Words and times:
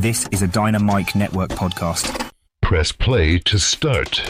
This 0.00 0.26
is 0.30 0.40
a 0.40 0.48
Dynamite 0.48 1.14
Network 1.14 1.50
podcast. 1.50 2.30
Press 2.62 2.90
play 2.90 3.38
to 3.40 3.58
start. 3.58 4.22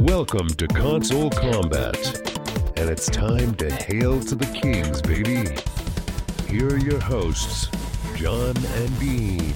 Welcome 0.00 0.48
to 0.48 0.68
Console 0.68 1.30
Combat, 1.30 1.96
and 2.76 2.90
it's 2.90 3.06
time 3.06 3.54
to 3.54 3.72
hail 3.72 4.20
to 4.20 4.34
the 4.34 4.44
kings, 4.60 5.00
baby. 5.00 5.48
Here 6.50 6.68
are 6.68 6.76
your 6.76 7.00
hosts, 7.00 7.68
John 8.14 8.54
and 8.58 9.00
Dean. 9.00 9.54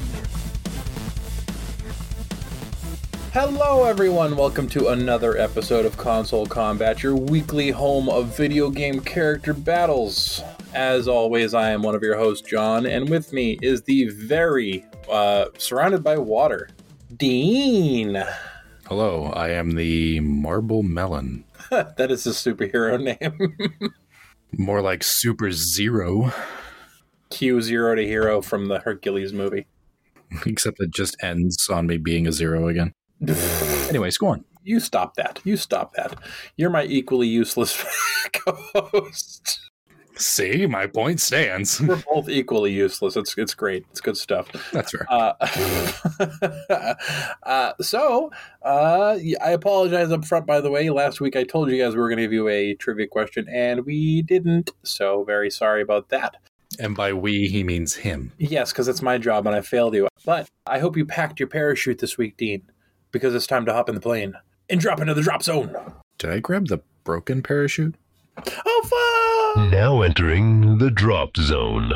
Hello, 3.32 3.84
everyone. 3.84 4.36
Welcome 4.36 4.68
to 4.68 4.88
another 4.88 5.38
episode 5.38 5.86
of 5.86 5.96
Console 5.96 6.44
Combat, 6.44 7.02
your 7.02 7.16
weekly 7.16 7.70
home 7.70 8.10
of 8.10 8.36
video 8.36 8.68
game 8.68 9.00
character 9.00 9.54
battles. 9.54 10.42
As 10.74 11.08
always, 11.08 11.54
I 11.54 11.70
am 11.70 11.80
one 11.80 11.94
of 11.94 12.02
your 12.02 12.18
hosts, 12.18 12.46
John, 12.46 12.84
and 12.84 13.08
with 13.08 13.32
me 13.32 13.58
is 13.62 13.80
the 13.84 14.10
very 14.10 14.84
uh, 15.10 15.46
surrounded 15.56 16.04
by 16.04 16.18
water, 16.18 16.68
Dean. 17.16 18.22
Hello, 18.86 19.32
I 19.34 19.48
am 19.48 19.70
the 19.70 20.20
Marble 20.20 20.82
Melon. 20.82 21.44
that 21.70 22.10
is 22.10 22.24
his 22.24 22.36
superhero 22.36 23.00
name. 23.00 23.56
More 24.58 24.82
like 24.82 25.02
Super 25.02 25.50
Zero, 25.52 26.34
Q 27.30 27.62
Zero 27.62 27.94
to 27.94 28.06
Hero 28.06 28.42
from 28.42 28.68
the 28.68 28.80
Hercules 28.80 29.32
movie. 29.32 29.64
except 30.46 30.80
it 30.80 30.90
just 30.90 31.16
ends 31.22 31.68
on 31.70 31.86
me 31.86 31.96
being 31.96 32.26
a 32.26 32.32
zero 32.32 32.68
again. 32.68 32.92
Anyways, 33.88 34.18
go 34.18 34.28
on. 34.28 34.44
You 34.64 34.80
stop 34.80 35.14
that. 35.14 35.40
You 35.44 35.56
stop 35.56 35.94
that. 35.94 36.16
You're 36.56 36.70
my 36.70 36.84
equally 36.84 37.28
useless 37.28 37.84
co-host. 38.32 39.70
See, 40.16 40.66
my 40.66 40.86
point 40.86 41.20
stands. 41.20 41.80
We're 41.80 42.02
both 42.12 42.28
equally 42.28 42.72
useless. 42.72 43.16
It's 43.16 43.36
it's 43.38 43.54
great. 43.54 43.86
It's 43.90 44.00
good 44.00 44.16
stuff. 44.16 44.48
That's 44.72 44.92
fair. 44.92 45.06
Uh, 45.08 45.32
uh, 47.44 47.72
so, 47.80 48.30
uh, 48.62 49.18
I 49.42 49.50
apologize 49.50 50.12
up 50.12 50.24
front, 50.24 50.46
by 50.46 50.60
the 50.60 50.70
way. 50.70 50.90
Last 50.90 51.20
week 51.20 51.34
I 51.34 51.44
told 51.44 51.70
you 51.70 51.82
guys 51.82 51.94
we 51.94 52.00
were 52.00 52.08
going 52.08 52.18
to 52.18 52.24
give 52.24 52.32
you 52.32 52.48
a 52.48 52.74
trivia 52.74 53.06
question, 53.06 53.48
and 53.48 53.86
we 53.86 54.22
didn't. 54.22 54.70
So, 54.82 55.24
very 55.24 55.50
sorry 55.50 55.80
about 55.80 56.10
that. 56.10 56.36
And 56.78 56.94
by 56.94 57.12
we, 57.12 57.48
he 57.48 57.64
means 57.64 57.94
him. 57.94 58.32
Yes, 58.38 58.72
because 58.72 58.88
it's 58.88 59.02
my 59.02 59.18
job 59.18 59.46
and 59.46 59.56
I 59.56 59.60
failed 59.60 59.94
you. 59.94 60.08
But 60.24 60.48
I 60.66 60.78
hope 60.78 60.96
you 60.96 61.04
packed 61.04 61.40
your 61.40 61.48
parachute 61.48 61.98
this 61.98 62.16
week, 62.16 62.36
Dean, 62.36 62.62
because 63.12 63.34
it's 63.34 63.46
time 63.46 63.64
to 63.66 63.72
hop 63.72 63.88
in 63.88 63.94
the 63.94 64.00
plane 64.00 64.34
and 64.68 64.80
drop 64.80 65.00
into 65.00 65.14
the 65.14 65.22
drop 65.22 65.42
zone. 65.42 65.76
Did 66.18 66.30
I 66.30 66.38
grab 66.40 66.68
the 66.68 66.80
broken 67.04 67.42
parachute? 67.42 67.94
Oh, 68.66 69.54
fun! 69.54 69.70
Now 69.70 70.00
entering 70.00 70.78
the 70.78 70.90
drop 70.90 71.36
zone. 71.36 71.92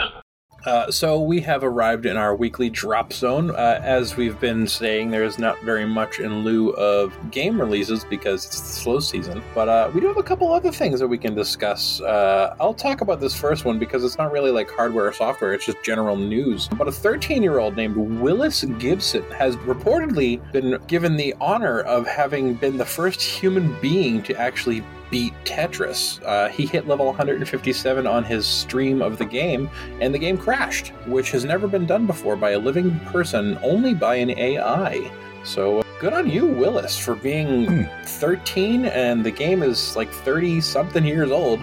Uh, 0.66 0.90
so 0.90 1.20
we 1.20 1.40
have 1.40 1.62
arrived 1.62 2.06
in 2.06 2.16
our 2.16 2.34
weekly 2.34 2.68
drop 2.68 3.12
zone. 3.12 3.50
Uh, 3.50 3.80
as 3.84 4.16
we've 4.16 4.38
been 4.40 4.66
saying, 4.66 5.10
there's 5.10 5.38
not 5.38 5.60
very 5.62 5.86
much 5.86 6.18
in 6.18 6.42
lieu 6.42 6.70
of 6.70 7.14
game 7.30 7.60
releases 7.60 8.04
because 8.04 8.44
it's 8.46 8.60
the 8.60 8.66
slow 8.66 8.98
season. 8.98 9.40
But 9.54 9.68
uh, 9.68 9.90
we 9.94 10.00
do 10.00 10.08
have 10.08 10.16
a 10.16 10.24
couple 10.24 10.52
other 10.52 10.72
things 10.72 10.98
that 10.98 11.06
we 11.06 11.18
can 11.18 11.36
discuss. 11.36 12.00
Uh, 12.00 12.56
I'll 12.58 12.74
talk 12.74 13.00
about 13.00 13.20
this 13.20 13.32
first 13.32 13.64
one 13.64 13.78
because 13.78 14.02
it's 14.02 14.18
not 14.18 14.32
really 14.32 14.50
like 14.50 14.68
hardware 14.68 15.06
or 15.06 15.12
software; 15.12 15.54
it's 15.54 15.66
just 15.66 15.82
general 15.84 16.16
news. 16.16 16.66
But 16.76 16.88
a 16.88 16.90
13-year-old 16.90 17.76
named 17.76 17.96
Willis 17.96 18.64
Gibson 18.64 19.22
has 19.30 19.54
reportedly 19.58 20.40
been 20.50 20.80
given 20.88 21.16
the 21.16 21.32
honor 21.40 21.82
of 21.82 22.08
having 22.08 22.54
been 22.54 22.76
the 22.76 22.84
first 22.84 23.22
human 23.22 23.78
being 23.80 24.20
to 24.24 24.34
actually 24.34 24.82
beat 25.10 25.32
Tetris. 25.44 26.20
Uh, 26.24 26.48
he 26.48 26.66
hit 26.66 26.86
level 26.86 27.06
157 27.06 28.06
on 28.06 28.24
his 28.24 28.46
stream 28.46 29.02
of 29.02 29.18
the 29.18 29.24
game, 29.24 29.70
and 30.00 30.14
the 30.14 30.18
game 30.18 30.36
crashed, 30.36 30.88
which 31.06 31.30
has 31.30 31.44
never 31.44 31.68
been 31.68 31.86
done 31.86 32.06
before 32.06 32.36
by 32.36 32.50
a 32.52 32.58
living 32.58 32.98
person, 33.00 33.58
only 33.62 33.94
by 33.94 34.16
an 34.16 34.30
AI. 34.30 35.10
So 35.44 35.82
good 36.00 36.12
on 36.12 36.28
you, 36.28 36.46
Willis, 36.46 36.98
for 36.98 37.14
being 37.14 37.88
13, 38.04 38.86
and 38.86 39.24
the 39.24 39.30
game 39.30 39.62
is 39.62 39.96
like 39.96 40.10
30 40.10 40.60
something 40.60 41.04
years 41.04 41.30
old, 41.30 41.60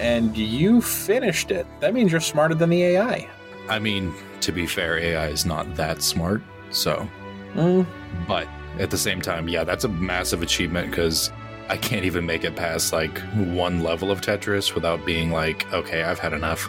and 0.00 0.36
you 0.36 0.80
finished 0.80 1.50
it. 1.50 1.66
That 1.80 1.94
means 1.94 2.10
you're 2.10 2.20
smarter 2.20 2.54
than 2.54 2.70
the 2.70 2.82
AI. 2.82 3.28
I 3.68 3.78
mean, 3.78 4.14
to 4.40 4.52
be 4.52 4.66
fair, 4.66 4.98
AI 4.98 5.28
is 5.28 5.44
not 5.44 5.74
that 5.74 6.02
smart. 6.02 6.42
So, 6.70 7.08
Mm, 7.54 7.86
but 8.26 8.46
at 8.78 8.90
the 8.90 8.98
same 8.98 9.20
time, 9.20 9.48
yeah, 9.48 9.64
that's 9.64 9.84
a 9.84 9.88
massive 9.88 10.42
achievement 10.42 10.90
because 10.90 11.32
I 11.68 11.76
can't 11.76 12.04
even 12.04 12.24
make 12.24 12.44
it 12.44 12.56
past 12.56 12.92
like 12.92 13.18
one 13.34 13.82
level 13.82 14.10
of 14.10 14.20
Tetris 14.20 14.74
without 14.74 15.04
being 15.04 15.30
like, 15.30 15.70
okay, 15.72 16.02
I've 16.02 16.18
had 16.18 16.32
enough. 16.32 16.68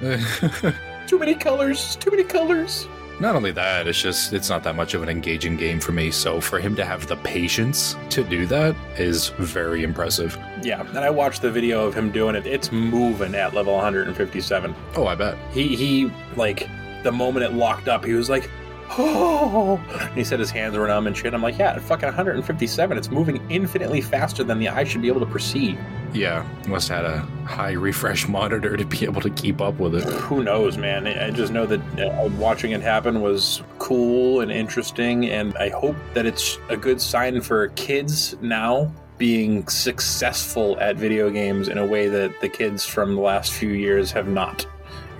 too 1.06 1.18
many 1.18 1.34
colors, 1.34 1.96
too 1.96 2.10
many 2.10 2.24
colors. 2.24 2.88
Not 3.20 3.34
only 3.34 3.50
that, 3.52 3.88
it's 3.88 4.00
just 4.00 4.32
it's 4.32 4.48
not 4.48 4.62
that 4.62 4.76
much 4.76 4.94
of 4.94 5.02
an 5.02 5.08
engaging 5.08 5.56
game 5.56 5.80
for 5.80 5.90
me. 5.90 6.12
So 6.12 6.40
for 6.40 6.60
him 6.60 6.76
to 6.76 6.84
have 6.84 7.08
the 7.08 7.16
patience 7.16 7.96
to 8.10 8.22
do 8.22 8.46
that 8.46 8.76
is 8.96 9.30
very 9.38 9.82
impressive. 9.82 10.38
Yeah, 10.62 10.86
and 10.86 10.98
I 10.98 11.10
watched 11.10 11.42
the 11.42 11.50
video 11.50 11.84
of 11.84 11.94
him 11.94 12.12
doing 12.12 12.36
it. 12.36 12.46
It's 12.46 12.70
moving 12.70 13.34
at 13.34 13.54
level 13.54 13.74
157. 13.74 14.74
Oh, 14.94 15.06
I 15.06 15.16
bet. 15.16 15.36
He 15.52 15.74
he 15.74 16.12
like 16.36 16.68
the 17.02 17.10
moment 17.10 17.44
it 17.44 17.52
locked 17.54 17.88
up, 17.88 18.04
he 18.04 18.12
was 18.12 18.30
like, 18.30 18.48
oh. 18.96 19.80
And 20.00 20.14
he 20.14 20.24
said 20.24 20.40
his 20.40 20.50
hands 20.50 20.76
were 20.76 20.86
numb 20.86 21.06
and 21.06 21.16
shit. 21.16 21.34
I'm 21.34 21.42
like, 21.42 21.58
yeah, 21.58 21.72
at 21.72 21.82
fucking 21.82 22.06
157, 22.06 22.96
it's 22.96 23.10
moving 23.10 23.40
infinitely 23.50 24.00
faster 24.00 24.44
than 24.44 24.58
the 24.58 24.68
eye 24.68 24.84
should 24.84 25.02
be 25.02 25.08
able 25.08 25.20
to 25.20 25.26
perceive. 25.26 25.78
Yeah, 26.12 26.46
must 26.66 26.88
have 26.88 27.04
had 27.04 27.14
a 27.14 27.18
high 27.46 27.72
refresh 27.72 28.28
monitor 28.28 28.76
to 28.76 28.84
be 28.84 29.04
able 29.04 29.20
to 29.20 29.30
keep 29.30 29.60
up 29.60 29.78
with 29.78 29.94
it. 29.94 30.04
Who 30.04 30.42
knows, 30.42 30.78
man? 30.78 31.06
I 31.06 31.26
I 31.26 31.30
just 31.30 31.52
know 31.52 31.66
that 31.66 31.80
uh, 32.00 32.28
watching 32.38 32.72
it 32.72 32.80
happen 32.80 33.20
was 33.20 33.62
cool 33.78 34.40
and 34.40 34.50
interesting, 34.50 35.26
and 35.26 35.54
I 35.58 35.68
hope 35.68 35.96
that 36.14 36.24
it's 36.24 36.58
a 36.70 36.76
good 36.76 37.00
sign 37.00 37.40
for 37.42 37.68
kids 37.68 38.36
now 38.40 38.90
being 39.18 39.66
successful 39.66 40.78
at 40.80 40.96
video 40.96 41.28
games 41.28 41.68
in 41.68 41.76
a 41.76 41.84
way 41.84 42.08
that 42.08 42.40
the 42.40 42.48
kids 42.48 42.86
from 42.86 43.16
the 43.16 43.20
last 43.20 43.52
few 43.52 43.70
years 43.70 44.12
have 44.12 44.28
not. 44.28 44.66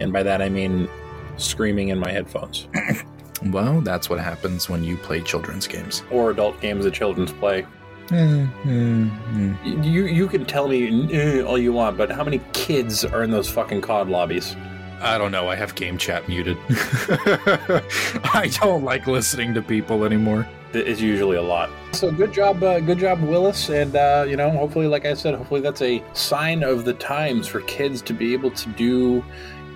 And 0.00 0.12
by 0.12 0.22
that 0.22 0.40
I 0.40 0.48
mean 0.48 0.88
screaming 1.36 1.88
in 1.88 1.98
my 1.98 2.10
headphones. 2.10 2.68
Well, 3.46 3.80
that's 3.80 4.10
what 4.10 4.20
happens 4.20 4.68
when 4.68 4.82
you 4.84 4.96
play 4.96 5.20
children's 5.20 5.66
games. 5.66 6.02
or 6.10 6.30
adult 6.30 6.60
games 6.60 6.84
that 6.84 6.94
children's 6.94 7.32
play. 7.32 7.66
You 8.10 10.06
you 10.06 10.28
can 10.28 10.44
tell 10.44 10.68
me 10.68 11.12
eh, 11.12 11.42
all 11.42 11.58
you 11.58 11.72
want, 11.72 11.96
but 11.98 12.10
how 12.10 12.24
many 12.24 12.40
kids 12.52 13.04
are 13.04 13.22
in 13.22 13.30
those 13.30 13.48
fucking 13.50 13.80
COD 13.82 14.08
lobbies? 14.08 14.56
I 15.00 15.16
don't 15.18 15.30
know. 15.30 15.48
I 15.48 15.54
have 15.54 15.74
game 15.74 15.96
chat 15.98 16.26
muted. 16.28 16.56
I 16.70 18.50
don't 18.60 18.82
like 18.82 19.06
listening 19.06 19.54
to 19.54 19.62
people 19.62 20.04
anymore. 20.04 20.46
It's 20.72 21.00
usually 21.00 21.36
a 21.36 21.42
lot. 21.42 21.70
So 21.92 22.10
good 22.10 22.32
job, 22.32 22.62
uh, 22.62 22.80
good 22.80 22.98
job, 22.98 23.22
Willis, 23.22 23.70
and 23.70 23.94
uh, 23.94 24.26
you 24.28 24.36
know, 24.36 24.50
hopefully, 24.50 24.86
like 24.86 25.06
I 25.06 25.14
said, 25.14 25.34
hopefully 25.34 25.60
that's 25.60 25.82
a 25.82 26.02
sign 26.14 26.62
of 26.62 26.84
the 26.84 26.94
times 26.94 27.46
for 27.46 27.60
kids 27.62 28.02
to 28.02 28.12
be 28.12 28.32
able 28.32 28.50
to 28.50 28.68
do 28.70 29.24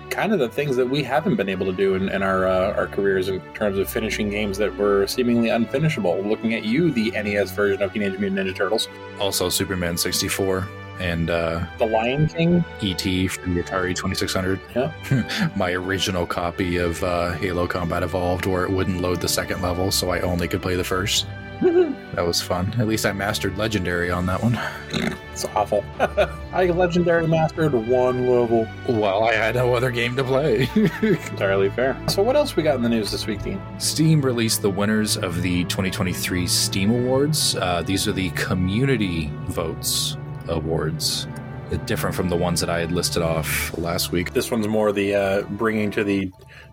kind 0.09 0.31
of 0.33 0.39
the 0.39 0.49
things 0.49 0.75
that 0.75 0.87
we 0.87 1.03
haven't 1.03 1.35
been 1.35 1.49
able 1.49 1.65
to 1.65 1.71
do 1.73 1.95
in, 1.95 2.09
in 2.09 2.21
our 2.23 2.45
uh, 2.47 2.73
our 2.73 2.87
careers 2.87 3.29
in 3.29 3.39
terms 3.53 3.77
of 3.77 3.89
finishing 3.89 4.29
games 4.29 4.57
that 4.57 4.75
were 4.77 5.07
seemingly 5.07 5.49
unfinishable. 5.49 6.25
Looking 6.27 6.53
at 6.53 6.63
you, 6.63 6.91
the 6.91 7.11
NES 7.11 7.51
version 7.51 7.81
of 7.81 7.93
Teenage 7.93 8.19
Mutant 8.19 8.47
Ninja 8.47 8.55
Turtles, 8.55 8.87
Also, 9.19 9.49
Superman 9.49 9.97
64 9.97 10.67
and 10.99 11.29
uh, 11.31 11.65
The 11.79 11.85
Lion 11.87 12.27
King. 12.27 12.63
ET 12.81 13.01
from 13.31 13.55
the 13.55 13.63
Atari 13.63 13.95
2600. 13.95 14.59
Yeah. 14.75 15.51
My 15.55 15.71
original 15.71 16.25
copy 16.27 16.77
of 16.77 17.03
uh, 17.03 17.31
Halo 17.31 17.65
Combat 17.67 18.03
Evolved, 18.03 18.45
where 18.45 18.63
it 18.63 18.69
wouldn't 18.71 19.01
load 19.01 19.19
the 19.19 19.27
second 19.27 19.61
level, 19.63 19.89
so 19.89 20.11
I 20.11 20.19
only 20.19 20.47
could 20.47 20.61
play 20.61 20.75
the 20.75 20.83
first. 20.83 21.25
That 22.13 22.27
was 22.27 22.39
fun. 22.39 22.71
At 22.77 22.87
least 22.87 23.07
I 23.07 23.11
mastered 23.11 23.57
Legendary 23.57 24.11
on 24.11 24.27
that 24.27 24.43
one. 24.43 24.59
It's 25.31 25.45
awful. 25.45 25.83
I 26.53 26.67
legendary 26.67 27.25
mastered 27.25 27.73
one 27.73 28.27
level. 28.27 28.67
Well, 28.87 29.23
I 29.23 29.33
had 29.33 29.55
no 29.55 29.73
other 29.73 29.89
game 29.89 30.15
to 30.17 30.23
play. 30.23 30.69
Entirely 30.75 31.71
fair. 31.71 31.99
So, 32.07 32.21
what 32.21 32.35
else 32.35 32.55
we 32.55 32.61
got 32.61 32.75
in 32.75 32.83
the 32.83 32.89
news 32.89 33.09
this 33.09 33.25
week, 33.25 33.41
Dean? 33.41 33.59
Steam 33.79 34.21
released 34.21 34.61
the 34.61 34.69
winners 34.69 35.17
of 35.17 35.41
the 35.41 35.63
2023 35.63 36.45
Steam 36.45 36.91
Awards. 36.91 37.55
Uh, 37.55 37.81
these 37.81 38.07
are 38.07 38.11
the 38.11 38.29
community 38.31 39.31
votes 39.47 40.15
awards, 40.47 41.27
uh, 41.71 41.77
different 41.85 42.15
from 42.15 42.29
the 42.29 42.37
ones 42.37 42.59
that 42.59 42.69
I 42.69 42.79
had 42.79 42.91
listed 42.91 43.23
off 43.23 43.75
last 43.77 44.11
week. 44.11 44.33
This 44.33 44.51
one's 44.51 44.67
more 44.67 44.91
the 44.91 45.15
uh, 45.15 45.41
bringing 45.43 45.89
to 45.91 46.03
the 46.03 46.31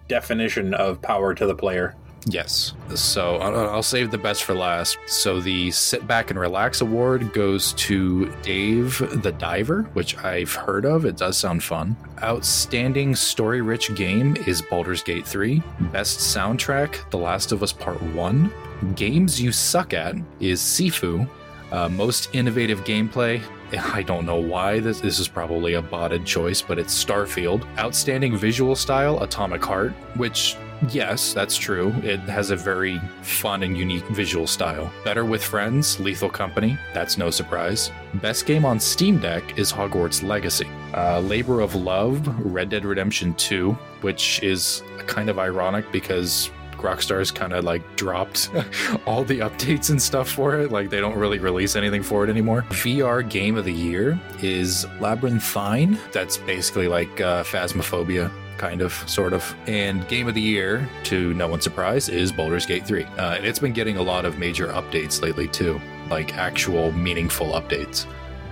definition 0.09 0.75
of 0.75 1.01
power 1.01 1.35
to 1.35 1.47
the 1.47 1.55
player. 1.55 1.95
Yes. 2.27 2.75
So 2.95 3.37
I'll, 3.37 3.83
save 3.83 4.11
the 4.11 4.19
best 4.19 4.45
for 4.45 4.55
last. 4.55 4.99
So 5.07 5.41
the 5.41 5.71
Sit 5.71 6.07
Back 6.07 6.31
and 6.31 6.39
Relax 6.39 6.81
Award 6.81 7.33
goes 7.33 7.73
to 7.75 8.31
Dave 8.43 8.99
the 9.23 9.33
Diver, 9.33 9.85
which 9.95 10.17
I've 10.19 10.53
heard 10.53 10.85
of. 10.85 11.05
It 11.07 11.17
does 11.17 11.39
sound 11.39 11.63
fun. 11.63 11.97
Outstanding 12.23 13.15
story 13.15 13.63
rich 13.63 13.95
game 13.95 14.37
is 14.47 14.61
Baldur's 14.61 15.03
Gate 15.03 15.27
3. 15.27 15.63
Best 15.93 16.19
soundtrack, 16.19 17.09
The 17.11 17.19
Last 17.19 17.53
of 17.53 17.63
Us 17.63 17.73
Part 17.73 18.03
1. 18.03 18.53
Games 18.95 19.41
you 19.41 19.53
suck 19.53 19.95
at 19.95 20.15
is 20.41 20.61
Sifu. 20.61 21.29
Uh, 21.73 21.89
most 21.89 22.35
innovative 22.35 22.81
gameplay. 22.85 23.41
I 23.73 24.03
don't 24.03 24.27
know 24.27 24.41
why 24.41 24.81
this 24.81 25.01
this 25.01 25.19
is 25.19 25.29
probably 25.29 25.75
a 25.75 25.83
botted 25.83 26.25
choice, 26.25 26.61
but 26.61 26.79
it's 26.79 27.05
Starfield. 27.05 27.65
Outstanding 27.79 28.37
visual 28.37 28.75
style, 28.75 29.23
Atomic 29.23 29.65
Heart, 29.65 29.93
which 30.17 30.57
yes, 30.89 31.33
that's 31.33 31.57
true. 31.57 31.95
It 32.03 32.21
has 32.21 32.51
a 32.51 32.57
very 32.57 33.01
fun 33.23 33.63
and 33.63 33.77
unique 33.77 34.07
visual 34.09 34.47
style. 34.47 34.93
Better 35.05 35.25
with 35.25 35.43
friends, 35.43 36.01
Lethal 36.01 36.31
Company. 36.31 36.79
That's 36.95 37.19
no 37.19 37.31
surprise. 37.31 37.91
Best 38.15 38.47
game 38.47 38.65
on 38.65 38.81
Steam 38.81 39.19
Deck 39.19 39.59
is 39.59 39.73
Hogwarts 39.73 40.23
Legacy. 40.23 40.69
Uh, 40.95 41.21
Labor 41.21 41.61
of 41.61 41.75
Love, 41.75 42.27
Red 42.45 42.71
Dead 42.71 42.85
Redemption 42.85 43.35
2, 43.35 43.73
which 44.01 44.43
is 44.43 44.83
kind 45.07 45.29
of 45.31 45.39
ironic 45.39 45.91
because 45.93 46.51
Rockstar's 46.81 47.31
kind 47.31 47.53
of 47.53 47.65
like 47.65 47.83
dropped 47.97 48.51
all 49.07 49.25
the 49.25 49.41
updates 49.41 49.91
and 49.91 50.01
stuff 50.01 50.31
for 50.31 50.59
it. 50.59 50.73
Like 50.73 50.91
they 50.91 51.01
don't 51.01 51.17
really 51.17 51.39
release 51.39 51.77
anything 51.77 52.03
for 52.03 52.25
it 52.25 52.31
anymore. 52.31 52.63
VR 52.71 53.29
game 53.29 53.57
of 53.57 53.65
the 53.65 53.73
year 53.73 54.19
is 54.43 54.87
Labyrinthine. 54.99 55.99
That's 56.13 56.39
basically 56.39 56.89
like 56.89 57.21
uh, 57.21 57.45
Phasmophobia. 57.45 58.31
Kind 58.61 58.83
of, 58.83 58.93
sort 59.09 59.33
of. 59.33 59.57
And 59.67 60.07
game 60.07 60.29
of 60.29 60.35
the 60.35 60.41
year, 60.43 60.87
to 61.05 61.33
no 61.33 61.49
one's 61.49 61.65
surprise, 61.65 62.11
is 62.11 62.31
Baldur's 62.31 62.67
Gate 62.67 62.87
3. 62.87 63.05
Uh, 63.05 63.37
and 63.37 63.47
it's 63.47 63.59
been 63.59 63.73
getting 63.73 63.97
a 63.97 64.03
lot 64.03 64.27
of 64.27 64.39
major 64.39 64.67
updates 64.67 65.23
lately, 65.23 65.49
too. 65.49 65.81
Like 66.11 66.37
actual 66.37 66.93
meaningful 66.93 67.53
updates. 67.53 68.05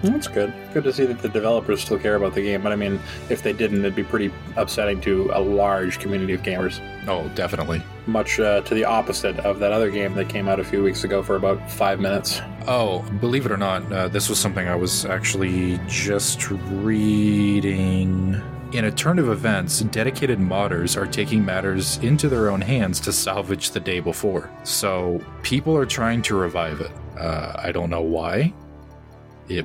That's 0.02 0.26
good. 0.26 0.54
Good 0.72 0.84
to 0.84 0.94
see 0.94 1.04
that 1.04 1.18
the 1.18 1.28
developers 1.28 1.82
still 1.82 1.98
care 1.98 2.14
about 2.14 2.34
the 2.34 2.40
game. 2.40 2.62
But 2.62 2.72
I 2.72 2.76
mean, 2.76 2.98
if 3.28 3.42
they 3.42 3.52
didn't, 3.52 3.80
it'd 3.80 3.94
be 3.94 4.02
pretty 4.02 4.32
upsetting 4.56 5.02
to 5.02 5.30
a 5.34 5.40
large 5.40 5.98
community 5.98 6.32
of 6.32 6.42
gamers. 6.42 6.80
Oh, 7.06 7.28
definitely. 7.34 7.82
Much 8.06 8.40
uh, 8.40 8.62
to 8.62 8.74
the 8.74 8.86
opposite 8.86 9.38
of 9.40 9.58
that 9.58 9.72
other 9.72 9.90
game 9.90 10.14
that 10.14 10.30
came 10.30 10.48
out 10.48 10.58
a 10.58 10.64
few 10.64 10.82
weeks 10.82 11.04
ago 11.04 11.22
for 11.22 11.36
about 11.36 11.70
five 11.70 12.00
minutes. 12.00 12.40
Oh, 12.66 13.02
believe 13.20 13.44
it 13.44 13.52
or 13.52 13.58
not, 13.58 13.92
uh, 13.92 14.08
this 14.08 14.30
was 14.30 14.38
something 14.38 14.66
I 14.68 14.74
was 14.74 15.04
actually 15.04 15.78
just 15.86 16.50
reading. 16.50 18.40
In 18.70 18.84
a 18.84 18.90
turn 18.90 19.18
of 19.18 19.30
events, 19.30 19.80
dedicated 19.80 20.38
modders 20.38 20.94
are 20.94 21.06
taking 21.06 21.42
matters 21.42 21.96
into 21.98 22.28
their 22.28 22.50
own 22.50 22.60
hands 22.60 23.00
to 23.00 23.12
salvage 23.12 23.70
the 23.70 23.80
day 23.80 23.98
before. 23.98 24.50
So 24.62 25.24
people 25.42 25.74
are 25.74 25.86
trying 25.86 26.20
to 26.22 26.36
revive 26.36 26.82
it. 26.82 26.90
Uh, 27.18 27.54
I 27.56 27.72
don't 27.72 27.88
know 27.88 28.02
why. 28.02 28.52
It, 29.48 29.64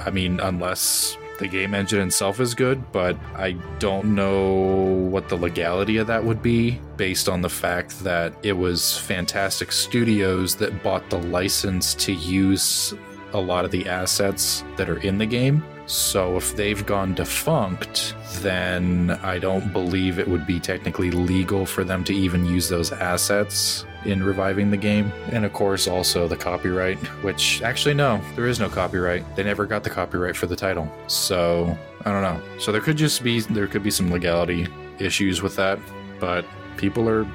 I 0.00 0.10
mean, 0.10 0.40
unless 0.40 1.16
the 1.38 1.46
game 1.46 1.74
engine 1.74 2.00
itself 2.00 2.40
is 2.40 2.54
good, 2.56 2.90
but 2.90 3.16
I 3.36 3.52
don't 3.78 4.16
know 4.16 4.84
what 5.10 5.28
the 5.28 5.36
legality 5.36 5.98
of 5.98 6.08
that 6.08 6.24
would 6.24 6.42
be 6.42 6.80
based 6.96 7.28
on 7.28 7.42
the 7.42 7.48
fact 7.48 8.02
that 8.02 8.34
it 8.42 8.54
was 8.54 8.82
Fntastic 8.82 9.70
Studios 9.70 10.56
that 10.56 10.82
bought 10.82 11.08
the 11.08 11.18
license 11.18 11.94
to 11.94 12.12
use 12.12 12.94
a 13.32 13.40
lot 13.40 13.64
of 13.64 13.70
the 13.70 13.88
assets 13.88 14.64
that 14.76 14.90
are 14.90 14.98
in 14.98 15.18
the 15.18 15.26
game. 15.26 15.62
So 15.90 16.36
if 16.36 16.54
they've 16.54 16.86
gone 16.86 17.14
defunct, 17.14 18.14
then 18.42 19.10
I 19.24 19.40
don't 19.40 19.72
believe 19.72 20.20
it 20.20 20.28
would 20.28 20.46
be 20.46 20.60
technically 20.60 21.10
legal 21.10 21.66
for 21.66 21.82
them 21.82 22.04
to 22.04 22.14
even 22.14 22.46
use 22.46 22.68
those 22.68 22.92
assets 22.92 23.84
in 24.04 24.22
reviving 24.22 24.70
the 24.70 24.76
game. 24.76 25.12
And 25.32 25.44
of 25.44 25.52
course, 25.52 25.88
also 25.88 26.28
the 26.28 26.36
copyright, 26.36 26.96
which 27.24 27.60
actually, 27.62 27.94
no, 27.94 28.20
there 28.36 28.46
is 28.46 28.60
no 28.60 28.68
copyright. 28.68 29.34
They 29.34 29.42
never 29.42 29.66
got 29.66 29.82
the 29.82 29.90
copyright 29.90 30.36
for 30.36 30.46
the 30.46 30.54
title. 30.54 30.88
So 31.08 31.76
I 32.04 32.12
don't 32.12 32.22
know. 32.22 32.40
So 32.60 32.70
there 32.70 32.80
could 32.80 32.96
just 32.96 33.24
be, 33.24 33.40
there 33.40 33.66
could 33.66 33.82
be 33.82 33.90
some 33.90 34.12
legality 34.12 34.68
issues 35.00 35.42
with 35.42 35.56
that, 35.56 35.80
but 36.20 36.44
people 36.76 37.08
are 37.08 37.26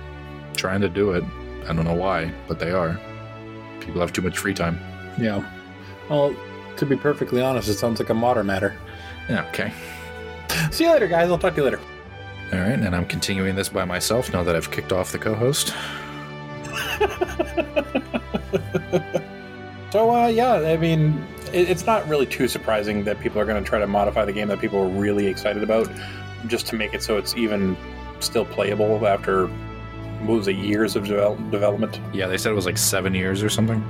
trying 0.56 0.80
to 0.80 0.88
do 0.88 1.12
it. 1.12 1.26
I 1.68 1.74
don't 1.74 1.84
know 1.84 1.94
why, 1.94 2.32
but 2.48 2.60
they 2.60 2.72
are. 2.72 2.98
People 3.82 4.00
have 4.00 4.14
too 4.14 4.22
much 4.22 4.38
free 4.38 4.54
time. 4.54 4.80
Yeah. 5.20 5.44
Well, 6.10 6.34
to 6.78 6.86
be 6.86 6.96
perfectly 6.96 7.42
honest, 7.42 7.70
it 7.70 7.76
sounds 7.76 8.00
like 8.00 8.10
a 8.10 8.14
modern 8.14 8.48
matter. 8.48 8.76
Yeah, 9.30 9.48
okay. 9.50 9.74
See 10.72 10.86
you 10.86 10.92
later, 10.92 11.08
guys. 11.08 11.30
I'll 11.30 11.38
talk 11.38 11.56
to 11.56 11.62
you 11.62 11.66
later. 11.66 11.80
All 12.54 12.60
right, 12.60 12.80
and 12.80 12.96
I'm 12.96 13.06
continuing 13.06 13.56
this 13.56 13.70
by 13.70 13.86
myself 13.86 14.32
now 14.32 14.44
that 14.44 14.56
I've 14.56 14.72
kicked 14.72 14.92
off 14.92 15.12
the 15.12 15.18
co-host. 15.18 15.74
So, 19.96 20.14
uh, 20.14 20.28
yeah, 20.28 20.56
I 20.56 20.76
mean, 20.76 21.26
it, 21.54 21.70
it's 21.70 21.86
not 21.86 22.06
really 22.10 22.26
too 22.26 22.50
surprising 22.50 23.06
that 23.06 23.18
people 23.22 23.40
are 23.40 23.46
going 23.46 23.64
to 23.64 23.66
try 23.66 23.80
to 23.80 23.88
modify 23.88 24.26
the 24.26 24.34
game 24.34 24.50
that 24.50 24.60
people 24.60 24.80
are 24.80 24.90
really 24.90 25.26
excited 25.26 25.64
about 25.64 25.90
just 26.48 26.68
to 26.68 26.76
make 26.76 26.94
it 26.94 27.02
so 27.02 27.18
it's 27.18 27.34
even 27.38 27.78
still 28.20 28.44
playable 28.44 29.08
after, 29.08 29.48
what 29.48 30.40
was 30.40 30.50
it, 30.50 30.58
years 30.58 30.98
of 30.98 31.06
devel- 31.06 31.50
development? 31.50 32.02
Yeah, 32.14 32.28
they 32.28 32.38
said 32.38 32.52
it 32.52 32.56
was 32.56 32.66
like 32.66 32.78
seven 32.78 33.16
years 33.16 33.42
or 33.42 33.48
something. 33.48 33.82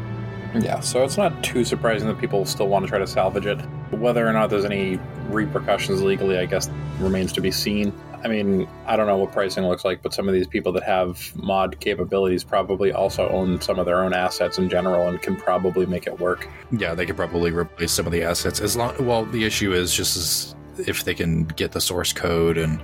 Yeah, 0.61 0.79
so 0.79 1.03
it's 1.03 1.17
not 1.17 1.43
too 1.43 1.65
surprising 1.65 2.07
that 2.07 2.17
people 2.17 2.45
still 2.45 2.67
want 2.67 2.85
to 2.85 2.89
try 2.89 2.99
to 2.99 3.07
salvage 3.07 3.45
it. 3.45 3.59
Whether 3.91 4.27
or 4.27 4.33
not 4.33 4.49
there's 4.49 4.65
any 4.65 4.99
repercussions 5.29 6.01
legally, 6.01 6.37
I 6.37 6.45
guess, 6.45 6.69
remains 6.99 7.33
to 7.33 7.41
be 7.41 7.51
seen. 7.51 7.93
I 8.23 8.27
mean, 8.27 8.67
I 8.87 8.95
don't 8.95 9.05
know 9.05 9.17
what 9.17 9.33
pricing 9.33 9.65
looks 9.65 9.85
like, 9.85 10.01
but 10.01 10.13
some 10.13 10.27
of 10.27 10.33
these 10.33 10.47
people 10.47 10.71
that 10.71 10.83
have 10.83 11.31
mod 11.35 11.79
capabilities 11.79 12.43
probably 12.43 12.91
also 12.91 13.29
own 13.29 13.61
some 13.61 13.77
of 13.77 13.85
their 13.85 14.03
own 14.03 14.13
assets 14.13 14.57
in 14.57 14.67
general 14.67 15.07
and 15.07 15.21
can 15.21 15.35
probably 15.35 15.85
make 15.85 16.07
it 16.07 16.19
work. 16.19 16.47
Yeah, 16.71 16.95
they 16.95 17.05
could 17.05 17.17
probably 17.17 17.51
replace 17.51 17.91
some 17.91 18.07
of 18.07 18.11
the 18.11 18.23
assets 18.23 18.59
as 18.61 18.75
long. 18.75 18.95
Well, 19.05 19.25
the 19.25 19.43
issue 19.43 19.73
is 19.73 19.93
just 19.93 20.17
as 20.17 20.55
if 20.87 21.03
they 21.03 21.13
can 21.13 21.43
get 21.43 21.71
the 21.73 21.81
source 21.81 22.13
code 22.13 22.57
and 22.57 22.81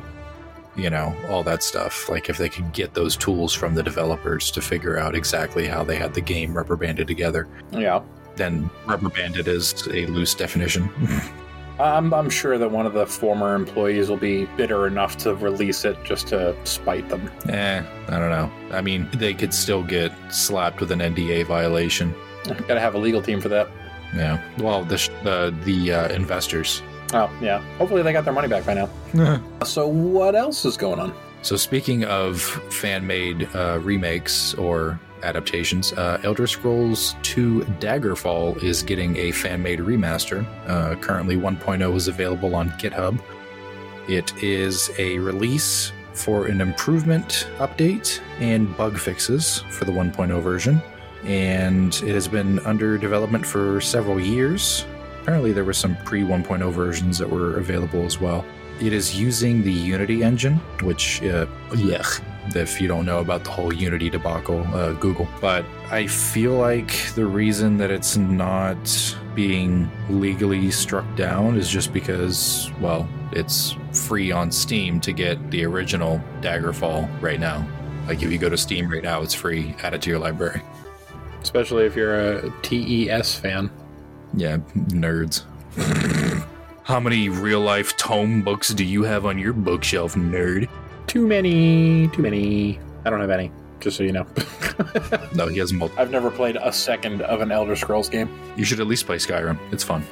you 0.76 0.90
know 0.90 1.16
all 1.30 1.44
that 1.44 1.64
stuff. 1.64 2.10
Like 2.10 2.30
if 2.30 2.38
they 2.38 2.50
could 2.50 2.72
get 2.74 2.94
those 2.94 3.16
tools 3.18 3.54
from 3.54 3.76
the 3.76 3.84
developers 3.84 4.52
to 4.52 4.62
figure 4.62 4.98
out 4.98 5.16
exactly 5.16 5.68
how 5.68 5.84
they 5.84 5.96
had 5.98 6.14
the 6.14 6.22
game 6.22 6.54
rubber 6.56 6.76
banded 6.76 7.08
together, 7.08 7.48
Yeah. 7.72 8.02
then 8.36 8.70
rubber 8.86 9.10
banded 9.10 9.48
is 9.48 9.88
a 9.88 10.06
loose 10.08 10.34
definition. 10.36 10.90
I'm, 11.80 12.14
I'm 12.14 12.30
sure 12.30 12.60
that 12.60 12.70
one 12.70 12.86
of 12.86 12.94
the 12.94 13.08
former 13.08 13.56
employees 13.56 14.08
will 14.08 14.18
be 14.18 14.46
bitter 14.56 14.86
enough 14.86 15.18
to 15.20 15.34
release 15.34 15.84
it 15.84 15.98
just 16.04 16.28
to 16.28 16.56
spite 16.64 17.10
them. 17.10 17.32
eh, 17.50 17.82
I 18.08 18.20
don't 18.20 18.30
know. 18.30 18.52
I 18.72 18.82
mean, 18.82 19.10
they 19.16 19.34
could 19.34 19.52
still 19.54 19.82
get 19.82 20.12
slapped 20.32 20.80
with 20.80 20.92
an 20.92 21.00
NDA 21.00 21.46
violation. 21.48 22.14
Gotta 22.68 22.80
have 22.80 22.94
a 22.94 23.00
legal 23.00 23.22
team 23.22 23.42
for 23.42 23.50
that. 23.50 23.68
Yeah. 24.16 24.40
Well, 24.60 24.84
the 24.84 24.98
sh- 24.98 25.10
the 25.24 25.56
the 25.64 25.92
uh, 25.94 26.08
investors. 26.10 26.84
Oh, 27.14 27.30
yeah. 27.42 27.62
Hopefully 27.78 28.02
they 28.04 28.14
got 28.14 28.24
their 28.24 28.34
money 28.34 28.48
back 28.48 28.66
by 28.66 28.74
now. 28.74 29.42
So, 29.66 29.88
what 29.88 30.36
else 30.36 30.66
is 30.66 30.76
going 30.78 31.00
on? 31.00 31.14
So 31.44 31.56
speaking 31.56 32.04
of 32.06 32.40
fan-made 32.42 33.50
uh, 33.56 33.80
remakes 33.82 34.54
or 34.56 35.00
adaptations, 35.24 35.92
uh, 35.94 36.20
Elder 36.24 36.46
Scrolls 36.46 37.16
2 37.24 37.62
Daggerfall 37.80 38.62
is 38.64 38.84
getting 38.84 39.18
a 39.18 39.32
fan-made 39.32 39.80
remaster. 39.80 40.46
Uh, 40.68 40.96
currently, 40.96 41.36
1.0 41.36 41.96
is 41.96 42.08
available 42.08 42.54
on 42.54 42.70
GitHub. 42.72 43.20
It 44.08 44.34
is 44.44 44.92
a 45.00 45.18
release 45.20 45.92
for 46.14 46.46
an 46.46 46.62
improvement 46.62 47.48
update 47.58 48.20
and 48.40 48.76
bug 48.78 48.98
fixes 48.98 49.60
for 49.72 49.86
the 49.86 49.92
1.0 49.92 50.42
version, 50.44 50.82
and 51.24 51.94
it 52.04 52.14
has 52.14 52.28
been 52.28 52.60
under 52.60 52.98
development 53.00 53.46
for 53.46 53.82
several 53.82 54.20
years. 54.20 54.86
Apparently, 55.22 55.52
there 55.52 55.64
were 55.64 55.74
some 55.74 55.96
pre 55.98 56.22
1.0 56.22 56.72
versions 56.72 57.18
that 57.20 57.30
were 57.30 57.58
available 57.58 58.04
as 58.06 58.20
well. 58.20 58.44
It 58.80 58.94
is 58.94 59.20
using 59.20 59.64
the 59.64 59.72
Unity 59.72 60.24
engine, 60.24 60.56
which, 60.82 61.22
uh, 61.22 61.46
if 62.56 62.82
you 62.82 62.88
don't 62.88 63.06
know 63.06 63.20
about 63.20 63.44
the 63.44 63.52
whole 63.52 63.72
Unity 63.72 64.10
debacle, 64.10 64.66
uh, 64.74 64.94
Google. 64.94 65.28
But 65.40 65.64
I 65.92 66.08
feel 66.08 66.54
like 66.54 67.14
the 67.14 67.26
reason 67.26 67.78
that 67.78 67.92
it's 67.92 68.18
not 68.18 69.16
being 69.36 69.90
legally 70.10 70.72
struck 70.72 71.06
down 71.16 71.56
is 71.58 71.70
just 71.70 71.94
because, 71.94 72.72
well, 72.82 73.08
it's 73.32 73.76
free 73.94 74.32
on 74.32 74.52
Steam 74.52 75.00
to 75.02 75.12
get 75.14 75.52
the 75.52 75.64
original 75.66 76.20
Daggerfall 76.42 77.08
right 77.22 77.40
now. 77.40 77.68
Like 78.08 78.24
if 78.24 78.32
you 78.32 78.40
go 78.40 78.50
to 78.50 78.58
Steam 78.58 78.90
right 78.90 79.04
now, 79.04 79.22
it's 79.22 79.36
free. 79.36 79.76
Add 79.84 79.94
it 79.94 80.02
to 80.02 80.10
your 80.10 80.20
library. 80.20 80.62
Especially 81.42 81.86
if 81.86 81.96
you're 81.96 82.20
a 82.20 82.50
TES 82.62 83.36
fan. 83.36 83.70
Yeah, 84.34 84.58
nerds. 84.76 85.44
How 86.84 87.00
many 87.00 87.30
real 87.30 87.62
life 87.62 87.96
tome 87.98 88.42
books 88.42 88.70
do 88.70 88.84
you 88.84 89.04
have 89.04 89.26
on 89.26 89.38
your 89.38 89.54
bookshelf, 89.54 90.16
nerd? 90.16 90.70
Too 91.08 91.28
many, 91.28 92.08
too 92.10 92.22
many. 92.22 92.80
I 93.06 93.10
don't 93.10 93.22
have 93.22 93.30
any, 93.30 93.52
just 93.80 93.98
so 93.98 94.04
you 94.04 94.12
know. 94.12 94.26
No, 95.36 95.48
he 95.48 95.60
has 95.60 95.72
multiple. 95.72 96.02
I've 96.02 96.12
never 96.12 96.32
played 96.32 96.58
a 96.58 96.74
second 96.74 97.22
of 97.22 97.42
an 97.42 97.52
Elder 97.52 97.76
Scrolls 97.76 98.10
game. 98.10 98.30
You 98.58 98.66
should 98.66 98.80
at 98.80 98.88
least 98.88 99.06
play 99.06 99.18
Skyrim. 99.18 99.58
It's 99.72 99.84
fun. 99.84 100.04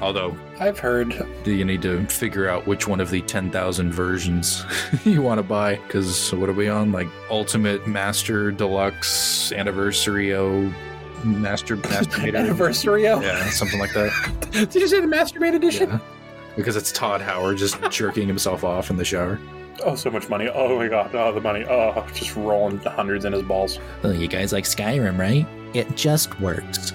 Although, 0.00 0.36
I've 0.58 0.78
heard. 0.78 1.24
do 1.44 1.52
you 1.52 1.64
need 1.64 1.82
to 1.82 2.04
figure 2.06 2.48
out 2.48 2.66
which 2.66 2.88
one 2.88 3.00
of 3.00 3.10
the 3.10 3.20
10,000 3.20 3.92
versions 3.92 4.64
you 5.04 5.22
want 5.22 5.38
to 5.38 5.42
buy? 5.44 5.76
Because 5.76 6.32
what 6.34 6.48
are 6.48 6.54
we 6.54 6.68
on? 6.68 6.90
Like 6.92 7.08
Ultimate 7.30 7.86
Master 7.86 8.50
Deluxe 8.50 9.52
Anniversary 9.52 10.34
O 10.34 10.72
Master 11.24 11.76
Master 11.90 12.20
Anniversary? 12.36 13.02
Yeah. 13.04 13.20
Yeah, 13.20 13.50
something 13.50 13.78
like 13.80 13.92
that. 13.94 14.10
Did 14.52 14.74
you 14.74 14.88
say 14.88 15.00
the 15.00 15.06
Masturbate 15.06 15.54
Edition? 15.54 15.90
Yeah. 15.90 15.98
Because 16.56 16.76
it's 16.76 16.92
Todd 16.92 17.20
Howard 17.22 17.56
just 17.56 17.80
jerking 17.90 18.26
himself 18.28 18.64
off 18.64 18.90
in 18.90 18.96
the 18.96 19.04
shower. 19.04 19.38
Oh, 19.84 19.94
so 19.94 20.10
much 20.10 20.28
money. 20.28 20.48
Oh 20.52 20.76
my 20.78 20.88
god. 20.88 21.14
Oh, 21.14 21.32
the 21.32 21.40
money. 21.40 21.64
Oh, 21.64 22.06
just 22.14 22.36
rolling 22.36 22.78
hundreds 22.78 23.24
in 23.24 23.32
his 23.32 23.42
balls. 23.42 23.78
Oh, 24.04 24.10
you 24.10 24.28
guys 24.28 24.52
like 24.52 24.64
Skyrim, 24.64 25.18
right? 25.18 25.46
It 25.74 25.96
just 25.96 26.38
works. 26.40 26.92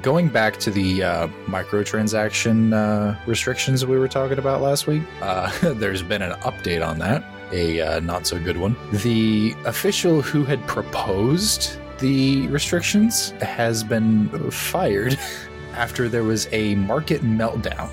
Going 0.00 0.28
back 0.28 0.56
to 0.60 0.70
the 0.70 1.02
uh, 1.02 1.28
microtransaction 1.46 2.72
uh, 2.72 3.18
restrictions 3.26 3.84
we 3.84 3.98
were 3.98 4.08
talking 4.08 4.38
about 4.38 4.62
last 4.62 4.86
week, 4.86 5.02
uh, 5.20 5.50
there's 5.74 6.02
been 6.02 6.22
an 6.22 6.32
update 6.40 6.84
on 6.86 6.98
that, 7.00 7.22
a 7.52 7.80
uh, 7.80 8.00
not 8.00 8.26
so 8.26 8.38
good 8.38 8.56
one. 8.56 8.76
The 8.92 9.54
official 9.66 10.22
who 10.22 10.42
had 10.44 10.64
proposed 10.66 11.78
the 11.98 12.46
restrictions 12.48 13.30
has 13.40 13.84
been 13.84 14.28
fired 14.50 15.18
after 15.72 16.08
there 16.08 16.24
was 16.24 16.48
a 16.52 16.74
market 16.76 17.22
meltdown. 17.22 17.90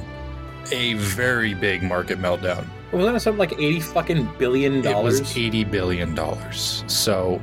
A 0.71 0.93
very 0.95 1.53
big 1.53 1.83
market 1.83 2.19
meltdown. 2.19 2.65
Wasn't 2.91 3.15
it 3.15 3.19
something 3.21 3.39
like 3.39 3.53
eighty 3.53 3.79
fucking 3.79 4.29
billion 4.37 4.81
dollars? 4.81 5.19
It 5.19 5.19
dollars? 5.19 5.19
was 5.21 5.33
$80 5.33 5.71
billion. 5.71 6.89
So 6.89 7.41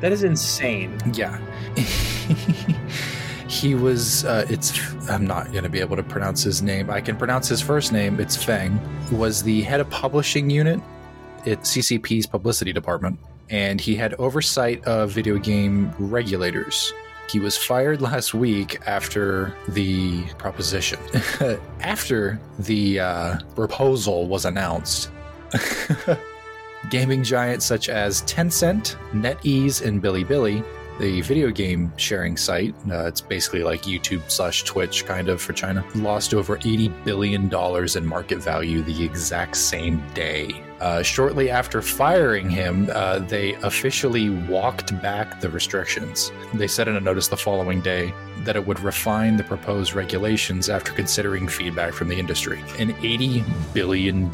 That 0.00 0.10
is 0.12 0.24
insane. 0.24 0.98
Yeah. 1.12 1.38
he 3.48 3.74
was, 3.74 4.24
uh, 4.24 4.46
it's, 4.48 4.78
I'm 5.10 5.26
not 5.26 5.52
going 5.52 5.64
to 5.64 5.70
be 5.70 5.80
able 5.80 5.96
to 5.96 6.02
pronounce 6.02 6.42
his 6.42 6.62
name. 6.62 6.90
I 6.90 7.00
can 7.00 7.16
pronounce 7.16 7.48
his 7.48 7.60
first 7.60 7.92
name. 7.92 8.18
It's 8.20 8.42
Feng. 8.42 8.80
Was 9.12 9.42
the 9.42 9.62
head 9.62 9.80
of 9.80 9.88
publishing 9.90 10.50
unit 10.50 10.80
at 11.46 11.60
CCP's 11.60 12.26
publicity 12.26 12.72
department, 12.72 13.18
and 13.50 13.80
he 13.80 13.94
had 13.94 14.14
oversight 14.14 14.84
of 14.84 15.10
video 15.10 15.38
game 15.38 15.92
regulators. 15.98 16.92
He 17.30 17.40
was 17.40 17.56
fired 17.56 18.00
last 18.00 18.34
week 18.34 18.80
after 18.86 19.54
the 19.68 20.24
proposition. 20.38 20.98
after 21.80 22.40
the 22.60 23.00
uh, 23.00 23.38
proposal 23.54 24.28
was 24.28 24.44
announced, 24.44 25.10
gaming 26.90 27.24
giants 27.24 27.64
such 27.64 27.88
as 27.88 28.22
Tencent, 28.22 28.96
NetEase, 29.12 29.84
and 29.84 30.02
Bilibili, 30.02 30.64
the 30.98 31.20
video 31.22 31.50
game 31.50 31.92
sharing 31.96 32.36
site, 32.36 32.74
uh, 32.90 33.06
it's 33.06 33.20
basically 33.20 33.62
like 33.62 33.82
YouTube 33.82 34.30
slash 34.30 34.64
Twitch 34.64 35.04
kind 35.04 35.28
of 35.28 35.42
for 35.42 35.52
China, 35.52 35.84
lost 35.94 36.32
over 36.32 36.56
$80 36.56 37.04
billion 37.04 37.52
in 37.96 38.06
market 38.06 38.38
value 38.38 38.82
the 38.82 39.04
exact 39.04 39.56
same 39.56 40.02
day. 40.14 40.62
Uh, 40.80 41.02
shortly 41.02 41.50
after 41.50 41.80
firing 41.80 42.50
him, 42.50 42.90
uh, 42.92 43.18
they 43.20 43.54
officially 43.56 44.30
walked 44.30 45.00
back 45.00 45.40
the 45.40 45.48
restrictions. 45.48 46.30
They 46.54 46.68
said 46.68 46.86
in 46.88 46.96
a 46.96 47.00
notice 47.00 47.28
the 47.28 47.36
following 47.36 47.80
day 47.80 48.12
that 48.44 48.56
it 48.56 48.66
would 48.66 48.80
refine 48.80 49.36
the 49.36 49.44
proposed 49.44 49.94
regulations 49.94 50.68
after 50.68 50.92
considering 50.92 51.48
feedback 51.48 51.92
from 51.92 52.08
the 52.08 52.18
industry. 52.18 52.60
An 52.78 52.92
$80 52.94 53.44
billion 53.74 54.30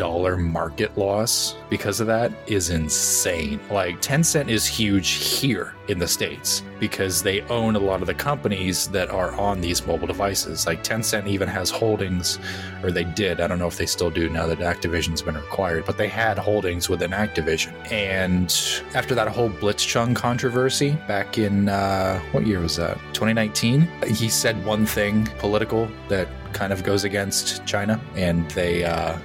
market 0.51 0.97
loss 0.99 1.57
because 1.71 2.01
of 2.01 2.07
that 2.09 2.33
is 2.47 2.71
insane. 2.71 3.61
Like, 3.71 4.01
Tencent 4.03 4.49
is 4.49 4.67
huge 4.67 5.11
here 5.11 5.75
in 5.89 5.99
the 5.99 6.07
States 6.07 6.63
because 6.79 7.23
they 7.23 7.41
own 7.43 7.77
a 7.77 7.79
lot 7.79 8.01
of 8.01 8.07
the 8.07 8.15
companies 8.15 8.89
that 8.89 9.11
are 9.11 9.33
on 9.33 9.61
these 9.61 9.87
mobile 9.87 10.07
devices. 10.07 10.67
Like, 10.67 10.85
Tencent 10.85 11.27
even 11.27 11.49
has 11.49 11.71
holdings, 11.71 12.39
or 12.83 12.91
they 12.91 13.05
did. 13.05 13.41
I 13.41 13.47
don't 13.47 13.59
know 13.59 13.69
if 13.69 13.79
they 13.79 13.87
still 13.87 14.11
do 14.11 14.29
now 14.29 14.47
that 14.47 14.59
Activision's 14.59 15.23
been 15.23 15.37
required, 15.37 15.87
but 15.87 15.97
they 15.97 16.09
had 16.09 16.32
holdings 16.39 16.89
within 16.89 17.11
Activision. 17.11 17.73
And 17.91 18.47
after 18.95 19.15
that 19.15 19.29
whole 19.29 19.51
Blitzchung 19.51 20.15
controversy 20.15 20.93
back 21.07 21.39
in, 21.39 21.69
uh, 21.69 22.21
what 22.33 22.47
year 22.47 22.61
was 22.61 22.77
that? 22.77 22.99
2019? 23.13 23.89
He 24.07 24.29
said 24.29 24.65
one 24.65 24.87
thing 24.87 25.27
political 25.39 25.89
that 26.09 26.29
kind 26.53 26.73
of 26.73 26.85
goes 26.85 27.05
against 27.05 27.65
China, 27.67 28.01
and 28.15 28.51
they, 28.53 28.85
uh, 28.85 29.19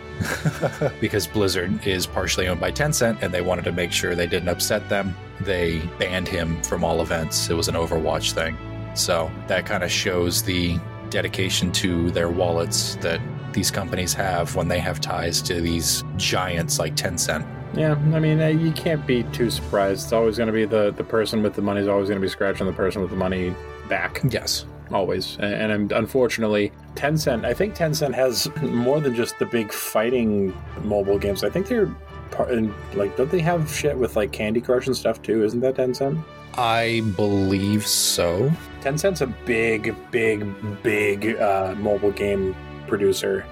because 1.01 1.27
Blizzard 1.27 1.85
is 1.85 2.07
partially 2.07 2.47
owned 2.47 2.59
by 2.59 2.71
Tencent 2.71 3.21
and 3.21 3.33
they 3.33 3.41
wanted 3.41 3.65
to 3.65 3.71
make 3.71 3.91
sure 3.91 4.15
they 4.15 4.27
didn't 4.27 4.49
upset 4.49 4.87
them, 4.89 5.15
they 5.41 5.79
banned 5.99 6.27
him 6.27 6.61
from 6.63 6.83
all 6.83 7.01
events. 7.01 7.49
It 7.49 7.53
was 7.53 7.67
an 7.67 7.75
Overwatch 7.75 8.31
thing. 8.31 8.57
So 8.95 9.31
that 9.47 9.65
kind 9.65 9.83
of 9.83 9.91
shows 9.91 10.41
the 10.41 10.79
dedication 11.09 11.71
to 11.71 12.11
their 12.11 12.29
wallets 12.29 12.95
that 12.95 13.21
these 13.57 13.71
companies 13.71 14.13
have 14.13 14.55
when 14.55 14.67
they 14.67 14.77
have 14.77 15.01
ties 15.01 15.41
to 15.41 15.59
these 15.59 16.03
giants 16.15 16.77
like 16.77 16.95
Tencent. 16.95 17.43
Yeah, 17.73 17.93
I 18.13 18.19
mean, 18.19 18.39
uh, 18.39 18.47
you 18.49 18.71
can't 18.71 19.05
be 19.07 19.23
too 19.23 19.49
surprised. 19.49 20.03
It's 20.03 20.13
always 20.13 20.37
going 20.37 20.47
to 20.47 20.53
be 20.53 20.65
the 20.65 20.91
the 20.91 21.03
person 21.03 21.41
with 21.41 21.55
the 21.55 21.63
money 21.63 21.81
is 21.81 21.87
always 21.87 22.07
going 22.07 22.21
to 22.21 22.25
be 22.25 22.29
scratching 22.29 22.67
the 22.67 22.71
person 22.73 23.01
with 23.01 23.09
the 23.09 23.17
money 23.17 23.55
back. 23.89 24.21
Yes. 24.29 24.65
Always, 24.91 25.37
and, 25.39 25.71
and 25.71 25.91
unfortunately, 25.91 26.71
Tencent. 26.95 27.45
I 27.45 27.53
think 27.53 27.75
Tencent 27.75 28.13
has 28.13 28.47
more 28.61 29.01
than 29.01 29.15
just 29.15 29.37
the 29.39 29.45
big 29.45 29.73
fighting 29.73 30.55
mobile 30.83 31.17
games. 31.17 31.43
I 31.43 31.49
think 31.49 31.67
they're 31.67 31.93
part, 32.31 32.51
and, 32.51 32.73
like, 32.93 33.17
don't 33.17 33.29
they 33.29 33.41
have 33.41 33.73
shit 33.73 33.97
with 33.97 34.15
like 34.15 34.31
Candy 34.31 34.61
Crush 34.61 34.87
and 34.87 34.95
stuff 34.95 35.21
too? 35.21 35.43
Isn't 35.43 35.59
that 35.61 35.75
Tencent? 35.75 36.23
I 36.53 37.01
believe 37.17 37.85
so. 37.85 38.49
Tencent's 38.81 39.21
a 39.21 39.27
big, 39.27 39.93
big, 40.11 40.45
big 40.83 41.35
uh, 41.35 41.75
mobile 41.77 42.11
game 42.11 42.55
producer, 42.88 43.46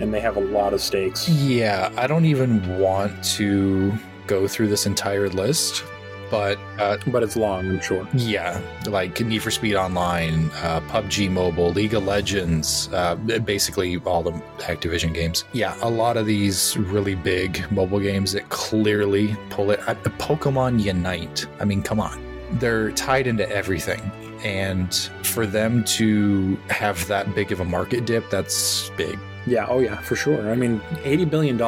and 0.00 0.12
they 0.12 0.20
have 0.20 0.36
a 0.36 0.40
lot 0.40 0.72
of 0.72 0.80
stakes. 0.80 1.28
Yeah, 1.28 1.90
I 1.96 2.06
don't 2.06 2.24
even 2.24 2.78
want 2.78 3.22
to 3.36 3.92
go 4.26 4.46
through 4.48 4.68
this 4.68 4.86
entire 4.86 5.28
list, 5.28 5.84
but 6.30 6.58
uh, 6.78 6.96
But 7.08 7.22
it's 7.22 7.36
long 7.36 7.66
and 7.66 7.82
short. 7.82 8.06
yeah, 8.14 8.60
like 8.86 9.20
Need 9.20 9.42
for 9.42 9.50
Speed 9.50 9.76
Online, 9.76 10.50
uh, 10.62 10.80
PUBG 10.88 11.30
Mobile, 11.30 11.70
League 11.70 11.94
of 11.94 12.04
Legends, 12.04 12.88
uh, 12.92 13.14
basically 13.16 13.98
all 13.98 14.22
the 14.22 14.32
Activision 14.60 15.12
games. 15.14 15.44
Yeah, 15.52 15.76
a 15.82 15.88
lot 15.90 16.16
of 16.16 16.26
these 16.26 16.76
really 16.78 17.14
big 17.14 17.70
mobile 17.70 18.00
games 18.00 18.32
that 18.32 18.48
clearly 18.48 19.36
pull 19.50 19.70
it. 19.70 19.80
Uh, 19.86 19.94
Pokemon 20.18 20.82
Unite. 20.82 21.46
I 21.60 21.64
mean, 21.66 21.82
come 21.82 22.00
on. 22.00 22.20
They're 22.52 22.90
tied 22.92 23.26
into 23.26 23.48
everything. 23.50 24.00
And 24.44 24.94
for 25.22 25.46
them 25.46 25.84
to 25.84 26.56
have 26.68 27.06
that 27.08 27.34
big 27.34 27.50
of 27.50 27.60
a 27.60 27.64
market 27.64 28.04
dip, 28.04 28.28
that's 28.30 28.90
big. 28.90 29.18
Yeah, 29.46 29.66
oh 29.68 29.80
yeah, 29.80 30.00
for 30.00 30.16
sure. 30.16 30.50
I 30.50 30.54
mean, 30.54 30.80
$80 31.02 31.30
billion 31.30 31.58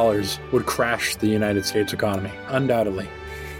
would 0.53 0.67
crash 0.67 1.17
the 1.17 1.27
United 1.27 1.65
States 1.65 1.93
economy, 1.93 2.33
undoubtedly. 2.49 3.09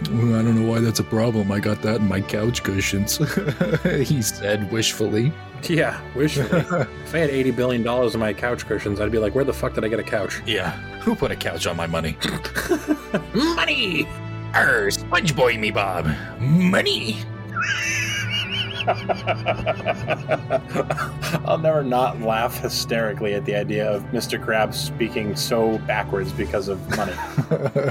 I 0.03 0.05
don't 0.05 0.55
know 0.55 0.69
why 0.69 0.79
that's 0.79 0.99
a 0.99 1.03
problem. 1.03 1.51
I 1.51 1.59
got 1.59 1.81
that 1.81 1.97
in 1.97 2.07
my 2.07 2.21
couch 2.21 2.63
cushions, 2.63 3.17
he 3.83 4.21
said 4.21 4.71
wishfully. 4.71 5.31
Yeah, 5.63 5.99
wishfully. 6.15 6.59
if 6.59 7.15
I 7.15 7.17
had 7.17 7.29
$80 7.31 7.55
billion 7.55 7.87
in 8.13 8.19
my 8.19 8.33
couch 8.33 8.67
cushions, 8.67 8.99
I'd 8.99 9.11
be 9.11 9.17
like, 9.17 9.33
where 9.33 9.43
the 9.43 9.53
fuck 9.53 9.73
did 9.73 9.83
I 9.83 9.87
get 9.87 9.99
a 9.99 10.03
couch? 10.03 10.41
Yeah. 10.45 10.71
Who 11.01 11.15
put 11.15 11.31
a 11.31 11.35
couch 11.35 11.65
on 11.65 11.75
my 11.75 11.87
money? 11.87 12.15
Money! 13.33 14.07
Err, 14.53 14.91
sponge 14.91 15.35
boy 15.35 15.57
me, 15.57 15.71
Bob. 15.71 16.07
Money. 16.39 17.17
I'll 21.45 21.57
never 21.57 21.83
not 21.83 22.21
laugh 22.21 22.59
hysterically 22.59 23.33
at 23.33 23.43
the 23.43 23.55
idea 23.55 23.91
of 23.91 24.03
Mr. 24.11 24.41
Krabs 24.43 24.75
speaking 24.75 25.35
so 25.35 25.77
backwards 25.79 26.31
because 26.31 26.69
of 26.69 26.79
money. 26.95 27.13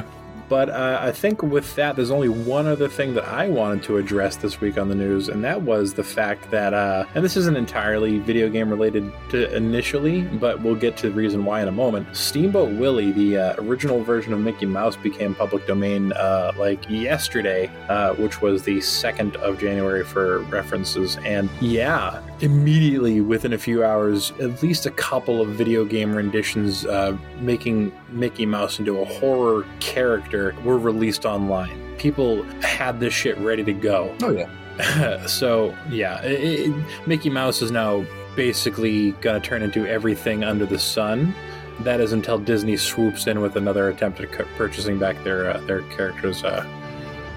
But 0.48 0.70
uh, 0.70 0.98
I 1.02 1.12
think 1.12 1.42
with 1.42 1.74
that, 1.76 1.96
there's 1.96 2.10
only 2.10 2.28
one 2.28 2.66
other 2.66 2.88
thing 2.88 3.14
that 3.14 3.24
I 3.24 3.48
wanted 3.48 3.82
to 3.84 3.96
address 3.96 4.36
this 4.36 4.60
week 4.60 4.78
on 4.78 4.88
the 4.88 4.94
news, 4.94 5.28
and 5.28 5.42
that 5.44 5.62
was 5.62 5.94
the 5.94 6.04
fact 6.04 6.50
that, 6.50 6.72
uh, 6.72 7.04
and 7.14 7.24
this 7.24 7.36
isn't 7.36 7.56
entirely 7.56 8.18
video 8.18 8.48
game 8.48 8.70
related 8.70 9.12
to 9.30 9.54
initially, 9.54 10.22
but 10.22 10.60
we'll 10.62 10.76
get 10.76 10.96
to 10.98 11.08
the 11.08 11.14
reason 11.14 11.44
why 11.44 11.62
in 11.62 11.68
a 11.68 11.72
moment. 11.72 12.14
Steamboat 12.16 12.78
Willie, 12.78 13.12
the 13.12 13.36
uh, 13.36 13.54
original 13.58 14.02
version 14.02 14.32
of 14.32 14.40
Mickey 14.40 14.66
Mouse, 14.66 14.96
became 14.96 15.34
public 15.34 15.66
domain 15.66 16.12
uh, 16.12 16.52
like 16.56 16.88
yesterday, 16.88 17.70
uh, 17.88 18.14
which 18.14 18.40
was 18.40 18.62
the 18.62 18.78
2nd 18.78 19.36
of 19.36 19.58
January 19.58 20.04
for 20.04 20.40
references. 20.42 21.16
And 21.24 21.50
yeah, 21.60 22.22
immediately 22.40 23.20
within 23.20 23.52
a 23.52 23.58
few 23.58 23.82
hours, 23.82 24.32
at 24.40 24.62
least 24.62 24.86
a 24.86 24.90
couple 24.90 25.40
of 25.40 25.48
video 25.48 25.84
game 25.84 26.14
renditions 26.14 26.86
uh, 26.86 27.16
making 27.40 27.92
Mickey 28.10 28.46
Mouse 28.46 28.78
into 28.78 29.00
a 29.00 29.04
horror 29.04 29.66
character 29.80 30.35
were 30.64 30.78
released 30.78 31.24
online. 31.24 31.78
People 31.98 32.42
had 32.60 33.00
this 33.00 33.12
shit 33.14 33.36
ready 33.38 33.64
to 33.64 33.72
go. 33.72 34.14
Oh 34.22 34.30
yeah. 34.30 35.26
so 35.26 35.74
yeah, 35.90 36.20
it, 36.22 36.68
it- 36.70 37.06
Mickey 37.06 37.30
Mouse 37.30 37.62
is 37.62 37.70
now 37.70 38.04
basically 38.34 39.12
gonna 39.22 39.40
turn 39.40 39.62
into 39.62 39.86
everything 39.86 40.44
under 40.44 40.66
the 40.66 40.78
sun. 40.78 41.34
That 41.80 42.00
is 42.00 42.12
until 42.12 42.38
Disney 42.38 42.76
swoops 42.76 43.26
in 43.26 43.40
with 43.40 43.56
another 43.56 43.88
attempt 43.90 44.20
at 44.20 44.30
purchasing 44.56 44.98
back 44.98 45.22
their 45.24 45.50
uh, 45.50 45.60
their 45.62 45.82
characters' 45.82 46.42
uh, 46.44 46.64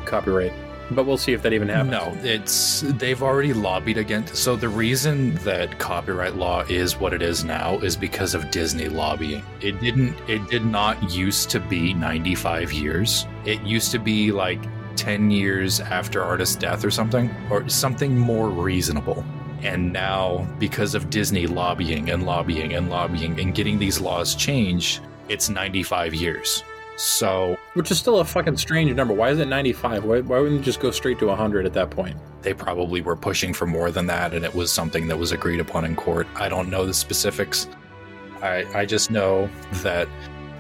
copyright. 0.06 0.54
But 0.92 1.06
we'll 1.06 1.18
see 1.18 1.34
if 1.34 1.42
that 1.44 1.54
even 1.54 1.70
happens. 1.70 1.92
No, 1.92 2.18
it's 2.24 2.82
they've 2.82 3.22
already 3.22 3.54
lobbied 3.54 3.98
against. 3.98 4.36
So 4.36 4.56
the 4.56 4.70
reason 4.70 5.36
that 5.36 5.78
copyright 5.78 6.36
law 6.36 6.62
is 6.62 7.00
what 7.00 7.14
it 7.14 7.22
is 7.22 7.44
now 7.44 7.78
is 7.80 7.96
because 7.96 8.34
of 8.34 8.50
Disney 8.50 8.90
lobbying. 8.90 9.44
It 9.62 9.80
didn't. 9.80 10.16
It 10.28 10.48
did 10.50 10.66
not 10.66 11.12
used 11.12 11.50
to 11.52 11.60
be 11.60 11.94
95 11.94 12.74
years. 12.74 13.28
It 13.46 13.62
used 13.62 13.92
to 13.92 14.00
be 14.00 14.32
like 14.32 14.60
10 14.96 15.32
years 15.32 15.80
after 15.80 16.24
artist's 16.24 16.56
death 16.56 16.84
or 16.84 16.92
something, 16.92 17.34
or 17.50 17.68
something 17.70 18.18
more 18.18 18.50
reasonable. 18.50 19.24
And 19.62 19.94
now, 19.94 20.48
because 20.58 20.96
of 20.96 21.10
Disney 21.10 21.46
lobbying 21.46 22.10
and 22.10 22.26
lobbying 22.26 22.74
and 22.74 22.90
lobbying 22.90 23.40
and 23.40 23.54
getting 23.54 23.78
these 23.78 24.00
laws 24.00 24.36
changed, 24.36 25.02
it's 25.28 25.50
95 25.50 26.14
years. 26.14 26.64
So 27.00 27.58
Which 27.74 27.92
is 27.92 27.98
still 27.98 28.20
a 28.20 28.26
fucking 28.26 28.58
strange 28.58 28.94
number. 28.94 29.14
Why 29.14 29.30
is 29.30 29.40
it 29.40 29.48
95? 29.48 30.04
Why, 30.04 30.20
why 30.20 30.40
wouldn't 30.40 30.60
you 30.60 30.66
just 30.66 30.82
go 30.82 30.92
straight 30.92 31.18
to 31.20 31.28
100 31.28 31.66
at 31.66 31.74
that 31.74 31.90
point? 31.90 32.18
they 32.42 32.54
probably 32.54 33.02
were 33.02 33.16
pushing 33.16 33.54
for 33.54 33.66
more 33.66 33.92
than 33.92 34.08
that, 34.08 34.34
and 34.34 34.46
it 34.46 34.54
was 34.54 34.72
something 34.72 35.08
that 35.08 35.18
was 35.18 35.32
agreed 35.32 35.60
upon 35.60 35.86
in 35.86 35.96
court. 35.96 36.28
I 36.36 36.50
don't 36.50 36.70
know 36.70 36.86
the 36.86 36.94
specifics. 36.94 37.68
I, 38.42 38.66
I 38.74 38.86
just 38.86 39.12
know 39.12 39.50
that 39.84 40.08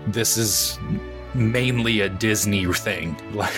this 0.07 0.37
is 0.37 0.77
mainly 1.33 2.01
a 2.01 2.09
Disney 2.09 2.65
thing. 2.73 3.15
Like, 3.33 3.53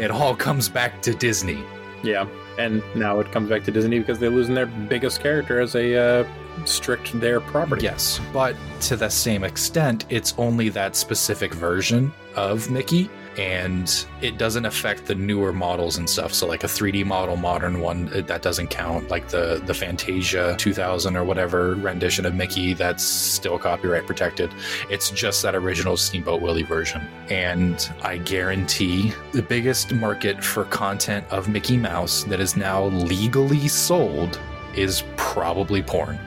it 0.00 0.10
all 0.10 0.34
comes 0.34 0.68
back 0.68 1.02
to 1.02 1.14
Disney. 1.14 1.62
Yeah. 2.02 2.26
And 2.58 2.82
now 2.94 3.20
it 3.20 3.30
comes 3.32 3.50
back 3.50 3.64
to 3.64 3.70
Disney 3.70 3.98
because 3.98 4.18
they're 4.18 4.30
losing 4.30 4.54
their 4.54 4.66
biggest 4.66 5.20
character 5.20 5.60
as 5.60 5.74
a 5.74 5.96
uh, 6.22 6.24
strict 6.64 7.18
their 7.20 7.40
property. 7.40 7.84
Yes, 7.84 8.20
but 8.32 8.56
to 8.82 8.96
the 8.96 9.08
same 9.08 9.44
extent, 9.44 10.06
it's 10.08 10.34
only 10.38 10.68
that 10.70 10.96
specific 10.96 11.52
version 11.54 12.12
of 12.34 12.70
Mickey, 12.70 13.10
and 13.38 14.06
it 14.22 14.38
doesn't 14.38 14.64
affect 14.64 15.06
the 15.06 15.14
newer 15.14 15.52
models 15.52 15.98
and 15.98 16.08
stuff. 16.08 16.32
So, 16.32 16.46
like 16.46 16.64
a 16.64 16.66
3D 16.66 17.04
model, 17.04 17.36
modern 17.36 17.80
one, 17.80 18.08
uh, 18.14 18.22
that 18.22 18.42
doesn't 18.42 18.68
count. 18.68 19.10
Like 19.10 19.28
the 19.28 19.62
the 19.64 19.74
Fantasia 19.74 20.54
2000 20.58 21.16
or 21.16 21.24
whatever 21.24 21.74
rendition 21.74 22.26
of 22.26 22.34
Mickey, 22.34 22.74
that's 22.74 23.04
still 23.04 23.58
copyright 23.58 24.06
protected. 24.06 24.52
It's 24.90 25.10
just 25.10 25.42
that 25.42 25.54
original 25.54 25.96
Steamboat 25.96 26.40
Willie 26.40 26.62
version, 26.62 27.06
and 27.28 27.90
I 28.02 28.18
guarantee 28.18 29.12
the 29.32 29.42
biggest 29.42 29.92
market 29.92 30.42
for 30.42 30.64
content 30.64 31.26
of 31.30 31.48
Mickey 31.48 31.76
Mouse 31.76 32.24
that 32.24 32.40
is 32.40 32.56
now 32.56 32.84
legally 32.86 33.68
sold 33.68 34.40
is 34.74 35.02
probably 35.16 35.82
porn. 35.82 36.18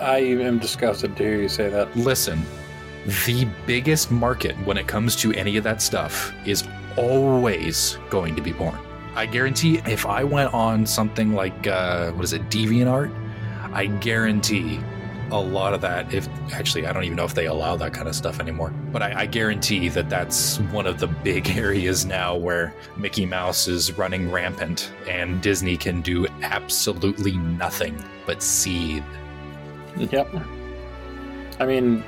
I 0.00 0.18
am 0.18 0.58
disgusted 0.58 1.16
to 1.16 1.22
hear 1.22 1.42
you 1.42 1.48
say 1.48 1.68
that. 1.68 1.94
Listen, 1.96 2.42
the 3.26 3.46
biggest 3.66 4.10
market 4.10 4.56
when 4.64 4.78
it 4.78 4.86
comes 4.86 5.14
to 5.16 5.32
any 5.32 5.56
of 5.56 5.64
that 5.64 5.82
stuff 5.82 6.32
is 6.46 6.66
always 6.96 7.98
going 8.08 8.34
to 8.36 8.42
be 8.42 8.52
porn. 8.52 8.78
I 9.14 9.26
guarantee 9.26 9.78
if 9.86 10.06
I 10.06 10.24
went 10.24 10.54
on 10.54 10.86
something 10.86 11.34
like, 11.34 11.66
uh, 11.66 12.12
what 12.12 12.24
is 12.24 12.32
it, 12.32 12.48
DeviantArt, 12.48 13.14
I 13.72 13.86
guarantee 13.86 14.80
a 15.30 15.40
lot 15.40 15.74
of 15.74 15.80
that, 15.82 16.12
if 16.12 16.28
actually, 16.52 16.86
I 16.86 16.92
don't 16.92 17.04
even 17.04 17.16
know 17.16 17.24
if 17.24 17.34
they 17.34 17.46
allow 17.46 17.76
that 17.76 17.92
kind 17.92 18.08
of 18.08 18.14
stuff 18.14 18.40
anymore, 18.40 18.70
but 18.92 19.02
I, 19.02 19.20
I 19.20 19.26
guarantee 19.26 19.88
that 19.90 20.08
that's 20.08 20.58
one 20.72 20.86
of 20.86 20.98
the 20.98 21.06
big 21.06 21.48
areas 21.56 22.04
now 22.04 22.36
where 22.36 22.74
Mickey 22.96 23.26
Mouse 23.26 23.68
is 23.68 23.96
running 23.96 24.30
rampant 24.30 24.92
and 25.08 25.40
Disney 25.40 25.76
can 25.76 26.00
do 26.00 26.26
absolutely 26.42 27.36
nothing 27.36 28.02
but 28.26 28.42
seed. 28.42 29.04
Yep. 29.96 30.28
I 31.58 31.66
mean, 31.66 32.02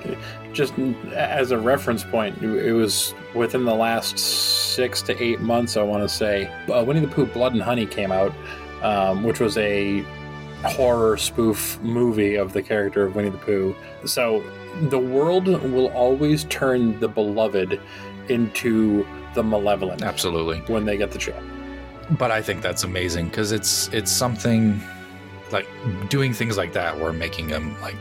just 0.53 0.73
as 1.15 1.51
a 1.51 1.59
reference 1.59 2.05
point, 2.05 2.43
it 2.43 2.73
was 2.73 3.15
within 3.35 3.65
the 3.65 3.75
last 3.75 4.19
six 4.19 5.03
to 5.03 5.23
eight 5.23 5.41
months, 5.41 5.77
I 5.77 5.83
want 5.83 6.03
to 6.03 6.09
say. 6.09 6.47
Uh, 6.73 6.83
Winnie 6.85 7.01
the 7.01 7.09
Pooh 7.09 7.27
Blood 7.27 7.53
and 7.53 7.61
Honey 7.62 7.85
came 7.85 8.11
out, 8.12 8.33
um, 8.83 9.25
which 9.25 9.41
was 9.41 9.59
a 9.59 10.05
horror 10.65 11.17
spoof 11.19 11.79
movie 11.83 12.37
of 12.37 12.53
the 12.55 12.62
character 12.62 13.05
of 13.05 13.15
Winnie 13.15 13.29
the 13.31 13.39
Pooh. 13.39 13.75
So 14.07 14.43
the 14.89 14.99
world 14.99 15.47
will 15.49 15.89
always 15.89 16.45
turn 16.45 16.99
the 17.01 17.09
beloved 17.09 17.79
into 18.29 19.07
the 19.35 19.43
malevolent 19.43 20.03
Absolutely. 20.03 20.61
when 20.73 20.85
they 20.87 20.97
get 20.97 21.11
the 21.11 21.19
chance. 21.19 21.45
but 22.19 22.31
I 22.31 22.41
think 22.41 22.62
that's 22.62 22.85
amazing 22.85 23.29
because 23.29 23.53
it's 23.53 23.89
it's 23.89 24.11
something 24.12 24.81
like 25.52 25.68
doing 26.09 26.32
things 26.32 26.56
like 26.56 26.73
that. 26.73 26.99
We're 26.99 27.12
making 27.12 27.49
him 27.49 27.80
like 27.80 27.97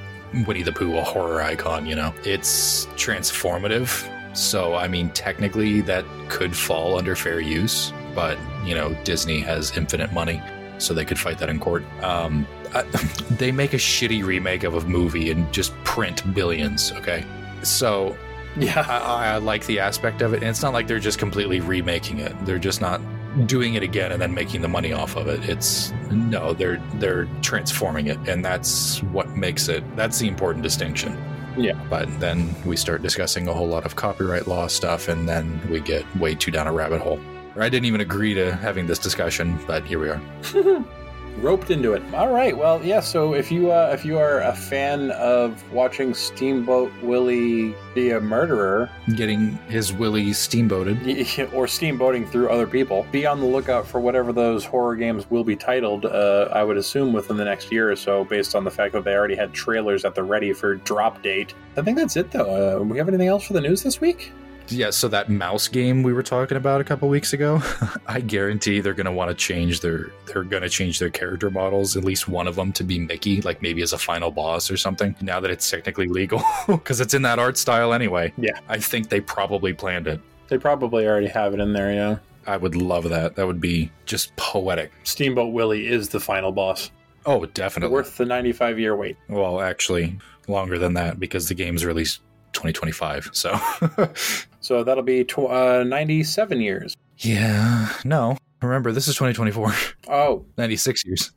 Winnie 0.48 0.64
the 0.64 0.72
Pooh 0.72 0.98
a 0.98 1.02
horror 1.02 1.42
icon. 1.42 1.86
You 1.86 1.96
know, 1.96 2.14
it's 2.24 2.86
transformative. 2.96 4.08
So 4.36 4.76
I 4.76 4.88
mean, 4.88 5.10
technically 5.12 5.82
that 5.82 6.06
could 6.30 6.56
fall 6.56 6.98
under 6.98 7.16
fair 7.16 7.40
use, 7.40 7.92
but 8.16 8.38
you 8.66 8.76
know, 8.76 8.94
Disney 9.04 9.40
has 9.42 9.76
infinite 9.76 10.14
money, 10.14 10.42
so 10.78 10.94
they 10.94 11.06
could 11.06 11.20
fight 11.20 11.38
that 11.40 11.50
in 11.50 11.60
court. 11.60 11.84
Um, 12.02 12.48
I, 12.74 12.82
they 13.32 13.52
make 13.52 13.74
a 13.74 13.78
shitty 13.78 14.24
remake 14.24 14.64
of 14.64 14.76
a 14.76 14.88
movie 14.88 15.32
and 15.32 15.52
just 15.52 15.74
print 15.84 16.34
billions. 16.34 16.92
Okay, 16.94 17.26
so 17.64 18.16
Yeah. 18.58 18.86
I, 18.88 19.36
I 19.36 19.38
like 19.38 19.66
the 19.66 19.80
aspect 19.80 20.22
of 20.22 20.34
it. 20.34 20.38
And 20.38 20.50
it's 20.50 20.62
not 20.62 20.74
like 20.74 20.88
they're 20.88 21.00
just 21.00 21.20
completely 21.20 21.60
remaking 21.62 22.20
it. 22.20 22.34
They're 22.46 22.60
just 22.60 22.82
not 22.82 23.00
doing 23.46 23.76
it 23.76 23.84
again 23.84 24.12
and 24.12 24.22
then 24.22 24.34
making 24.34 24.62
the 24.62 24.68
money 24.68 24.94
off 24.94 25.16
of 25.16 25.28
it. 25.28 25.48
It's 25.48 25.92
no, 26.12 26.54
they're 26.54 26.82
they're 26.96 27.26
transforming 27.42 28.08
it, 28.08 28.18
and 28.28 28.44
that's 28.44 29.02
what 29.04 29.30
makes 29.30 29.70
it. 29.70 29.84
That's 29.96 30.20
the 30.20 30.28
important 30.28 30.64
distinction. 30.64 31.18
Yeah. 31.58 31.74
But 31.90 32.08
then 32.20 32.54
we 32.66 32.78
start 32.78 33.02
discussing 33.02 33.48
a 33.48 33.54
whole 33.54 33.68
lot 33.68 33.86
of 33.86 33.96
copyright 33.96 34.48
law 34.48 34.68
stuff, 34.68 35.08
and 35.08 35.28
then 35.28 35.62
we 35.70 35.80
get 35.80 36.06
way 36.18 36.36
too 36.36 36.52
down 36.52 36.68
a 36.68 36.72
rabbit 36.72 37.02
hole. 37.02 37.20
I 37.58 37.68
didn't 37.68 37.86
even 37.86 38.02
agree 38.02 38.34
to 38.34 38.56
having 38.56 38.88
this 38.88 39.00
discussion, 39.00 39.60
but 39.68 39.86
here 39.86 40.00
we 40.00 40.10
are. 40.10 40.22
roped 41.38 41.72
into 41.72 41.94
it. 41.94 42.02
All 42.14 42.32
right. 42.32 42.58
Well, 42.58 42.84
yeah. 42.84 43.00
So 43.00 43.34
if 43.34 43.52
you 43.52 43.72
uh, 43.72 43.92
if 43.94 44.06
you 44.06 44.18
are 44.18 44.42
a 44.42 44.56
fan 44.56 45.12
of 45.12 45.62
watching 45.72 46.14
Steamboat 46.14 46.92
Willie 47.02 47.76
be 47.94 48.12
a 48.12 48.22
murderer 48.22 48.90
Getting 49.16 49.58
his 49.68 49.92
Willie 49.92 50.34
steamboated. 50.34 50.98
or 51.54 51.66
steamboating 51.66 52.30
through 52.30 52.50
other 52.50 52.68
people, 52.68 53.06
be 53.12 53.26
on 53.26 53.40
the 53.40 53.46
lookout 53.46 53.86
for 53.86 54.00
whatever 54.00 54.32
those 54.32 54.64
horror 54.64 54.96
games 54.96 55.30
will 55.30 55.44
be 55.44 55.56
titled. 55.56 56.06
Uh, 56.06 56.50
I 56.52 56.64
would 56.64 56.78
assume 56.78 57.14
within 57.14 57.38
the 57.38 57.46
next 57.46 57.72
year 57.72 57.92
or 57.92 57.96
so, 57.96 58.24
based 58.24 58.56
on 58.56 58.64
the 58.64 58.72
fact 58.72 58.94
that 58.94 59.04
they 59.04 59.14
already 59.14 59.36
had 59.36 59.54
trailers 59.54 60.06
at 60.06 60.16
the 60.16 60.24
ready 60.24 60.54
for 60.54 60.76
drop 60.76 61.22
date. 61.22 61.54
I 61.78 61.82
think 61.82 61.98
that's 61.98 62.16
it, 62.16 62.32
though. 62.32 62.80
Uh, 62.80 62.84
we 62.84 62.98
have 62.98 63.08
anything 63.08 63.28
else 63.28 63.44
for 63.44 63.54
the 63.54 63.62
news 63.62 63.84
this 63.84 64.00
week? 64.00 64.32
Yeah, 64.72 64.90
so 64.90 65.08
that 65.10 65.30
mouse 65.30 65.68
game 65.68 66.02
we 66.04 66.14
were 66.14 66.24
talking 66.24 66.58
about 66.58 66.82
a 66.82 66.84
couple 66.84 67.10
weeks 67.10 67.34
ago, 67.34 67.62
I 68.08 68.22
guarantee 68.22 68.80
they're 68.80 68.94
going 68.94 69.06
to 69.06 69.12
want 69.12 69.30
to 69.30 69.36
change 69.36 69.82
their 69.82 70.12
they're 70.28 70.44
going 70.44 70.64
to 70.64 70.70
change 70.70 71.00
their 71.00 71.10
character 71.10 71.50
models, 71.50 71.98
at 71.98 72.04
least 72.04 72.28
one 72.28 72.48
of 72.48 72.56
them 72.56 72.72
to 72.74 72.84
be 72.84 72.98
Mickey, 73.00 73.42
like 73.42 73.62
maybe 73.62 73.82
as 73.82 73.94
a 73.94 73.98
final 73.98 74.32
boss 74.32 74.72
or 74.72 74.78
something. 74.78 75.16
Now 75.22 75.40
that 75.40 75.52
it's 75.52 75.70
technically 75.70 76.08
legal 76.08 76.40
cuz 76.84 77.02
it's 77.02 77.14
in 77.14 77.22
that 77.24 77.38
art 77.40 77.58
style 77.58 77.94
anyway. 77.94 78.34
Yeah. 78.38 78.60
I 78.70 78.78
think 78.80 79.10
they 79.10 79.20
probably 79.22 79.74
planned 79.74 80.08
it. 80.08 80.20
They 80.48 80.58
probably 80.58 81.06
already 81.08 81.28
have 81.28 81.54
it 81.54 81.60
in 81.60 81.74
there. 81.74 81.94
Yeah. 81.94 82.18
I 82.48 82.58
would 82.58 82.76
love 82.76 83.08
that. 83.10 83.36
That 83.36 83.46
would 83.48 83.62
be 83.62 83.92
just 84.06 84.36
poetic. 84.36 84.92
Steamboat 85.04 85.54
Willie 85.54 85.88
is 85.88 86.10
the 86.10 86.20
final 86.20 86.52
boss, 86.52 86.90
Oh, 87.26 87.46
definitely. 87.46 87.94
worth 87.94 88.18
the 88.18 88.26
95 88.26 88.80
year 88.80 88.96
wait. 88.96 89.16
well, 89.30 89.62
actually, 89.62 90.18
longer 90.48 90.80
than 90.80 90.96
that 90.96 91.20
because 91.20 91.48
the 91.50 91.54
game's 91.54 91.86
released 91.86 92.22
2025. 92.54 93.30
So, 93.34 93.58
So 94.62 94.84
that'll 94.84 95.04
be 95.04 95.24
tw- 95.24 95.40
uh, 95.50 95.84
97 95.86 96.62
years. 96.62 96.96
yeah, 97.18 97.92
no. 98.06 98.38
Remember, 98.62 98.92
this 98.92 99.08
is 99.08 99.16
2024. 99.16 99.74
Oh, 100.10 100.46
96 100.58 101.04
years. 101.06 101.32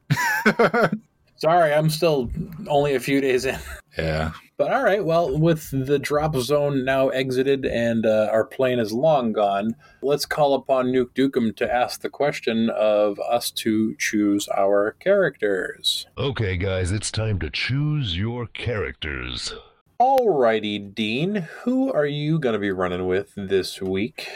sorry, 1.36 1.72
I'm 1.72 1.88
still 1.90 2.30
only 2.68 2.94
a 2.94 3.00
few 3.00 3.20
days 3.20 3.44
in. 3.46 3.58
yeah. 3.96 4.32
But 4.56 4.72
all 4.72 4.84
right, 4.84 5.04
well, 5.04 5.36
with 5.36 5.68
the 5.72 5.98
drop 5.98 6.36
zone 6.36 6.84
now 6.84 7.08
exited 7.08 7.64
and 7.66 8.06
uh, 8.06 8.28
our 8.30 8.44
plane 8.44 8.78
is 8.78 8.92
long 8.92 9.32
gone, 9.32 9.74
let's 10.00 10.26
call 10.26 10.54
upon 10.54 10.86
Nuke 10.92 11.10
Dukem 11.14 11.56
to 11.56 11.72
ask 11.74 12.02
the 12.02 12.08
question 12.08 12.70
of 12.70 13.18
us 13.18 13.50
to 13.52 13.96
choose 13.98 14.46
our 14.56 14.92
characters. 15.00 16.06
Okay, 16.16 16.56
guys, 16.56 16.92
it's 16.92 17.10
time 17.10 17.40
to 17.40 17.50
choose 17.50 18.16
your 18.16 18.46
characters. 18.46 19.54
Alrighty, 20.00 20.92
Dean, 20.92 21.48
who 21.62 21.92
are 21.92 22.04
you 22.04 22.40
going 22.40 22.54
to 22.54 22.58
be 22.58 22.72
running 22.72 23.06
with 23.06 23.32
this 23.36 23.80
week? 23.80 24.28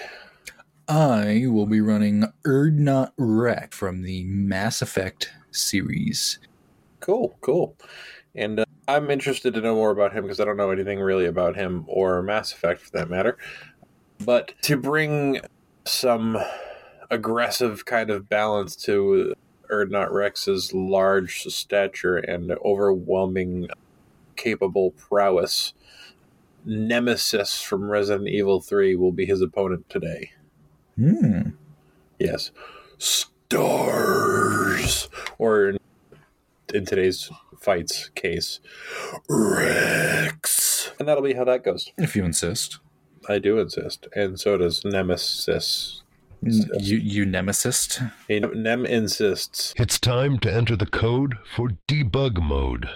I 0.87 1.47
will 1.49 1.67
be 1.67 1.81
running 1.81 2.27
Urdnot 2.47 3.11
Wrex 3.19 3.77
from 3.77 4.03
the 4.03 4.23
Mass 4.23 4.81
Effect 4.83 5.33
series. 5.51 6.39
Cool, 7.01 7.37
cool. 7.41 7.77
And 8.37 8.61
uh, 8.61 8.65
I'm 8.87 9.11
interested 9.11 9.53
to 9.55 9.61
know 9.61 9.75
more 9.75 9.91
about 9.91 10.13
him 10.13 10.23
because 10.23 10.39
I 10.39 10.45
don't 10.45 10.57
know 10.57 10.71
anything 10.71 11.01
really 11.01 11.27
about 11.27 11.57
him 11.57 11.85
or 11.89 12.23
Mass 12.23 12.53
Effect 12.53 12.81
for 12.81 12.91
that 12.93 13.11
matter. 13.11 13.37
But 14.25 14.55
to 14.63 14.77
bring 14.77 15.41
some 15.87 16.39
aggressive 17.11 17.85
kind 17.85 18.11
of 18.11 18.29
balance 18.29 18.77
to 18.77 19.35
Urdnot 19.73 20.13
Wrex's 20.13 20.73
large 20.73 21.43
stature 21.43 22.17
and 22.17 22.53
overwhelming 22.65 23.69
capable 24.39 24.93
prowess, 24.93 25.75
Nemesis 26.65 27.61
from 27.61 27.91
Resident 27.91 28.29
Evil 28.29 28.61
3 28.61 28.97
will 28.97 29.13
be 29.13 29.27
his 29.27 29.43
opponent 29.43 29.91
today. 29.91 30.31
Hmm. 30.97 31.51
Yes. 32.19 32.51
Stars! 32.99 35.09
Or 35.39 35.69
in, 35.69 35.79
in 36.73 36.87
today's 36.87 37.31
fights 37.61 38.09
case, 38.15 38.61
Wrex! 39.29 40.93
And 40.99 41.07
that'll 41.07 41.23
be 41.23 41.35
how 41.35 41.45
that 41.45 41.65
goes. 41.65 41.93
If 41.99 42.17
you 42.17 42.25
insist. 42.25 42.79
I 43.29 43.39
do 43.39 43.59
insist. 43.59 44.09
And 44.15 44.41
so 44.41 44.57
does 44.57 44.85
Nemesis. 44.85 46.03
You, 46.43 46.99
you 46.99 47.27
Nemesis. 47.27 48.01
Hey, 48.27 48.41
Nem 48.41 48.87
insists. 48.87 49.75
It's 49.77 49.99
time 49.99 50.39
to 50.41 50.53
enter 50.53 50.77
the 50.77 50.87
code 50.87 51.35
for 51.55 51.71
debug 51.89 52.43
mode. 52.43 52.89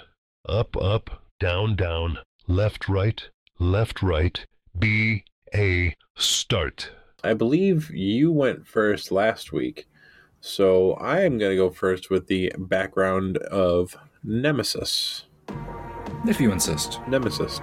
Up, 0.49 0.77
up, 0.77 1.22
down, 1.43 1.75
down, 1.75 2.21
left, 2.47 2.89
right, 2.89 3.29
left, 3.59 4.01
right, 4.01 4.47
B, 4.79 5.25
a 5.53 5.97
start. 6.15 6.93
I 7.25 7.35
believe 7.35 7.91
you 7.91 8.31
went 8.31 8.69
first 8.69 9.11
last 9.11 9.53
week, 9.53 9.89
so 10.41 10.93
I 10.93 11.23
am 11.23 11.39
going 11.39 11.51
to 11.51 11.57
go 11.57 11.71
first 11.71 12.11
with 12.11 12.29
the 12.29 12.53
background 12.57 13.39
of 13.39 13.97
Nemesis. 14.23 15.25
If 16.29 16.41
you 16.41 16.53
insist. 16.53 17.01
Nemesis. 17.09 17.61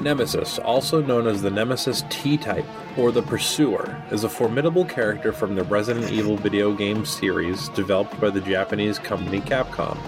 Nemesis, 0.00 0.60
also 0.60 1.02
known 1.02 1.26
as 1.26 1.42
the 1.42 1.50
Nemesis 1.50 2.04
T 2.08 2.36
type 2.36 2.66
or 2.96 3.10
the 3.10 3.22
Pursuer, 3.22 4.00
is 4.12 4.22
a 4.22 4.28
formidable 4.28 4.84
character 4.84 5.32
from 5.32 5.56
the 5.56 5.64
Resident 5.64 6.12
Evil 6.12 6.36
video 6.36 6.72
game 6.72 7.04
series 7.04 7.68
developed 7.70 8.20
by 8.20 8.30
the 8.30 8.40
Japanese 8.40 9.00
company 9.00 9.40
Capcom. 9.40 9.98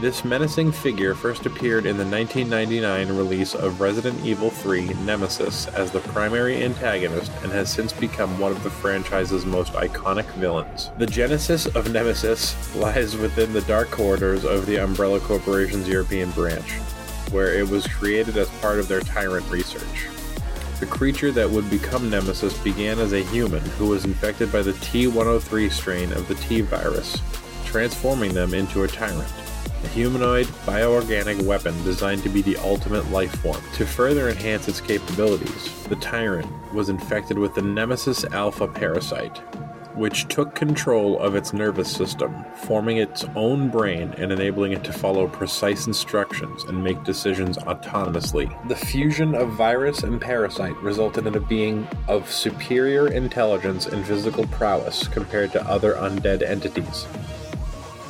This 0.00 0.24
menacing 0.24 0.72
figure 0.72 1.14
first 1.14 1.46
appeared 1.46 1.86
in 1.86 1.96
the 1.96 2.04
1999 2.04 3.16
release 3.16 3.54
of 3.54 3.80
Resident 3.80 4.22
Evil 4.24 4.50
3 4.50 4.88
Nemesis 5.04 5.66
as 5.68 5.90
the 5.90 6.00
primary 6.00 6.62
antagonist 6.62 7.30
and 7.42 7.52
has 7.52 7.72
since 7.72 7.92
become 7.92 8.38
one 8.38 8.52
of 8.52 8.62
the 8.62 8.70
franchise's 8.70 9.46
most 9.46 9.72
iconic 9.74 10.26
villains. 10.32 10.90
The 10.98 11.06
genesis 11.06 11.66
of 11.66 11.92
Nemesis 11.92 12.74
lies 12.74 13.16
within 13.16 13.52
the 13.52 13.62
dark 13.62 13.90
corridors 13.90 14.44
of 14.44 14.66
the 14.66 14.76
Umbrella 14.76 15.20
Corporation's 15.20 15.88
European 15.88 16.30
branch, 16.32 16.72
where 17.30 17.54
it 17.54 17.68
was 17.68 17.86
created 17.86 18.36
as 18.36 18.50
part 18.60 18.78
of 18.78 18.88
their 18.88 19.00
Tyrant 19.00 19.48
research. 19.48 20.08
The 20.80 20.86
creature 20.86 21.30
that 21.32 21.48
would 21.48 21.70
become 21.70 22.10
Nemesis 22.10 22.58
began 22.58 22.98
as 22.98 23.12
a 23.12 23.22
human 23.22 23.62
who 23.78 23.86
was 23.86 24.04
infected 24.04 24.50
by 24.50 24.62
the 24.62 24.72
T103 24.72 25.70
strain 25.70 26.12
of 26.12 26.26
the 26.26 26.34
T 26.34 26.62
virus, 26.62 27.22
transforming 27.64 28.34
them 28.34 28.54
into 28.54 28.82
a 28.82 28.88
tyrant 28.88 29.32
a 29.84 29.88
humanoid, 29.88 30.46
bioorganic 30.66 31.42
weapon 31.42 31.74
designed 31.84 32.22
to 32.22 32.28
be 32.28 32.42
the 32.42 32.56
ultimate 32.58 33.10
life 33.10 33.34
form. 33.36 33.60
To 33.74 33.86
further 33.86 34.28
enhance 34.28 34.68
its 34.68 34.80
capabilities, 34.80 35.84
the 35.84 35.96
Tyrant 35.96 36.50
was 36.72 36.88
infected 36.88 37.38
with 37.38 37.54
the 37.54 37.62
Nemesis 37.62 38.24
Alpha 38.24 38.66
parasite, 38.66 39.38
which 39.94 40.26
took 40.28 40.54
control 40.54 41.20
of 41.20 41.34
its 41.34 41.52
nervous 41.52 41.90
system, 41.90 42.44
forming 42.56 42.96
its 42.96 43.24
own 43.36 43.68
brain 43.68 44.14
and 44.16 44.32
enabling 44.32 44.72
it 44.72 44.84
to 44.84 44.92
follow 44.92 45.28
precise 45.28 45.86
instructions 45.86 46.64
and 46.64 46.82
make 46.82 47.04
decisions 47.04 47.58
autonomously. 47.58 48.50
The 48.68 48.76
fusion 48.76 49.34
of 49.34 49.50
virus 49.50 50.02
and 50.02 50.20
parasite 50.20 50.76
resulted 50.78 51.26
in 51.26 51.34
a 51.36 51.40
being 51.40 51.86
of 52.08 52.30
superior 52.30 53.08
intelligence 53.08 53.86
and 53.86 54.04
physical 54.04 54.46
prowess 54.48 55.08
compared 55.08 55.52
to 55.52 55.68
other 55.68 55.94
undead 55.94 56.42
entities. 56.42 57.06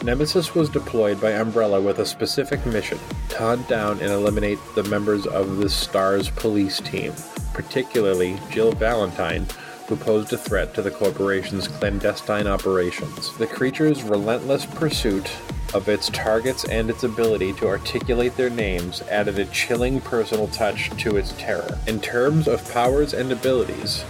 Nemesis 0.05 0.55
was 0.55 0.69
deployed 0.69 1.19
by 1.19 1.31
Umbrella 1.31 1.81
with 1.81 1.99
a 1.99 2.05
specific 2.05 2.67
mission 2.67 2.99
to 3.31 3.39
hunt 3.39 3.67
down 3.69 4.01
and 4.01 4.11
eliminate 4.11 4.59
the 4.75 4.83
members 4.85 5.27
of 5.27 5.57
the 5.57 5.71
STARS 5.71 6.29
police 6.29 6.79
team, 6.79 7.15
particularly 7.55 8.39
Jill 8.51 8.73
Valentine, 8.73 9.47
who 9.89 9.97
posed 9.97 10.31
a 10.35 10.37
threat 10.37 10.75
to 10.75 10.83
the 10.83 10.91
corporation's 10.91 11.69
clandestine 11.69 12.47
operations. 12.47 13.35
The 13.39 13.47
creature's 13.47 14.03
relentless 14.03 14.67
pursuit 14.67 15.31
of 15.73 15.89
its 15.89 16.11
targets 16.11 16.67
and 16.67 16.91
its 16.91 17.05
ability 17.05 17.55
to 17.55 17.67
articulate 17.67 18.37
their 18.37 18.51
names 18.51 19.01
added 19.11 19.39
a 19.39 19.47
chilling 19.47 20.03
personal 20.03 20.49
touch 20.49 20.91
to 21.03 21.17
its 21.17 21.33
terror. 21.39 21.79
In 21.87 21.99
terms 21.99 22.47
of 22.47 22.71
powers 22.73 23.15
and 23.15 23.33
abilities, 23.33 24.05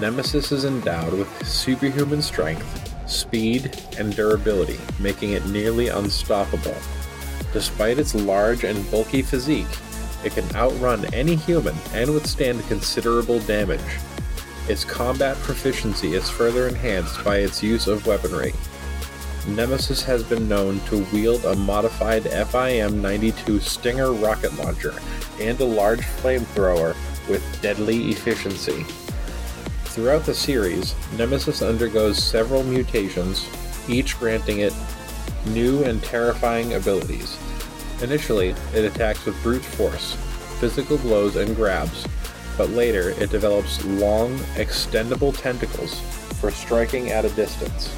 Nemesis 0.00 0.52
is 0.52 0.64
endowed 0.64 1.12
with 1.12 1.44
superhuman 1.44 2.22
strength, 2.22 2.89
speed, 3.10 3.76
and 3.98 4.14
durability, 4.14 4.78
making 4.98 5.32
it 5.32 5.46
nearly 5.46 5.88
unstoppable. 5.88 6.76
Despite 7.52 7.98
its 7.98 8.14
large 8.14 8.64
and 8.64 8.88
bulky 8.90 9.22
physique, 9.22 9.66
it 10.24 10.32
can 10.32 10.54
outrun 10.54 11.04
any 11.14 11.34
human 11.34 11.74
and 11.92 12.12
withstand 12.12 12.62
considerable 12.68 13.40
damage. 13.40 13.80
Its 14.68 14.84
combat 14.84 15.36
proficiency 15.38 16.14
is 16.14 16.30
further 16.30 16.68
enhanced 16.68 17.24
by 17.24 17.38
its 17.38 17.62
use 17.62 17.86
of 17.86 18.06
weaponry. 18.06 18.52
Nemesis 19.48 20.02
has 20.04 20.22
been 20.22 20.48
known 20.48 20.80
to 20.80 21.04
wield 21.12 21.44
a 21.44 21.56
modified 21.56 22.24
FIM 22.24 23.00
92 23.00 23.58
Stinger 23.58 24.12
rocket 24.12 24.54
launcher 24.58 24.94
and 25.40 25.58
a 25.60 25.64
large 25.64 26.02
flamethrower 26.02 26.94
with 27.28 27.62
deadly 27.62 28.10
efficiency. 28.10 28.84
Throughout 29.90 30.24
the 30.24 30.34
series, 30.34 30.94
Nemesis 31.18 31.62
undergoes 31.62 32.22
several 32.22 32.62
mutations, 32.62 33.44
each 33.88 34.16
granting 34.20 34.60
it 34.60 34.72
new 35.46 35.82
and 35.82 36.00
terrifying 36.00 36.74
abilities. 36.74 37.36
Initially, 38.00 38.54
it 38.72 38.84
attacks 38.84 39.24
with 39.24 39.42
brute 39.42 39.64
force, 39.64 40.14
physical 40.60 40.96
blows, 40.98 41.34
and 41.34 41.56
grabs, 41.56 42.06
but 42.56 42.70
later 42.70 43.10
it 43.18 43.30
develops 43.30 43.84
long, 43.84 44.38
extendable 44.54 45.36
tentacles 45.36 45.98
for 46.40 46.52
striking 46.52 47.10
at 47.10 47.24
a 47.24 47.30
distance. 47.30 47.92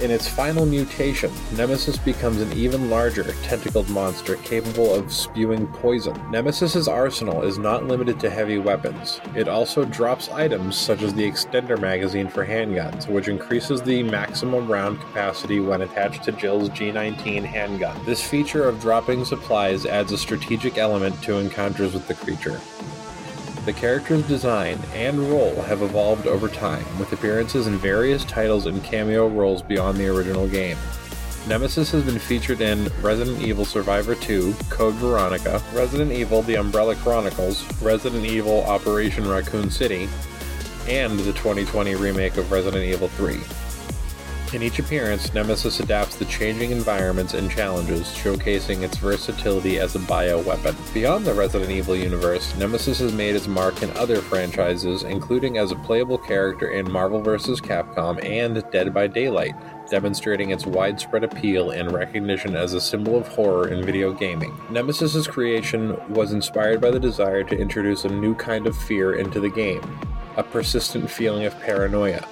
In 0.00 0.12
its 0.12 0.28
final 0.28 0.64
mutation, 0.64 1.32
Nemesis 1.56 1.98
becomes 1.98 2.40
an 2.40 2.52
even 2.52 2.88
larger, 2.88 3.24
tentacled 3.42 3.88
monster 3.88 4.36
capable 4.36 4.94
of 4.94 5.12
spewing 5.12 5.66
poison. 5.66 6.14
Nemesis's 6.30 6.86
arsenal 6.86 7.42
is 7.42 7.58
not 7.58 7.88
limited 7.88 8.20
to 8.20 8.30
heavy 8.30 8.58
weapons. 8.58 9.20
It 9.34 9.48
also 9.48 9.84
drops 9.84 10.28
items 10.28 10.76
such 10.76 11.02
as 11.02 11.12
the 11.14 11.28
extender 11.28 11.80
magazine 11.80 12.28
for 12.28 12.46
handguns, 12.46 13.08
which 13.08 13.26
increases 13.26 13.82
the 13.82 14.04
maximum 14.04 14.70
round 14.70 15.00
capacity 15.00 15.58
when 15.58 15.82
attached 15.82 16.22
to 16.24 16.32
Jill's 16.32 16.68
G19 16.68 17.44
handgun. 17.44 18.00
This 18.06 18.22
feature 18.22 18.68
of 18.68 18.80
dropping 18.80 19.24
supplies 19.24 19.84
adds 19.84 20.12
a 20.12 20.18
strategic 20.18 20.78
element 20.78 21.20
to 21.24 21.38
encounters 21.38 21.92
with 21.92 22.06
the 22.06 22.14
creature. 22.14 22.60
The 23.68 23.74
character's 23.74 24.26
design 24.26 24.78
and 24.94 25.18
role 25.30 25.60
have 25.60 25.82
evolved 25.82 26.26
over 26.26 26.48
time, 26.48 26.86
with 26.98 27.12
appearances 27.12 27.66
in 27.66 27.76
various 27.76 28.24
titles 28.24 28.64
and 28.64 28.82
cameo 28.82 29.28
roles 29.28 29.60
beyond 29.60 29.98
the 29.98 30.08
original 30.08 30.48
game. 30.48 30.78
Nemesis 31.46 31.90
has 31.90 32.02
been 32.02 32.18
featured 32.18 32.62
in 32.62 32.88
Resident 33.02 33.42
Evil 33.42 33.66
Survivor 33.66 34.14
2, 34.14 34.54
Code 34.70 34.94
Veronica, 34.94 35.62
Resident 35.74 36.12
Evil 36.12 36.40
The 36.40 36.56
Umbrella 36.56 36.96
Chronicles, 36.96 37.62
Resident 37.82 38.24
Evil 38.24 38.62
Operation 38.64 39.28
Raccoon 39.28 39.70
City, 39.70 40.08
and 40.88 41.18
the 41.18 41.34
2020 41.34 41.94
remake 41.96 42.38
of 42.38 42.50
Resident 42.50 42.82
Evil 42.82 43.08
3. 43.08 43.38
In 44.54 44.62
each 44.62 44.78
appearance, 44.78 45.34
Nemesis 45.34 45.78
adapts 45.78 46.16
to 46.16 46.24
changing 46.24 46.70
environments 46.70 47.34
and 47.34 47.50
challenges, 47.50 48.06
showcasing 48.06 48.80
its 48.80 48.96
versatility 48.96 49.78
as 49.78 49.94
a 49.94 49.98
bioweapon. 49.98 50.74
Beyond 50.94 51.26
the 51.26 51.34
Resident 51.34 51.70
Evil 51.70 51.94
universe, 51.94 52.56
Nemesis 52.56 52.98
has 53.00 53.12
made 53.12 53.36
its 53.36 53.46
mark 53.46 53.82
in 53.82 53.90
other 53.90 54.22
franchises, 54.22 55.02
including 55.02 55.58
as 55.58 55.70
a 55.70 55.76
playable 55.76 56.16
character 56.16 56.70
in 56.70 56.90
Marvel 56.90 57.20
vs. 57.20 57.60
Capcom 57.60 58.24
and 58.24 58.64
Dead 58.70 58.94
by 58.94 59.06
Daylight, 59.06 59.54
demonstrating 59.90 60.48
its 60.48 60.64
widespread 60.64 61.24
appeal 61.24 61.72
and 61.72 61.92
recognition 61.92 62.56
as 62.56 62.72
a 62.72 62.80
symbol 62.80 63.16
of 63.16 63.28
horror 63.28 63.68
in 63.68 63.84
video 63.84 64.14
gaming. 64.14 64.58
Nemesis's 64.70 65.28
creation 65.28 65.94
was 66.08 66.32
inspired 66.32 66.80
by 66.80 66.90
the 66.90 66.98
desire 66.98 67.44
to 67.44 67.58
introduce 67.58 68.06
a 68.06 68.08
new 68.08 68.34
kind 68.34 68.66
of 68.66 68.74
fear 68.74 69.16
into 69.16 69.40
the 69.40 69.50
game, 69.50 69.82
a 70.38 70.42
persistent 70.42 71.10
feeling 71.10 71.44
of 71.44 71.60
paranoia. 71.60 72.26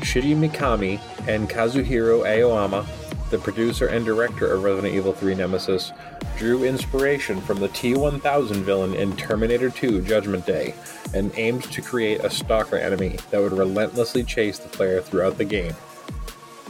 Shigeru 0.00 0.48
Mikami 0.48 1.00
and 1.26 1.48
Kazuhiro 1.48 2.26
Aoyama, 2.26 2.86
the 3.30 3.38
producer 3.38 3.88
and 3.88 4.04
director 4.04 4.52
of 4.52 4.62
Resident 4.62 4.94
Evil 4.94 5.12
3 5.12 5.34
Nemesis, 5.34 5.92
drew 6.36 6.64
inspiration 6.64 7.40
from 7.40 7.58
the 7.58 7.68
T 7.68 7.94
1000 7.94 8.62
villain 8.64 8.94
in 8.94 9.16
Terminator 9.16 9.70
2 9.70 10.02
Judgment 10.02 10.46
Day 10.46 10.74
and 11.14 11.32
aimed 11.36 11.64
to 11.64 11.82
create 11.82 12.20
a 12.24 12.30
stalker 12.30 12.76
enemy 12.76 13.18
that 13.30 13.40
would 13.40 13.52
relentlessly 13.52 14.22
chase 14.22 14.58
the 14.58 14.68
player 14.68 15.00
throughout 15.00 15.36
the 15.36 15.44
game. 15.44 15.74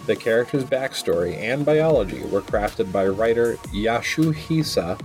The 0.06 0.16
character's 0.16 0.64
backstory 0.64 1.36
and 1.36 1.66
biology 1.66 2.22
were 2.24 2.40
crafted 2.40 2.90
by 2.90 3.06
writer 3.08 3.56
Yasuhisa 3.74 4.98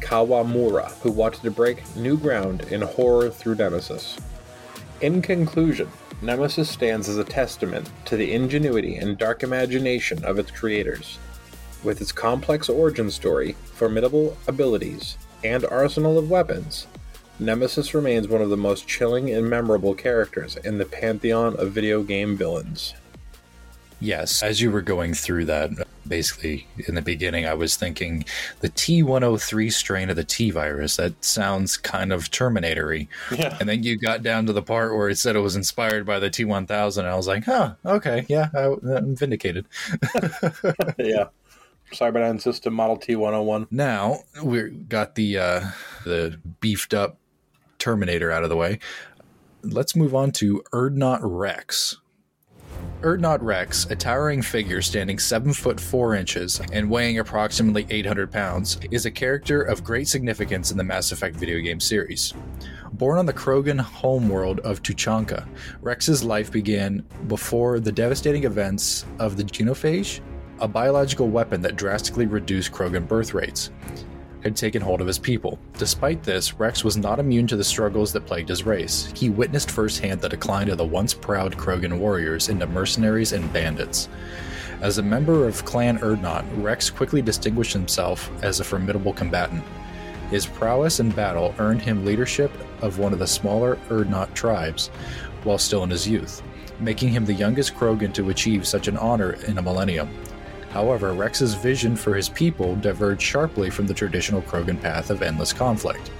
Kawamura, 0.00 0.90
who 1.00 1.12
wanted 1.12 1.42
to 1.42 1.50
break 1.50 1.96
new 1.96 2.18
ground 2.18 2.62
in 2.72 2.82
horror 2.82 3.30
through 3.30 3.54
Nemesis. 3.54 4.18
In 5.00 5.22
conclusion, 5.22 5.88
Nemesis 6.22 6.70
stands 6.70 7.08
as 7.08 7.18
a 7.18 7.24
testament 7.24 7.90
to 8.04 8.16
the 8.16 8.32
ingenuity 8.32 8.94
and 8.94 9.18
dark 9.18 9.42
imagination 9.42 10.24
of 10.24 10.38
its 10.38 10.52
creators. 10.52 11.18
With 11.82 12.00
its 12.00 12.12
complex 12.12 12.68
origin 12.68 13.10
story, 13.10 13.56
formidable 13.74 14.36
abilities, 14.46 15.18
and 15.42 15.64
arsenal 15.64 16.18
of 16.18 16.30
weapons, 16.30 16.86
Nemesis 17.40 17.92
remains 17.92 18.28
one 18.28 18.40
of 18.40 18.50
the 18.50 18.56
most 18.56 18.86
chilling 18.86 19.30
and 19.30 19.50
memorable 19.50 19.94
characters 19.94 20.56
in 20.58 20.78
the 20.78 20.84
pantheon 20.84 21.56
of 21.56 21.72
video 21.72 22.04
game 22.04 22.36
villains. 22.36 22.94
Yes, 23.98 24.44
as 24.44 24.60
you 24.60 24.70
were 24.70 24.80
going 24.80 25.14
through 25.14 25.46
that, 25.46 25.70
basically 26.12 26.66
in 26.86 26.94
the 26.94 27.00
beginning, 27.00 27.46
I 27.46 27.54
was 27.54 27.74
thinking 27.74 28.26
the 28.60 28.68
T103 28.68 29.72
strain 29.72 30.10
of 30.10 30.16
the 30.16 30.24
T 30.24 30.50
virus. 30.50 30.96
That 30.96 31.24
sounds 31.24 31.78
kind 31.78 32.12
of 32.12 32.30
Terminatory. 32.30 33.08
Yeah. 33.34 33.56
And 33.58 33.66
then 33.66 33.82
you 33.82 33.96
got 33.96 34.22
down 34.22 34.44
to 34.44 34.52
the 34.52 34.60
part 34.60 34.94
where 34.94 35.08
it 35.08 35.16
said 35.16 35.36
it 35.36 35.40
was 35.40 35.56
inspired 35.56 36.04
by 36.04 36.18
the 36.18 36.28
T1000, 36.28 36.98
and 36.98 37.08
I 37.08 37.14
was 37.14 37.26
like, 37.26 37.44
huh, 37.44 37.76
okay, 37.86 38.26
yeah, 38.28 38.50
I, 38.54 38.74
I'm 38.94 39.16
vindicated. 39.16 39.64
yeah. 40.98 41.28
Cyberdyne 41.92 42.42
System 42.42 42.74
Model 42.74 42.98
T101. 42.98 43.68
Now 43.70 44.18
we 44.42 44.68
got 44.68 45.14
the 45.14 45.38
uh, 45.38 45.60
the 46.04 46.38
beefed 46.60 46.92
up 46.92 47.16
Terminator 47.78 48.30
out 48.30 48.42
of 48.42 48.50
the 48.50 48.56
way. 48.56 48.80
let's 49.62 49.96
move 49.96 50.14
on 50.14 50.30
to 50.32 50.62
Urdnot 50.74 51.20
Wrex. 51.22 51.96
Urdnot 53.02 53.38
Wrex, 53.40 53.84
a 53.86 53.96
towering 53.96 54.42
figure 54.42 54.80
standing 54.80 55.18
7 55.18 55.52
foot 55.52 55.80
4 55.80 56.14
inches 56.14 56.60
and 56.72 56.88
weighing 56.88 57.18
approximately 57.18 57.84
800 57.90 58.30
pounds, 58.30 58.78
is 58.92 59.06
a 59.06 59.10
character 59.10 59.60
of 59.62 59.82
great 59.82 60.06
significance 60.06 60.70
in 60.70 60.76
the 60.76 60.84
Mass 60.84 61.10
Effect 61.10 61.34
video 61.34 61.58
game 61.58 61.80
series. 61.80 62.32
Born 62.92 63.18
on 63.18 63.26
the 63.26 63.32
Krogan 63.32 63.80
homeworld 63.80 64.60
of 64.60 64.84
Tuchanka, 64.84 65.48
Wrex's 65.80 66.22
life 66.22 66.52
began 66.52 67.04
before 67.26 67.80
the 67.80 67.90
devastating 67.90 68.44
events 68.44 69.04
of 69.18 69.36
the 69.36 69.42
genophage, 69.42 70.20
a 70.60 70.68
biological 70.68 71.28
weapon 71.28 71.60
that 71.62 71.74
drastically 71.74 72.26
reduced 72.26 72.70
Krogan 72.70 73.08
birth 73.08 73.34
rates 73.34 73.70
had 74.42 74.56
taken 74.56 74.82
hold 74.82 75.00
of 75.00 75.06
his 75.06 75.18
people. 75.18 75.58
Despite 75.78 76.22
this, 76.22 76.54
Wrex 76.54 76.84
was 76.84 76.96
not 76.96 77.18
immune 77.18 77.46
to 77.48 77.56
the 77.56 77.64
struggles 77.64 78.12
that 78.12 78.26
plagued 78.26 78.48
his 78.48 78.64
race. 78.64 79.12
He 79.14 79.30
witnessed 79.30 79.70
firsthand 79.70 80.20
the 80.20 80.28
decline 80.28 80.68
of 80.68 80.78
the 80.78 80.84
once 80.84 81.14
proud 81.14 81.56
Krogan 81.56 81.98
warriors 81.98 82.48
into 82.48 82.66
mercenaries 82.66 83.32
and 83.32 83.52
bandits. 83.52 84.08
As 84.80 84.98
a 84.98 85.02
member 85.02 85.46
of 85.46 85.64
Clan 85.64 85.98
Urdnot, 85.98 86.44
Wrex 86.60 86.90
quickly 86.90 87.22
distinguished 87.22 87.72
himself 87.72 88.30
as 88.42 88.58
a 88.58 88.64
formidable 88.64 89.12
combatant. 89.12 89.62
His 90.28 90.46
prowess 90.46 90.98
in 90.98 91.10
battle 91.10 91.54
earned 91.58 91.82
him 91.82 92.04
leadership 92.04 92.50
of 92.80 92.98
one 92.98 93.12
of 93.12 93.18
the 93.18 93.26
smaller 93.26 93.76
Urdnot 93.90 94.34
tribes 94.34 94.88
while 95.44 95.58
still 95.58 95.84
in 95.84 95.90
his 95.90 96.08
youth, 96.08 96.42
making 96.80 97.10
him 97.10 97.24
the 97.24 97.34
youngest 97.34 97.74
Krogan 97.74 98.12
to 98.14 98.30
achieve 98.30 98.66
such 98.66 98.88
an 98.88 98.96
honor 98.96 99.34
in 99.46 99.58
a 99.58 99.62
millennium. 99.62 100.08
However, 100.72 101.12
Wrex's 101.12 101.52
vision 101.54 101.96
for 101.96 102.14
his 102.14 102.30
people 102.30 102.76
diverged 102.76 103.22
sharply 103.22 103.68
from 103.68 103.86
the 103.86 103.94
traditional 103.94 104.40
Krogan 104.40 104.80
path 104.80 105.10
of 105.10 105.22
endless 105.22 105.52
conflict. 105.52 106.10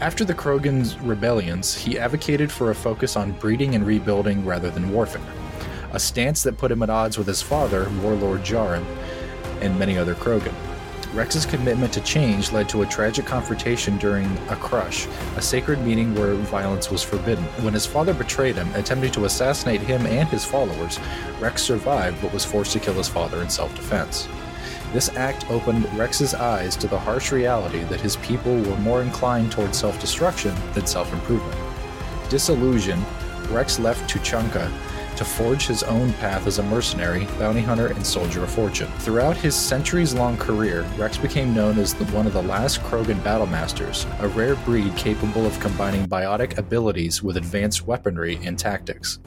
After 0.00 0.24
the 0.24 0.34
Krogan's 0.34 0.98
rebellions, 0.98 1.76
he 1.76 1.98
advocated 1.98 2.50
for 2.50 2.70
a 2.70 2.74
focus 2.74 3.16
on 3.16 3.32
breeding 3.32 3.76
and 3.76 3.86
rebuilding 3.86 4.44
rather 4.44 4.70
than 4.70 4.92
warfare, 4.92 5.22
a 5.92 6.00
stance 6.00 6.42
that 6.42 6.58
put 6.58 6.72
him 6.72 6.82
at 6.82 6.90
odds 6.90 7.18
with 7.18 7.26
his 7.26 7.40
father, 7.40 7.88
Warlord 8.02 8.40
Jarin, 8.40 8.84
and 9.60 9.78
many 9.78 9.96
other 9.96 10.14
Krogan. 10.14 10.54
Wrex's 11.12 11.44
commitment 11.44 11.92
to 11.94 12.00
change 12.02 12.52
led 12.52 12.68
to 12.68 12.82
a 12.82 12.86
tragic 12.86 13.26
confrontation 13.26 13.96
during 13.98 14.26
a 14.48 14.56
crush, 14.56 15.08
a 15.36 15.42
sacred 15.42 15.84
meeting 15.84 16.14
where 16.14 16.34
violence 16.34 16.90
was 16.90 17.02
forbidden. 17.02 17.42
When 17.64 17.74
his 17.74 17.84
father 17.84 18.14
betrayed 18.14 18.54
him, 18.54 18.72
attempting 18.74 19.10
to 19.12 19.24
assassinate 19.24 19.80
him 19.80 20.06
and 20.06 20.28
his 20.28 20.44
followers, 20.44 21.00
Wrex 21.40 21.62
survived 21.62 22.22
but 22.22 22.32
was 22.32 22.44
forced 22.44 22.72
to 22.74 22.80
kill 22.80 22.94
his 22.94 23.08
father 23.08 23.42
in 23.42 23.50
self 23.50 23.74
defense. 23.74 24.28
This 24.92 25.08
act 25.16 25.50
opened 25.50 25.92
Wrex's 25.98 26.34
eyes 26.34 26.76
to 26.76 26.86
the 26.86 26.98
harsh 26.98 27.32
reality 27.32 27.80
that 27.84 28.00
his 28.00 28.16
people 28.16 28.56
were 28.62 28.76
more 28.78 29.02
inclined 29.02 29.50
toward 29.50 29.74
self 29.74 30.00
destruction 30.00 30.54
than 30.74 30.86
self 30.86 31.12
improvement. 31.12 31.58
Disillusioned, 32.28 33.04
Wrex 33.50 33.80
left 33.80 34.08
Tuchanka 34.08 34.70
to 35.20 35.24
forge 35.26 35.66
his 35.66 35.82
own 35.82 36.10
path 36.14 36.46
as 36.46 36.58
a 36.58 36.62
mercenary, 36.62 37.26
bounty 37.38 37.60
hunter, 37.60 37.88
and 37.88 38.06
soldier 38.06 38.42
of 38.42 38.50
fortune. 38.50 38.90
Throughout 39.00 39.36
his 39.36 39.54
centuries 39.54 40.14
long 40.14 40.38
career, 40.38 40.82
Wrex 40.96 41.18
became 41.18 41.52
known 41.52 41.78
as 41.78 41.92
the, 41.92 42.06
one 42.06 42.26
of 42.26 42.32
the 42.32 42.42
last 42.42 42.80
Krogan 42.80 43.22
battle 43.22 43.46
masters, 43.46 44.06
a 44.20 44.28
rare 44.28 44.56
breed 44.56 44.96
capable 44.96 45.44
of 45.44 45.60
combining 45.60 46.08
biotic 46.08 46.56
abilities 46.56 47.22
with 47.22 47.36
advanced 47.36 47.86
weaponry 47.86 48.40
and 48.44 48.58
tactics. 48.58 49.18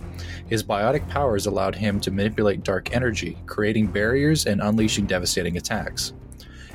His 0.47 0.63
biotic 0.63 1.07
powers 1.09 1.45
allowed 1.45 1.75
him 1.75 1.99
to 1.99 2.09
manipulate 2.09 2.63
dark 2.63 2.91
energy, 2.95 3.37
creating 3.45 3.85
barriers 3.85 4.47
and 4.47 4.61
unleashing 4.61 5.05
devastating 5.05 5.57
attacks. 5.57 6.13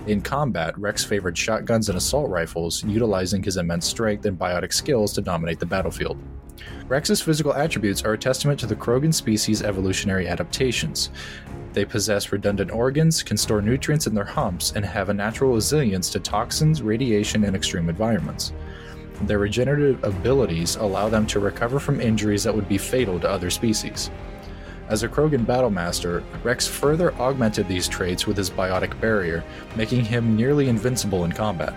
In 0.09 0.23
combat, 0.23 0.77
Wrex 0.79 1.05
favored 1.05 1.37
shotguns 1.37 1.91
and 1.91 1.99
assault 1.99 2.31
rifles, 2.31 2.83
utilizing 2.83 3.43
his 3.43 3.59
immense 3.59 3.87
strength 3.87 4.25
and 4.25 4.39
biotic 4.39 4.73
skills 4.73 5.13
to 5.13 5.21
dominate 5.21 5.61
the 5.61 5.67
battlefield. 5.67 6.17
Wrex's 6.89 7.21
physical 7.21 7.53
attributes 7.53 8.03
are 8.05 8.15
a 8.15 8.19
testament 8.19 8.59
to 8.61 8.67
the 8.67 8.75
Krogan 8.75 9.13
species' 9.13 9.63
evolutionary 9.63 10.27
adaptations. 10.27 11.11
They 11.75 11.85
possess 11.85 12.33
redundant 12.33 12.71
organs, 12.71 13.23
can 13.23 13.37
store 13.37 13.61
nutrients 13.61 14.07
in 14.07 14.15
their 14.15 14.25
humps, 14.25 14.73
and 14.75 14.83
have 14.83 15.11
a 15.11 15.15
natural 15.15 15.53
resilience 15.53 16.09
to 16.11 16.21
toxins, 16.21 16.81
radiation, 16.81 17.45
and 17.45 17.55
extreme 17.55 17.91
environments. 17.91 18.55
Their 19.25 19.39
regenerative 19.39 20.03
abilities 20.05 20.77
allow 20.77 21.11
them 21.11 21.27
to 21.27 21.39
recover 21.39 21.79
from 21.79 22.01
injuries 22.01 22.45
that 22.45 22.55
would 22.55 22.67
be 22.67 22.79
fatal 22.79 23.21
to 23.21 23.29
other 23.29 23.51
species. 23.51 24.11
As 24.89 25.03
a 25.03 25.09
Krogan 25.09 25.45
battlemaster, 25.45 26.25
Wrex 26.43 26.67
further 26.67 27.15
augmented 27.17 27.69
these 27.69 27.89
traits 27.89 28.27
with 28.27 28.39
his 28.39 28.49
biotic 28.49 28.99
barrier, 29.01 29.45
making 29.77 30.05
him 30.07 30.35
nearly 30.35 30.69
invincible 30.69 31.25
in 31.25 31.33
combat. 31.33 31.75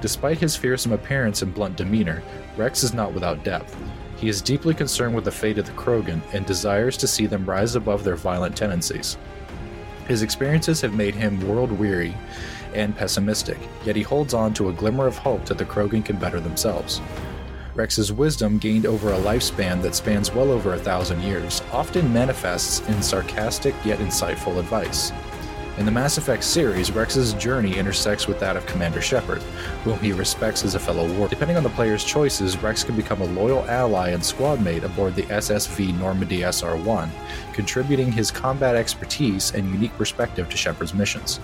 Despite 0.00 0.38
his 0.38 0.56
fearsome 0.56 0.92
appearance 0.92 1.42
and 1.42 1.54
blunt 1.54 1.76
demeanor, 1.76 2.22
Wrex 2.56 2.82
is 2.82 2.92
not 2.92 3.12
without 3.12 3.44
depth. 3.44 3.76
He 4.16 4.28
is 4.28 4.42
deeply 4.42 4.74
concerned 4.74 5.14
with 5.14 5.24
the 5.24 5.30
fate 5.30 5.58
of 5.58 5.66
the 5.66 5.72
Krogan 5.72 6.20
and 6.32 6.44
desires 6.44 6.96
to 6.96 7.06
see 7.06 7.26
them 7.26 7.46
rise 7.46 7.76
above 7.76 8.02
their 8.02 8.16
violent 8.16 8.56
tendencies. 8.56 9.16
His 10.08 10.22
experiences 10.22 10.80
have 10.80 10.94
made 10.94 11.14
him 11.14 11.46
world 11.46 11.70
weary 11.70 12.16
and 12.74 12.96
pessimistic, 12.96 13.58
yet 13.84 13.94
he 13.94 14.02
holds 14.02 14.34
on 14.34 14.54
to 14.54 14.70
a 14.70 14.72
glimmer 14.72 15.06
of 15.06 15.16
hope 15.16 15.44
that 15.44 15.58
the 15.58 15.64
Krogan 15.64 16.04
can 16.04 16.16
better 16.16 16.40
themselves. 16.40 17.00
Wrex's 17.78 18.12
wisdom, 18.12 18.58
gained 18.58 18.86
over 18.86 19.12
a 19.12 19.18
lifespan 19.18 19.80
that 19.82 19.94
spans 19.94 20.34
well 20.34 20.50
over 20.50 20.74
a 20.74 20.78
thousand 20.78 21.22
years, 21.22 21.62
often 21.70 22.12
manifests 22.12 22.80
in 22.88 23.00
sarcastic 23.00 23.72
yet 23.84 24.00
insightful 24.00 24.58
advice. 24.58 25.12
In 25.78 25.86
the 25.86 25.92
Mass 25.92 26.18
Effect 26.18 26.42
series, 26.42 26.90
Wrex's 26.90 27.34
journey 27.34 27.76
intersects 27.76 28.26
with 28.26 28.40
that 28.40 28.56
of 28.56 28.66
Commander 28.66 29.00
Shepard, 29.00 29.42
whom 29.84 29.96
he 30.00 30.10
respects 30.10 30.64
as 30.64 30.74
a 30.74 30.80
fellow 30.80 31.06
warrior. 31.06 31.28
Depending 31.28 31.56
on 31.56 31.62
the 31.62 31.68
player's 31.68 32.02
choices, 32.02 32.60
Wrex 32.60 32.82
can 32.82 32.96
become 32.96 33.20
a 33.20 33.26
loyal 33.26 33.64
ally 33.70 34.08
and 34.08 34.24
squadmate 34.24 34.82
aboard 34.82 35.14
the 35.14 35.22
SSV 35.22 35.96
Normandy 36.00 36.42
SR 36.42 36.76
1, 36.76 37.12
contributing 37.52 38.10
his 38.10 38.32
combat 38.32 38.74
expertise 38.74 39.54
and 39.54 39.70
unique 39.72 39.96
perspective 39.96 40.48
to 40.48 40.56
Shepard's 40.56 40.94
missions. 40.94 41.38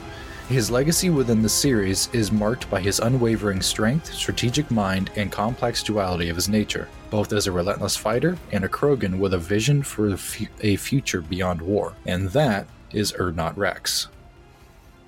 His 0.48 0.70
legacy 0.70 1.10
within 1.10 1.42
the 1.42 1.48
series 1.48 2.08
is 2.12 2.30
marked 2.30 2.68
by 2.70 2.80
his 2.80 3.00
unwavering 3.00 3.62
strength, 3.62 4.12
strategic 4.12 4.70
mind, 4.70 5.10
and 5.16 5.32
complex 5.32 5.82
duality 5.82 6.28
of 6.28 6.36
his 6.36 6.48
nature, 6.48 6.88
both 7.10 7.32
as 7.32 7.46
a 7.46 7.52
relentless 7.52 7.96
fighter 7.96 8.36
and 8.52 8.64
a 8.64 8.68
Krogan 8.68 9.18
with 9.18 9.34
a 9.34 9.38
vision 9.38 9.82
for 9.82 10.16
a 10.60 10.76
future 10.76 11.22
beyond 11.22 11.62
war. 11.62 11.94
And 12.06 12.28
that 12.30 12.66
is 12.92 13.12
Urdnot 13.12 13.56
Wrex 13.56 14.08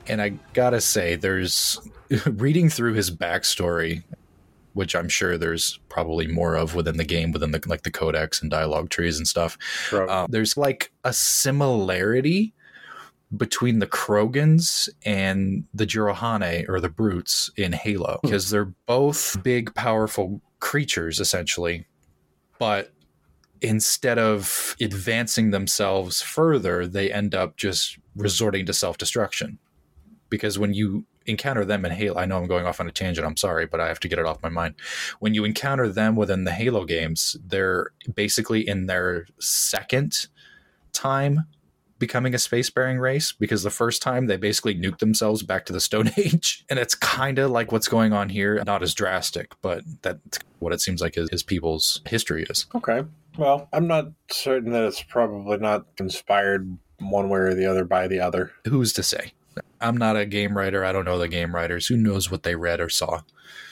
and 0.09 0.22
I 0.22 0.31
gotta 0.53 0.81
say, 0.81 1.16
there's 1.16 1.79
reading 2.27 2.68
through 2.68 2.94
his 2.94 3.11
backstory, 3.11 4.03
which 4.75 4.94
I'm 4.94 5.09
sure 5.09 5.38
there's 5.38 5.79
probably 5.88 6.27
more 6.27 6.55
of 6.55 6.75
within 6.75 6.96
the 6.96 7.05
game, 7.05 7.33
within 7.33 7.51
the 7.51 7.62
like 7.66 7.83
the 7.83 7.90
codex 7.90 8.42
and 8.42 8.51
dialogue 8.51 8.90
trees 8.90 9.18
and 9.18 9.27
stuff. 9.27 9.59
Uh, 9.92 10.27
there's 10.29 10.57
like 10.57 10.92
a 11.05 11.12
similarity 11.12 12.53
between 13.37 13.81
the 13.81 13.87
Krogans 13.87 14.89
and 15.05 15.65
the 15.75 15.87
Jiralhanae 15.87 16.69
or 16.69 16.81
the 16.81 16.89
Brutes 16.89 17.51
in 17.57 17.73
Halo 17.73 18.19
hmm. 18.21 18.27
because 18.27 18.51
they're 18.51 18.73
both 18.87 19.43
big, 19.43 19.75
powerful 19.75 20.41
creatures 20.61 21.21
essentially, 21.21 21.87
but 22.59 22.93
instead 23.61 24.19
of 24.19 24.77
advancing 24.81 25.51
themselves 25.51 26.23
further, 26.23 26.87
they 26.87 27.12
end 27.12 27.35
up 27.35 27.57
just 27.57 27.99
resorting 28.15 28.67
to 28.67 28.73
self 28.73 28.99
destruction 28.99 29.59
because 30.31 30.59
when 30.59 30.75
you 30.75 31.05
encounter 31.27 31.65
them 31.65 31.85
in 31.85 31.93
Halo, 31.93 32.19
I 32.19 32.27
know 32.27 32.39
I'm 32.39 32.47
going 32.47 32.67
off 32.67 32.81
on 32.81 32.89
a 32.89 32.93
tangent. 32.93 33.27
I'm 33.27 33.37
sorry, 33.37 33.67
but 33.67 33.81
I 33.81 33.89
have 33.89 34.01
to 34.01 34.09
get 34.09 34.19
it 34.19 34.27
off 34.27 34.43
my 34.43 34.49
mind. 34.49 34.75
When 35.19 35.35
you 35.35 35.45
encounter 35.45 35.89
them 35.89 36.17
within 36.17 36.45
the 36.45 36.53
Halo 36.53 36.85
games, 36.85 37.37
they're 37.45 37.91
basically 38.15 38.67
in 38.67 38.87
their 38.87 39.27
second 39.41 40.29
time 40.93 41.47
becoming 41.99 42.35
a 42.35 42.39
spacefaring 42.39 43.01
race 43.01 43.33
because 43.33 43.63
the 43.63 43.71
first 43.71 44.03
time 44.03 44.27
they 44.27 44.37
basically 44.37 44.75
nuked 44.75 44.99
themselves 44.99 45.43
back 45.43 45.65
to 45.67 45.73
the 45.73 45.81
Stone 45.81 46.11
Age. 46.17 46.65
And 46.69 46.79
it's 46.79 46.95
kind 46.95 47.39
of 47.39 47.51
like 47.51 47.73
what's 47.73 47.89
going 47.89 48.13
on 48.13 48.29
here. 48.29 48.63
Not 48.65 48.83
as 48.83 48.95
drastic, 48.95 49.53
but 49.63 49.83
that's 50.03 50.39
what 50.59 50.73
it 50.73 50.81
seems 50.81 51.01
like 51.01 51.15
his, 51.15 51.31
his 51.31 51.43
people's 51.43 52.03
history 52.07 52.45
is. 52.49 52.67
Okay. 52.75 53.05
Well, 53.39 53.69
I'm 53.73 53.87
not 53.87 54.09
certain 54.31 54.73
that 54.73 54.85
it's 54.85 55.03
probably 55.03 55.59
not 55.59 55.87
inspired 55.99 56.79
one 56.99 57.29
way 57.29 57.41
or 57.41 57.55
the 57.55 57.67
other 57.67 57.85
by 57.85 58.09
the 58.09 58.21
other. 58.21 58.53
Who's 58.67 58.93
to 58.95 59.03
say? 59.03 59.33
I'm 59.81 59.97
not 59.97 60.17
a 60.17 60.27
game 60.27 60.57
writer. 60.57 60.85
I 60.85 60.93
don't 60.93 61.05
know 61.05 61.19
the 61.19 61.29
game 61.29 61.55
writers. 61.55 61.87
Who 61.87 61.97
knows 61.97 62.31
what 62.31 62.43
they 62.43 62.55
read 62.55 62.81
or 62.81 62.89
saw? 62.89 63.23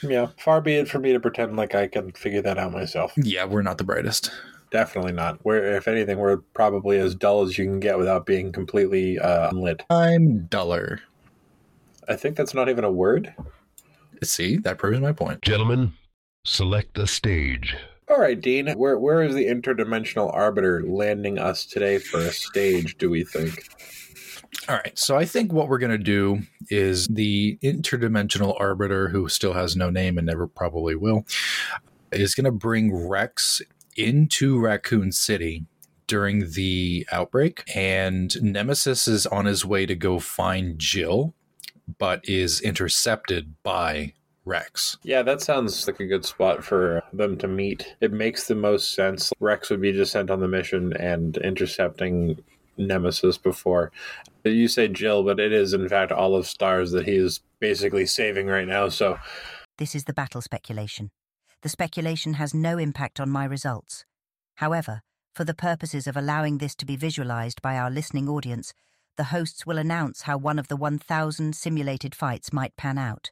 Yeah, 0.01 0.27
far 0.37 0.61
be 0.61 0.75
it 0.75 0.87
for 0.87 0.99
me 0.99 1.13
to 1.13 1.19
pretend 1.19 1.55
like 1.55 1.75
I 1.75 1.87
can 1.87 2.11
figure 2.11 2.41
that 2.41 2.57
out 2.57 2.71
myself. 2.71 3.13
Yeah, 3.17 3.45
we're 3.45 3.63
not 3.63 3.77
the 3.77 3.83
brightest. 3.83 4.31
Definitely 4.71 5.13
not. 5.13 5.43
We're, 5.45 5.75
if 5.75 5.87
anything, 5.87 6.17
we're 6.17 6.37
probably 6.37 6.97
as 6.97 7.15
dull 7.15 7.43
as 7.43 7.57
you 7.57 7.65
can 7.65 7.79
get 7.79 7.97
without 7.97 8.25
being 8.25 8.51
completely 8.51 9.19
uh, 9.19 9.49
unlit. 9.49 9.83
I'm 9.89 10.45
duller. 10.47 11.01
I 12.07 12.15
think 12.15 12.35
that's 12.35 12.53
not 12.53 12.69
even 12.69 12.83
a 12.83 12.91
word. 12.91 13.33
See, 14.23 14.57
that 14.57 14.77
proves 14.77 14.99
my 14.99 15.11
point. 15.11 15.41
Gentlemen, 15.41 15.93
select 16.43 16.97
a 16.97 17.07
stage. 17.07 17.75
All 18.09 18.19
right, 18.19 18.39
Dean. 18.39 18.71
Where 18.73 18.99
where 18.99 19.23
is 19.23 19.33
the 19.33 19.47
interdimensional 19.47 20.33
arbiter 20.33 20.83
landing 20.83 21.39
us 21.39 21.65
today 21.65 21.97
for 21.97 22.19
a 22.19 22.31
stage? 22.31 22.97
Do 22.97 23.09
we 23.09 23.23
think? 23.23 23.67
All 24.69 24.75
right. 24.75 24.97
So 24.97 25.17
I 25.17 25.25
think 25.25 25.51
what 25.51 25.67
we're 25.67 25.79
going 25.79 25.91
to 25.91 25.97
do 25.97 26.41
is 26.69 27.07
the 27.07 27.57
interdimensional 27.63 28.59
arbiter, 28.59 29.09
who 29.09 29.27
still 29.27 29.53
has 29.53 29.75
no 29.75 29.89
name 29.89 30.17
and 30.17 30.27
never 30.27 30.47
probably 30.47 30.95
will, 30.95 31.25
is 32.11 32.35
going 32.35 32.45
to 32.45 32.51
bring 32.51 32.95
Wrex 32.95 33.61
into 33.95 34.59
Raccoon 34.59 35.11
City 35.11 35.65
during 36.07 36.51
the 36.51 37.07
outbreak, 37.11 37.63
and 37.73 38.41
Nemesis 38.41 39.07
is 39.07 39.25
on 39.25 39.45
his 39.45 39.65
way 39.65 39.85
to 39.85 39.95
go 39.95 40.19
find 40.19 40.77
Jill, 40.77 41.33
but 41.97 42.27
is 42.27 42.61
intercepted 42.61 43.55
by 43.63 44.13
Wrex. 44.45 44.97
Yeah, 45.03 45.23
that 45.23 45.41
sounds 45.41 45.87
like 45.87 45.99
a 45.99 46.05
good 46.05 46.25
spot 46.25 46.63
for 46.63 47.03
them 47.11 47.37
to 47.37 47.47
meet. 47.47 47.95
It 47.99 48.11
makes 48.11 48.47
the 48.47 48.55
most 48.55 48.93
sense. 48.93 49.33
Wrex 49.39 49.69
would 49.71 49.81
be 49.81 49.91
just 49.91 50.11
sent 50.11 50.29
on 50.29 50.39
the 50.39 50.47
mission 50.47 50.93
and 50.93 51.37
intercepting 51.37 52.43
Nemesis 52.77 53.37
before. 53.37 53.91
You 54.43 54.67
say 54.67 54.87
Jill, 54.87 55.23
but 55.23 55.39
it 55.39 55.51
is 55.51 55.73
in 55.73 55.89
fact 55.89 56.11
Olive 56.11 56.45
Stars 56.45 56.91
that 56.91 57.07
he 57.07 57.15
is 57.15 57.41
basically 57.59 58.05
saving 58.05 58.47
right 58.47 58.67
now. 58.67 58.89
So 58.89 59.17
This 59.77 59.95
is 59.95 60.03
the 60.03 60.13
battle 60.13 60.41
speculation. 60.41 61.09
The 61.65 61.69
speculation 61.69 62.35
has 62.35 62.53
no 62.53 62.77
impact 62.77 63.19
on 63.19 63.31
my 63.31 63.43
results. 63.43 64.05
However, 64.57 65.01
for 65.33 65.43
the 65.43 65.55
purposes 65.55 66.05
of 66.05 66.15
allowing 66.15 66.59
this 66.59 66.75
to 66.75 66.85
be 66.85 66.95
visualized 66.95 67.59
by 67.63 67.75
our 67.75 67.89
listening 67.89 68.29
audience, 68.29 68.71
the 69.17 69.33
hosts 69.33 69.65
will 69.65 69.79
announce 69.79 70.21
how 70.21 70.37
one 70.37 70.59
of 70.59 70.67
the 70.67 70.75
1,000 70.75 71.55
simulated 71.55 72.13
fights 72.13 72.53
might 72.53 72.77
pan 72.77 72.99
out. 72.99 73.31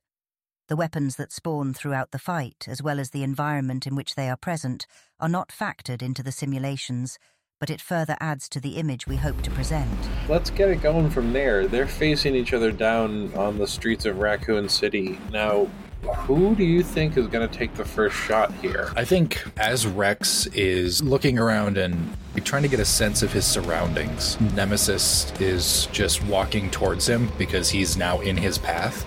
The 0.68 0.76
weapons 0.76 1.16
that 1.18 1.32
spawn 1.32 1.76
throughout 1.76 2.10
the 2.10 2.18
fight, 2.18 2.66
as 2.68 2.82
well 2.82 3.00
as 3.00 3.12
the 3.12 3.22
environment 3.22 3.86
in 3.86 3.96
which 3.96 4.16
they 4.16 4.28
are 4.32 4.36
present, 4.36 4.88
are 5.20 5.30
not 5.30 5.50
factored 5.50 6.02
into 6.02 6.24
the 6.24 6.32
simulations, 6.32 7.20
but 7.60 7.70
it 7.70 7.82
further 7.82 8.18
adds 8.20 8.50
to 8.50 8.60
the 8.60 8.78
image 8.78 9.06
we 9.06 9.18
hope 9.18 9.44
to 9.44 9.52
present. 9.52 10.10
let's 10.28 10.50
get 10.50 10.70
it 10.70 10.82
going 10.82 11.12
from 11.12 11.34
there. 11.34 11.68
They're 11.68 11.86
facing 11.86 12.34
each 12.34 12.54
other 12.54 12.72
down 12.72 13.32
on 13.36 13.60
the 13.60 13.68
streets 13.68 14.08
of 14.08 14.18
Raccoon 14.18 14.70
City. 14.70 15.20
Now, 15.30 15.68
who 16.04 16.56
do 16.56 16.64
you 16.64 16.84
think 16.84 17.18
is 17.18 17.28
going 17.28 17.48
to 17.48 17.58
take 17.58 17.74
the 17.76 17.86
first 17.86 18.16
shot 18.16 18.54
here? 18.56 18.92
I 18.96 19.06
think 19.06 19.44
as 19.58 19.86
Wrex 19.86 20.46
is 20.48 21.04
looking 21.04 21.38
around 21.40 21.78
and 21.78 22.16
trying 22.44 22.64
to 22.64 22.70
get 22.70 22.80
a 22.80 22.86
sense 22.86 23.24
of 23.24 23.32
his 23.32 23.46
surroundings, 23.46 24.40
Nemesis 24.56 25.32
is 25.40 25.88
just 25.88 26.24
walking 26.26 26.70
towards 26.70 27.08
him 27.08 27.30
because 27.38 27.70
he's 27.70 27.98
now 27.98 28.20
in 28.22 28.38
his 28.38 28.58
path. 28.58 29.06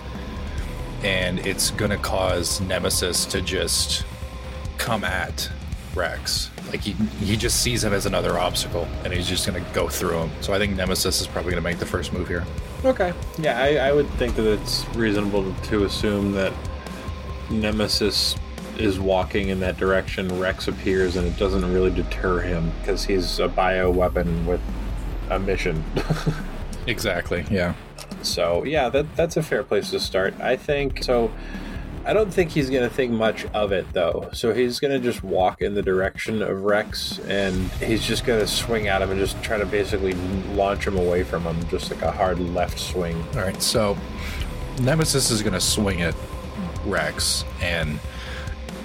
And 1.03 1.39
it's 1.45 1.71
going 1.71 1.91
to 1.91 1.97
cause 1.97 2.59
Nemesis 2.61 3.25
to 3.27 3.41
just 3.41 4.05
come 4.77 5.03
at 5.03 5.49
Wrex. 5.95 6.49
Like 6.69 6.81
he, 6.81 6.93
he 7.23 7.37
just 7.37 7.61
sees 7.61 7.83
him 7.83 7.93
as 7.93 8.05
another 8.05 8.37
obstacle 8.37 8.87
and 9.03 9.13
he's 9.13 9.27
just 9.27 9.47
going 9.47 9.63
to 9.63 9.71
go 9.71 9.87
through 9.87 10.17
him. 10.17 10.31
So 10.41 10.53
I 10.53 10.57
think 10.57 10.75
Nemesis 10.75 11.21
is 11.21 11.27
probably 11.27 11.51
going 11.51 11.63
to 11.63 11.69
make 11.69 11.79
the 11.79 11.85
first 11.85 12.13
move 12.13 12.27
here. 12.27 12.45
Okay. 12.83 13.13
Yeah, 13.39 13.59
I, 13.59 13.75
I 13.87 13.91
would 13.91 14.09
think 14.11 14.35
that 14.35 14.51
it's 14.51 14.87
reasonable 14.89 15.53
to 15.53 15.85
assume 15.85 16.31
that 16.33 16.53
Nemesis 17.49 18.35
is 18.77 18.99
walking 18.99 19.49
in 19.49 19.59
that 19.61 19.77
direction. 19.77 20.39
Wrex 20.39 20.67
appears, 20.67 21.15
and 21.15 21.27
it 21.27 21.37
doesn't 21.37 21.71
really 21.73 21.91
deter 21.91 22.39
him 22.41 22.71
because 22.79 23.05
he's 23.05 23.39
a 23.39 23.47
bio 23.47 23.89
weapon 23.89 24.45
with 24.45 24.61
a 25.29 25.39
mission. 25.39 25.83
Exactly. 26.87 27.45
Yeah. 27.51 27.73
so 28.23 28.63
yeah, 28.63 28.87
that 28.89 29.13
that's 29.17 29.35
a 29.35 29.43
fair 29.43 29.61
place 29.61 29.91
to 29.91 29.99
start. 29.99 30.33
I 30.39 30.55
think 30.55 31.03
so. 31.03 31.31
I 32.05 32.13
don't 32.13 32.33
think 32.33 32.51
he's 32.51 32.69
going 32.69 32.87
to 32.87 32.95
think 32.95 33.11
much 33.11 33.43
of 33.47 33.73
it 33.73 33.91
though. 33.91 34.29
So 34.31 34.53
he's 34.53 34.79
going 34.79 34.93
to 34.93 34.99
just 34.99 35.21
walk 35.21 35.61
in 35.61 35.73
the 35.75 35.81
direction 35.81 36.41
of 36.41 36.63
Wrex 36.63 37.19
and 37.27 37.69
he's 37.73 38.01
just 38.07 38.23
going 38.23 38.39
to 38.39 38.47
swing 38.47 38.87
at 38.87 39.01
him 39.01 39.11
and 39.11 39.19
just 39.19 39.43
try 39.43 39.57
to 39.57 39.65
basically 39.65 40.13
launch 40.53 40.87
him 40.87 40.95
away 40.97 41.23
from 41.23 41.43
him, 41.43 41.67
just 41.67 41.91
like 41.91 42.01
a 42.03 42.11
hard 42.11 42.39
left 42.39 42.79
swing. 42.79 43.21
All 43.33 43.41
right, 43.41 43.61
so 43.61 43.97
Nemesis 44.79 45.29
is 45.29 45.41
going 45.41 45.51
to 45.53 45.59
swing 45.59 46.01
at 46.01 46.15
Wrex, 46.85 47.43
and 47.61 47.99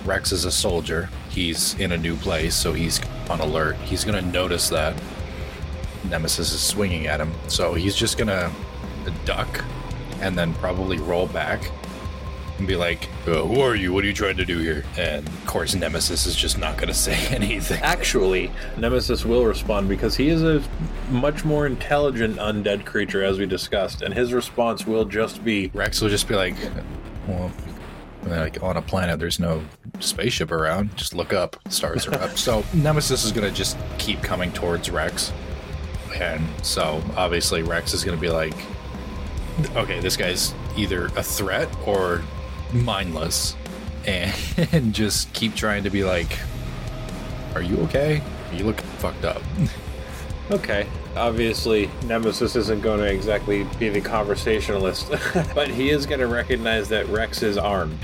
Wrex 0.05 0.33
is 0.33 0.45
a 0.45 0.53
soldier. 0.53 1.09
He's 1.31 1.75
in 1.79 1.93
a 1.93 1.99
new 1.99 2.17
place, 2.17 2.55
so 2.55 2.73
he's 2.73 3.01
on 3.31 3.41
alert. 3.41 3.77
He's 3.79 4.05
going 4.05 4.23
to 4.23 4.31
notice 4.31 4.69
that 4.71 5.01
Nemesis 6.09 6.53
is 6.53 6.61
swinging 6.61 7.07
at 7.07 7.21
him, 7.21 7.33
so 7.49 7.75
he's 7.75 7.97
just 7.97 8.19
going 8.19 8.29
to 8.29 8.51
duck 9.25 9.65
and 10.21 10.37
then 10.39 10.55
probably 10.55 10.99
roll 10.99 11.27
back 11.27 11.71
and 12.59 12.69
be 12.69 12.77
like, 12.77 13.09
uh, 13.27 13.43
Who 13.43 13.61
are 13.61 13.75
you? 13.75 13.93
What 13.93 14.05
are 14.05 14.07
you 14.07 14.13
trying 14.13 14.37
to 14.37 14.45
do 14.45 14.59
here? 14.59 14.85
And 14.97 15.27
of 15.27 15.47
course, 15.47 15.75
Nemesis 15.75 16.27
is 16.27 16.37
just 16.37 16.59
not 16.59 16.77
going 16.77 16.89
to 16.89 16.95
say 16.95 17.15
anything. 17.35 17.83
Actually, 17.83 18.51
Nemesis 18.77 19.25
will 19.25 19.45
respond 19.45 19.89
because 19.89 20.17
he 20.17 20.29
is 20.29 20.43
a 20.43 20.63
much 21.11 21.45
more 21.45 21.67
intelligent 21.67 22.37
undead 22.37 22.85
creature, 22.85 23.25
as 23.25 23.39
we 23.39 23.47
discussed, 23.47 24.03
and 24.03 24.15
his 24.15 24.33
response 24.33 24.87
will 24.87 25.05
just 25.05 25.45
be 25.45 25.71
Wrex 25.75 26.01
will 26.01 26.09
just 26.09 26.29
be 26.29 26.35
like, 26.35 26.55
well, 27.27 27.51
like 28.41 28.63
on 28.63 28.77
a 28.77 28.83
planet, 28.83 29.19
there's 29.19 29.39
no 29.39 29.63
spaceship 30.01 30.51
around. 30.51 30.97
Just 30.97 31.15
look 31.15 31.33
up. 31.33 31.57
Stars 31.69 32.07
are 32.07 32.15
up. 32.15 32.39
So 32.39 32.65
Nemesis 32.75 33.25
is 33.25 33.33
going 33.33 33.49
to 33.49 33.55
just 33.55 33.77
keep 33.99 34.23
coming 34.23 34.53
towards 34.53 34.91
Wrex. 34.91 35.33
And 36.15 36.45
so 36.65 37.03
obviously 37.17 37.63
Wrex 37.63 37.95
is 37.95 38.05
going 38.05 38.17
to 38.17 38.21
be 38.21 38.31
like, 38.31 38.55
okay, 39.77 40.01
this 40.01 40.17
guy's 40.17 40.55
either 40.77 41.07
a 41.17 41.23
threat 41.23 41.69
or 41.87 42.23
mindless. 42.73 43.57
And, 44.07 44.35
and 44.73 44.95
just 44.95 45.33
keep 45.33 45.55
trying 45.55 45.85
to 45.85 45.91
be 45.91 46.05
like, 46.05 46.39
are 47.55 47.63
you 47.63 47.79
okay? 47.83 48.23
You 48.55 48.65
look 48.65 48.81
fucked 48.81 49.25
up. 49.25 49.43
Okay. 50.51 50.87
Obviously, 51.17 51.91
Nemesis 52.05 52.57
isn't 52.57 52.83
going 52.83 53.01
to 53.01 53.07
exactly 53.07 53.65
be 53.79 53.89
the 53.89 54.01
conversationalist, 54.01 55.11
but 55.55 55.69
he 55.69 55.91
is 55.91 56.05
going 56.05 56.21
to 56.21 56.27
recognize 56.27 56.89
that 56.91 57.07
Wrex 57.09 57.43
is 57.43 57.57
armed. 57.57 57.99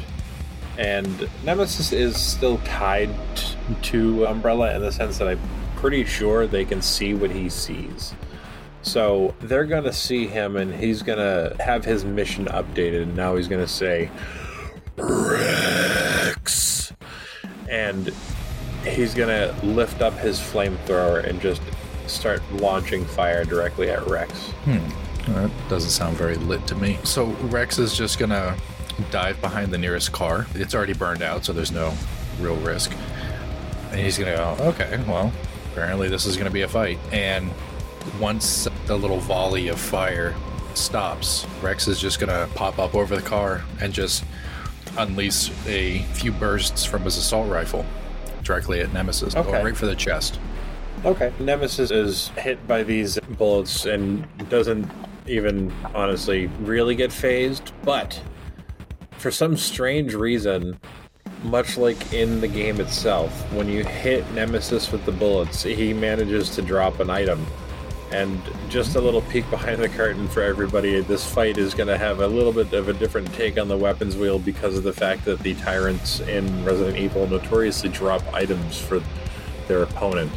And 0.79 1.29
Nemesis 1.45 1.93
is 1.93 2.17
still 2.17 2.59
tied 2.59 3.11
t- 3.35 3.57
to 3.83 4.27
Umbrella 4.27 4.75
in 4.75 4.81
the 4.81 4.93
sense 4.93 5.19
that 5.19 5.29
I'm 5.29 5.41
pretty 5.77 6.05
sure 6.05 6.47
they 6.47 6.65
can 6.65 6.81
see 6.81 7.15
what 7.15 7.31
he 7.31 7.49
sees. 7.49 8.15
So 8.83 9.35
they're 9.41 9.67
going 9.67 9.85
to 9.85 9.93
see 9.93 10.27
him 10.29 10.57
and 10.57 10.73
he's 10.73 11.03
going 11.03 11.19
to 11.19 11.55
have 11.63 11.85
his 11.85 12.05
mission 12.05 12.47
updated. 12.47 13.03
And 13.03 13.17
now 13.17 13.35
he's 13.37 13.49
going 13.49 13.61
to 13.61 13.71
say, 13.71 14.09
Wrex. 14.97 16.93
And 17.69 18.15
he's 18.85 19.15
going 19.15 19.29
to 19.29 19.67
lift 19.67 20.01
up 20.01 20.15
his 20.15 20.39
flamethrower 20.39 21.25
and 21.25 21.41
just 21.41 21.61
start 22.07 22.41
launching 22.53 23.05
fire 23.05 23.45
directly 23.45 23.91
at 23.91 24.07
Wrex. 24.07 24.33
Hmm. 24.65 24.79
That 25.35 25.51
doesn't 25.69 25.91
sound 25.91 26.17
very 26.17 26.37
lit 26.37 26.67
to 26.69 26.75
me. 26.75 26.99
So 27.05 27.27
Wrex 27.27 27.79
is 27.79 27.95
just 27.95 28.19
gonna 28.19 28.57
dive 29.11 29.41
behind 29.41 29.73
the 29.73 29.79
nearest 29.79 30.13
car. 30.13 30.47
It's 30.55 30.75
already 30.75 30.93
burned 30.95 31.23
out, 31.23 31.45
so 31.45 31.53
there's 31.53 31.73
no 31.73 31.93
real 32.41 32.57
risk. 32.57 32.93
And 33.91 34.01
he's 34.01 34.19
gonna 34.19 34.37
go, 34.37 34.57
okay, 34.69 35.01
well, 35.09 35.33
apparently 35.73 36.09
this 36.09 36.27
is 36.27 36.37
gonna 36.37 36.51
be 36.51 36.63
a 36.63 36.69
fight. 36.69 36.99
And 37.13 37.51
once 38.21 38.69
the 38.87 38.97
little 38.97 39.19
volley 39.19 39.69
of 39.69 39.79
fire 39.81 40.35
stops, 40.75 41.47
Wrex 41.63 41.89
is 41.89 42.01
just 42.01 42.21
gonna 42.21 42.49
pop 42.55 42.79
up 42.79 42.95
over 42.95 43.17
the 43.17 43.23
car 43.23 43.63
and 43.81 43.93
just 43.93 44.25
unleash 44.97 45.51
a 45.67 46.01
few 46.15 46.33
bursts 46.33 46.85
from 46.85 47.03
his 47.03 47.17
assault 47.17 47.49
rifle 47.49 47.85
directly 48.43 48.81
at 48.81 48.93
Nemesis, 48.93 49.35
Okay. 49.37 49.51
going 49.51 49.65
right 49.65 49.77
for 49.77 49.87
the 49.87 49.95
chest. 49.95 50.39
Okay. 51.05 51.33
Nemesis 51.39 51.91
is 51.91 52.29
hit 52.39 52.67
by 52.67 52.83
these 52.83 53.19
bullets 53.39 53.85
and 53.87 54.27
doesn't 54.49 54.91
even 55.27 55.73
honestly 55.95 56.47
really 56.63 56.95
get 56.95 57.13
phased, 57.13 57.73
but 57.85 58.21
for 59.19 59.31
some 59.31 59.57
strange 59.57 60.15
reason, 60.15 60.79
much 61.43 61.77
like 61.77 62.13
in 62.13 62.41
the 62.41 62.49
game 62.49 62.81
itself, 62.81 63.31
when 63.53 63.69
you 63.69 63.85
hit 63.85 64.29
Nemesis 64.33 64.91
with 64.91 65.05
the 65.05 65.13
bullets, 65.13 65.63
he 65.63 65.93
manages 65.93 66.51
to 66.51 66.63
drop 66.63 67.01
an 67.01 67.11
item. 67.11 67.45
And 68.11 68.41
just 68.71 68.97
a 68.97 69.01
little 69.01 69.21
peek 69.23 69.49
behind 69.51 69.83
the 69.83 69.89
curtain 69.89 70.29
for 70.29 70.43
everybody, 70.43 71.01
this 71.01 71.31
fight 71.31 71.59
is 71.59 71.75
going 71.75 71.89
to 71.89 71.99
have 71.99 72.21
a 72.21 72.27
little 72.27 72.53
bit 72.53 72.73
of 72.73 72.89
a 72.89 72.95
different 72.95 73.33
take 73.35 73.59
on 73.59 73.69
the 73.69 73.77
weapons 73.77 74.17
wheel 74.17 74.39
because 74.39 74.79
of 74.79 74.83
the 74.83 74.95
fact 74.95 75.27
that 75.27 75.41
the 75.41 75.55
tyrants 75.57 76.21
in 76.21 76.65
Resident 76.65 76.97
Evil 76.97 77.27
notoriously 77.27 77.91
drop 77.91 78.23
items 78.33 78.81
for 78.81 79.03
their 79.67 79.83
opponent. 79.83 80.33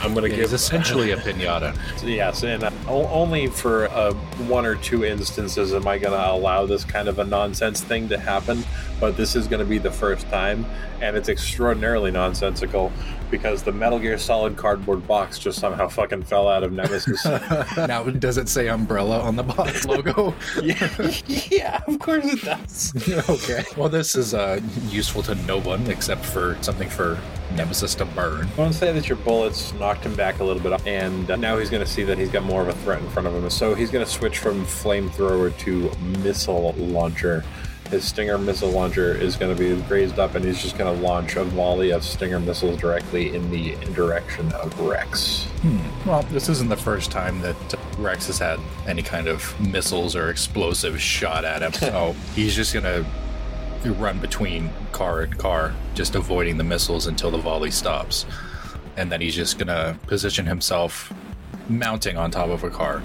I'm 0.00 0.12
going 0.12 0.28
to 0.28 0.36
give 0.36 0.52
essentially 0.52 1.12
a 1.12 1.16
pinata. 1.16 1.76
Yes, 2.04 2.42
and 2.42 2.64
uh, 2.64 2.70
only 2.86 3.46
for 3.46 3.86
uh, 3.88 4.12
one 4.46 4.66
or 4.66 4.76
two 4.76 5.04
instances 5.04 5.72
am 5.72 5.86
I 5.88 5.98
going 5.98 6.12
to 6.12 6.30
allow 6.30 6.66
this 6.66 6.84
kind 6.84 7.08
of 7.08 7.18
a 7.18 7.24
nonsense 7.24 7.80
thing 7.82 8.08
to 8.08 8.18
happen. 8.18 8.64
But 9.00 9.16
this 9.16 9.34
is 9.34 9.48
going 9.48 9.60
to 9.60 9.66
be 9.66 9.78
the 9.78 9.90
first 9.90 10.28
time, 10.28 10.64
and 11.00 11.16
it's 11.16 11.28
extraordinarily 11.28 12.10
nonsensical 12.10 12.92
because 13.30 13.64
the 13.64 13.72
Metal 13.72 13.98
Gear 13.98 14.16
Solid 14.16 14.56
cardboard 14.56 15.06
box 15.08 15.38
just 15.40 15.58
somehow 15.58 15.88
fucking 15.88 16.22
fell 16.22 16.48
out 16.48 16.62
of 16.62 16.72
Nemesis. 16.72 17.24
now, 17.76 18.04
does 18.04 18.38
it 18.38 18.48
say 18.48 18.68
umbrella 18.68 19.18
on 19.20 19.34
the 19.34 19.42
box 19.42 19.84
logo? 19.84 20.34
yeah, 20.62 20.96
yeah, 21.26 21.82
of 21.88 21.98
course 21.98 22.24
it 22.24 22.42
does. 22.42 23.28
okay. 23.28 23.64
Well, 23.76 23.88
this 23.88 24.14
is 24.14 24.34
uh, 24.34 24.60
useful 24.88 25.22
to 25.24 25.34
no 25.46 25.58
one 25.58 25.84
except 25.88 26.24
for 26.24 26.56
something 26.60 26.88
for 26.88 27.18
Nemesis 27.54 27.94
to 27.96 28.04
burn. 28.04 28.46
I 28.56 28.60
want 28.60 28.72
to 28.72 28.78
say 28.78 28.92
that 28.92 29.08
your 29.08 29.18
bullets 29.18 29.72
knocked 29.74 30.04
him 30.04 30.14
back 30.14 30.40
a 30.40 30.44
little 30.44 30.62
bit, 30.62 30.86
and 30.86 31.30
uh, 31.30 31.36
now 31.36 31.58
he's 31.58 31.70
going 31.70 31.84
to 31.84 31.90
see 31.90 32.04
that 32.04 32.18
he's 32.18 32.30
got 32.30 32.44
more 32.44 32.62
of 32.62 32.68
a 32.68 32.73
threat 32.74 33.02
in 33.02 33.08
front 33.10 33.28
of 33.28 33.34
him. 33.34 33.48
So 33.50 33.74
he's 33.74 33.90
going 33.90 34.04
to 34.04 34.10
switch 34.10 34.38
from 34.38 34.64
flamethrower 34.64 35.56
to 35.58 35.90
missile 36.20 36.72
launcher. 36.76 37.44
his 37.90 38.04
Stinger 38.04 38.38
missile 38.38 38.70
launcher 38.70 39.14
is 39.14 39.36
going 39.36 39.54
to 39.54 39.60
be 39.60 39.74
raised 39.88 40.18
up 40.18 40.34
and 40.34 40.44
he's 40.44 40.60
just 40.60 40.76
going 40.76 40.94
to 40.94 41.02
launch 41.02 41.36
a 41.36 41.44
volley 41.44 41.90
of 41.90 42.02
Stinger 42.02 42.40
missiles 42.40 42.78
directly 42.80 43.34
in 43.34 43.50
the 43.50 43.76
direction 43.94 44.50
of 44.52 44.78
Wrex. 44.80 45.44
Hmm. 45.62 46.08
Well, 46.08 46.22
this 46.24 46.48
isn't 46.48 46.68
the 46.68 46.76
first 46.76 47.10
time 47.10 47.40
that 47.42 47.56
Wrex 47.98 48.26
has 48.26 48.38
had 48.38 48.58
any 48.86 49.02
kind 49.02 49.28
of 49.28 49.58
missiles 49.60 50.16
or 50.16 50.30
explosives 50.30 51.00
shot 51.00 51.44
at 51.44 51.62
him, 51.62 51.72
so 51.72 52.14
he's 52.34 52.54
just 52.54 52.72
going 52.72 52.84
to 52.84 53.06
run 53.92 54.18
between 54.18 54.70
car 54.92 55.20
and 55.20 55.36
car, 55.38 55.74
just 55.94 56.14
avoiding 56.14 56.56
the 56.56 56.64
missiles 56.64 57.06
until 57.06 57.30
the 57.30 57.38
volley 57.38 57.70
stops. 57.70 58.26
And 58.96 59.10
then 59.10 59.20
he's 59.20 59.34
just 59.34 59.58
going 59.58 59.68
to 59.68 59.98
position 60.06 60.46
himself 60.46 61.12
mounting 61.68 62.16
on 62.16 62.30
top 62.30 62.50
of 62.50 62.64
a 62.64 62.70
car. 62.70 63.02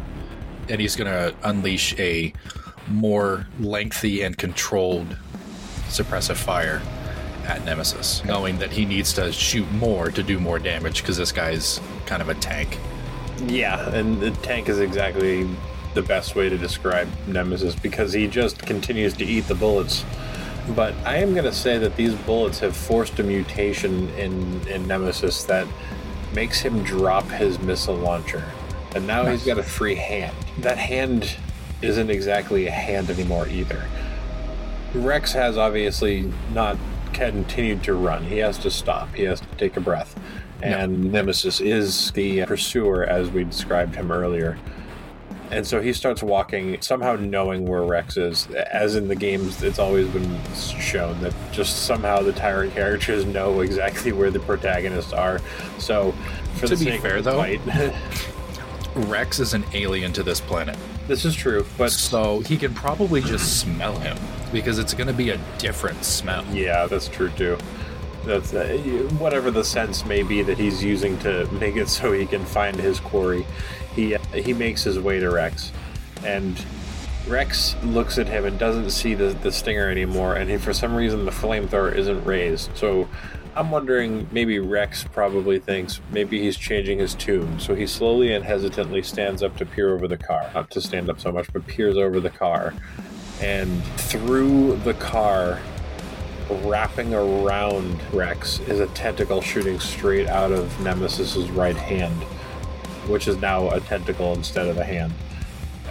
And 0.70 0.80
he's 0.80 0.96
going 0.96 1.12
to 1.12 1.36
unleash 1.48 1.98
a 2.00 2.34
more 2.88 3.48
lengthy 3.60 4.22
and 4.22 4.38
controlled 4.38 5.18
suppressive 5.88 6.38
fire 6.38 6.82
at 7.46 7.66
Nemesis, 7.66 8.24
knowing 8.26 8.60
that 8.60 8.72
he 8.72 8.86
needs 8.86 9.14
to 9.14 9.32
shoot 9.32 9.70
more 9.74 10.12
to 10.12 10.22
do 10.22 10.40
more 10.40 10.60
damage 10.60 11.02
because 11.02 11.18
this 11.18 11.32
guy's 11.32 11.82
kind 12.06 12.22
of 12.22 12.30
a 12.30 12.36
tank. 12.36 12.78
Yeah, 13.48 13.90
and 13.90 14.20
the 14.20 14.32
tank 14.32 14.70
is 14.70 14.80
exactly 14.80 15.50
the 15.96 16.02
best 16.04 16.36
way 16.36 16.50
to 16.50 16.58
describe 16.58 17.08
Nemesis 17.28 17.76
because 17.76 18.14
he 18.14 18.28
just 18.28 18.60
continues 18.60 19.14
to 19.16 19.26
eat 19.26 19.48
the 19.48 19.56
bullets. 19.56 20.06
But 20.76 20.94
I 21.06 21.18
am 21.18 21.34
going 21.34 21.46
to 21.46 21.54
say 21.54 21.80
that 21.80 21.96
these 21.96 22.14
bullets 22.14 22.60
have 22.60 22.76
forced 22.76 23.18
a 23.20 23.24
mutation 23.24 24.08
in, 24.10 24.68
in 24.68 24.88
Nemesis 24.88 25.44
that 25.46 25.68
makes 26.34 26.62
him 26.62 26.84
drop 26.84 27.26
his 27.30 27.60
missile 27.60 27.96
launcher. 27.96 28.44
And 28.96 29.06
now 29.06 29.24
nice. 29.24 29.40
he's 29.40 29.48
got 29.48 29.60
a 29.60 29.64
free 29.64 29.96
hand. 29.96 30.36
That 30.60 30.78
hand 30.78 31.36
isn't 31.82 32.10
exactly 32.10 32.68
a 32.68 32.72
hand 32.72 33.10
anymore 33.10 33.48
either. 33.48 33.86
Wrex 34.94 35.34
has 35.34 35.58
obviously 35.58 36.32
not 36.54 36.78
continued 37.14 37.84
to 37.84 37.94
run. 37.94 38.24
He 38.24 38.38
has 38.38 38.58
to 38.60 38.72
stop. 38.72 39.14
He 39.14 39.24
has 39.24 39.42
to 39.42 39.48
take 39.58 39.78
a 39.78 39.82
breath. 39.82 40.20
And 40.62 41.06
no. 41.06 41.12
Nemesis 41.12 41.62
is 41.62 42.12
the 42.12 42.46
pursuer 42.46 43.06
as 43.06 43.30
we 43.30 43.44
described 43.44 43.96
him 43.96 44.12
earlier. 44.12 44.58
And 45.52 45.66
so 45.66 45.82
he 45.82 45.94
starts 45.94 46.22
walking, 46.22 46.80
somehow 46.82 47.16
knowing 47.16 47.66
where 47.66 47.82
Wrex 47.82 48.18
is. 48.18 48.48
As 48.52 48.96
in 48.96 49.08
the 49.08 49.16
games, 49.16 49.64
it's 49.64 49.80
always 49.80 50.08
been 50.10 50.40
shown 50.54 51.20
that 51.22 51.34
just 51.52 51.86
somehow 51.86 52.22
the 52.22 52.34
Tyrant 52.34 52.74
characters 52.74 53.26
know 53.26 53.62
exactly 53.62 54.12
where 54.12 54.30
the 54.30 54.40
protagonists 54.40 55.14
are. 55.14 55.40
So, 55.80 56.12
for 56.56 56.68
to 56.68 56.76
the 56.76 56.86
be 56.86 56.98
fair, 57.00 57.22
though, 57.22 57.42
Wrex 58.96 59.40
is 59.40 59.54
an 59.54 59.64
alien 59.74 60.14
to 60.14 60.24
this 60.24 60.40
planet. 60.40 60.78
This 61.08 61.26
is 61.26 61.36
true, 61.36 61.66
but 61.78 61.92
so 61.92 62.42
he 62.42 62.56
can 62.56 62.74
probably 62.74 63.22
just 63.22 63.60
smell 63.60 63.98
him 63.98 64.18
because 64.52 64.78
it's 64.78 64.94
going 64.94 65.08
to 65.08 65.14
be 65.14 65.32
a 65.32 65.40
different 65.58 66.04
smell. 66.04 66.46
Yeah, 66.54 66.86
that's 66.86 67.08
true 67.08 67.30
too. 67.30 67.58
That's 68.26 68.54
uh, 68.54 68.78
whatever 69.18 69.50
the 69.50 69.64
sense 69.64 70.06
may 70.06 70.24
be 70.24 70.44
that 70.44 70.58
he's 70.58 70.84
using 70.84 71.18
to 71.20 71.50
make 71.54 71.78
it 71.78 71.88
so 71.88 72.12
he 72.12 72.26
can 72.26 72.46
find 72.46 72.76
his 72.76 73.00
quarry. 73.00 73.46
He 74.34 74.54
makes 74.54 74.84
his 74.84 75.00
way 75.00 75.20
to 75.20 75.30
Wrex, 75.30 75.72
and 76.24 76.64
Wrex 77.28 77.76
looks 77.84 78.18
at 78.18 78.28
him 78.28 78.46
and 78.46 78.58
doesn't 78.58 78.90
see 78.92 79.14
the 79.14 79.30
the 79.42 79.52
stinger 79.52 79.90
anymore. 79.90 80.36
And 80.36 80.50
he, 80.50 80.58
for 80.58 80.74
some 80.74 80.96
reason, 80.96 81.26
the 81.26 81.32
flamethrower 81.32 81.96
isn't 81.96 82.24
raised. 82.24 82.76
So 82.76 83.08
I'm 83.56 83.72
wondering 83.72 84.28
maybe 84.32 84.60
Wrex 84.60 85.04
probably 85.04 85.60
thinks 85.60 86.00
maybe 86.12 86.40
he's 86.40 86.58
changing 86.58 87.00
his 87.00 87.16
tune. 87.16 87.60
So 87.60 87.76
he 87.76 87.88
slowly 87.88 88.34
and 88.34 88.46
hesitantly 88.46 89.04
stands 89.04 89.44
up 89.44 89.58
to 89.58 89.66
peer 89.66 89.94
over 89.94 90.08
the 90.08 90.18
car. 90.18 90.50
Not 90.54 90.72
to 90.72 90.82
stand 90.82 91.10
up 91.10 91.20
so 91.20 91.32
much, 91.32 91.52
but 91.52 91.66
peers 91.68 91.98
over 91.98 92.20
the 92.20 92.30
car. 92.30 92.74
And 93.42 93.84
through 93.98 94.78
the 94.78 94.94
car, 94.94 95.60
wrapping 96.64 97.14
around 97.14 98.00
Wrex, 98.14 98.60
is 98.62 98.80
a 98.80 98.88
tentacle 98.88 99.42
shooting 99.42 99.80
straight 99.80 100.28
out 100.28 100.52
of 100.52 100.68
Nemesis's 100.80 101.50
right 101.50 101.76
hand, 101.76 102.24
which 103.10 103.28
is 103.28 103.38
now 103.38 103.70
a 103.72 103.80
tentacle 103.82 104.34
instead 104.34 104.68
of 104.68 104.78
a 104.78 104.84
hand. 104.84 105.14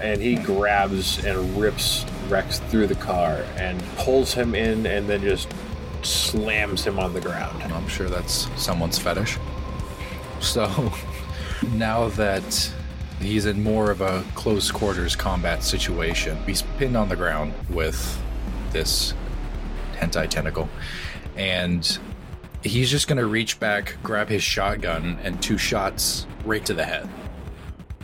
And 0.01 0.21
he 0.21 0.37
grabs 0.37 1.25
and 1.25 1.61
rips 1.61 2.07
Wrex 2.29 2.61
through 2.61 2.87
the 2.87 2.95
car 2.95 3.45
and 3.57 3.83
pulls 3.97 4.33
him 4.33 4.55
in 4.55 4.87
and 4.87 5.09
then 5.09 5.21
just 5.23 5.53
slams 6.03 6.85
him 6.85 6.99
on 6.99 7.13
the 7.13 7.21
ground. 7.21 7.63
I'm 7.63 7.89
sure 7.89 8.09
that's 8.09 8.49
someone's 8.61 8.99
fetish. 8.99 9.39
So 10.41 10.93
now 11.73 12.09
that 12.11 12.73
he's 13.21 13.47
in 13.47 13.63
more 13.63 13.91
of 13.91 14.01
a 14.01 14.25
close 14.35 14.71
quarters 14.71 15.17
combat 15.17 15.65
situation, 15.65 16.39
he's 16.45 16.63
pinned 16.79 16.97
on 16.97 17.09
the 17.09 17.17
ground 17.17 17.53
with 17.71 18.23
this 18.71 19.15
hentai 19.95 20.29
tentacle. 20.29 20.69
And 21.37 21.99
he's 22.63 22.91
just 22.91 23.09
going 23.09 23.19
to 23.19 23.27
reach 23.27 23.59
back, 23.59 23.97
grab 24.03 24.29
his 24.29 24.43
shotgun, 24.43 25.19
and 25.23 25.43
two 25.43 25.59
shots 25.59 26.27
right 26.49 26.65
to 26.67 26.75
the 26.75 26.85
head. 26.85 27.09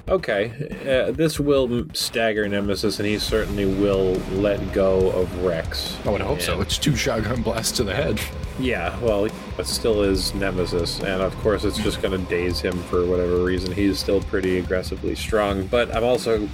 Okay, 0.06 0.50
uh, 0.86 1.12
this 1.12 1.40
will 1.40 1.86
stagger 1.94 2.46
Nemesis, 2.46 2.98
and 2.98 3.08
he 3.08 3.18
certainly 3.18 3.64
will 3.64 4.12
let 4.32 4.74
go 4.74 5.10
of 5.12 5.42
Wrex. 5.42 5.96
I 6.04 6.10
would 6.10 6.20
hope 6.20 6.34
and, 6.34 6.42
so. 6.42 6.60
It's 6.60 6.76
two 6.76 6.94
shotgun 6.94 7.40
blasts 7.40 7.74
to 7.78 7.84
the 7.84 7.94
head. 7.94 8.20
Yeah, 8.58 8.98
well, 9.00 9.24
it 9.24 9.32
still 9.64 10.02
is 10.02 10.34
Nemesis, 10.34 11.00
and 11.00 11.22
of 11.22 11.34
course, 11.36 11.64
it's 11.64 11.78
just 11.78 12.02
going 12.02 12.20
to 12.20 12.30
daze 12.30 12.60
him 12.60 12.76
for 12.84 13.06
whatever 13.06 13.42
reason. 13.42 13.72
He's 13.72 13.98
still 13.98 14.20
pretty 14.20 14.58
aggressively 14.58 15.14
strong, 15.14 15.66
but 15.68 15.94
I'm 15.96 16.04
also 16.04 16.50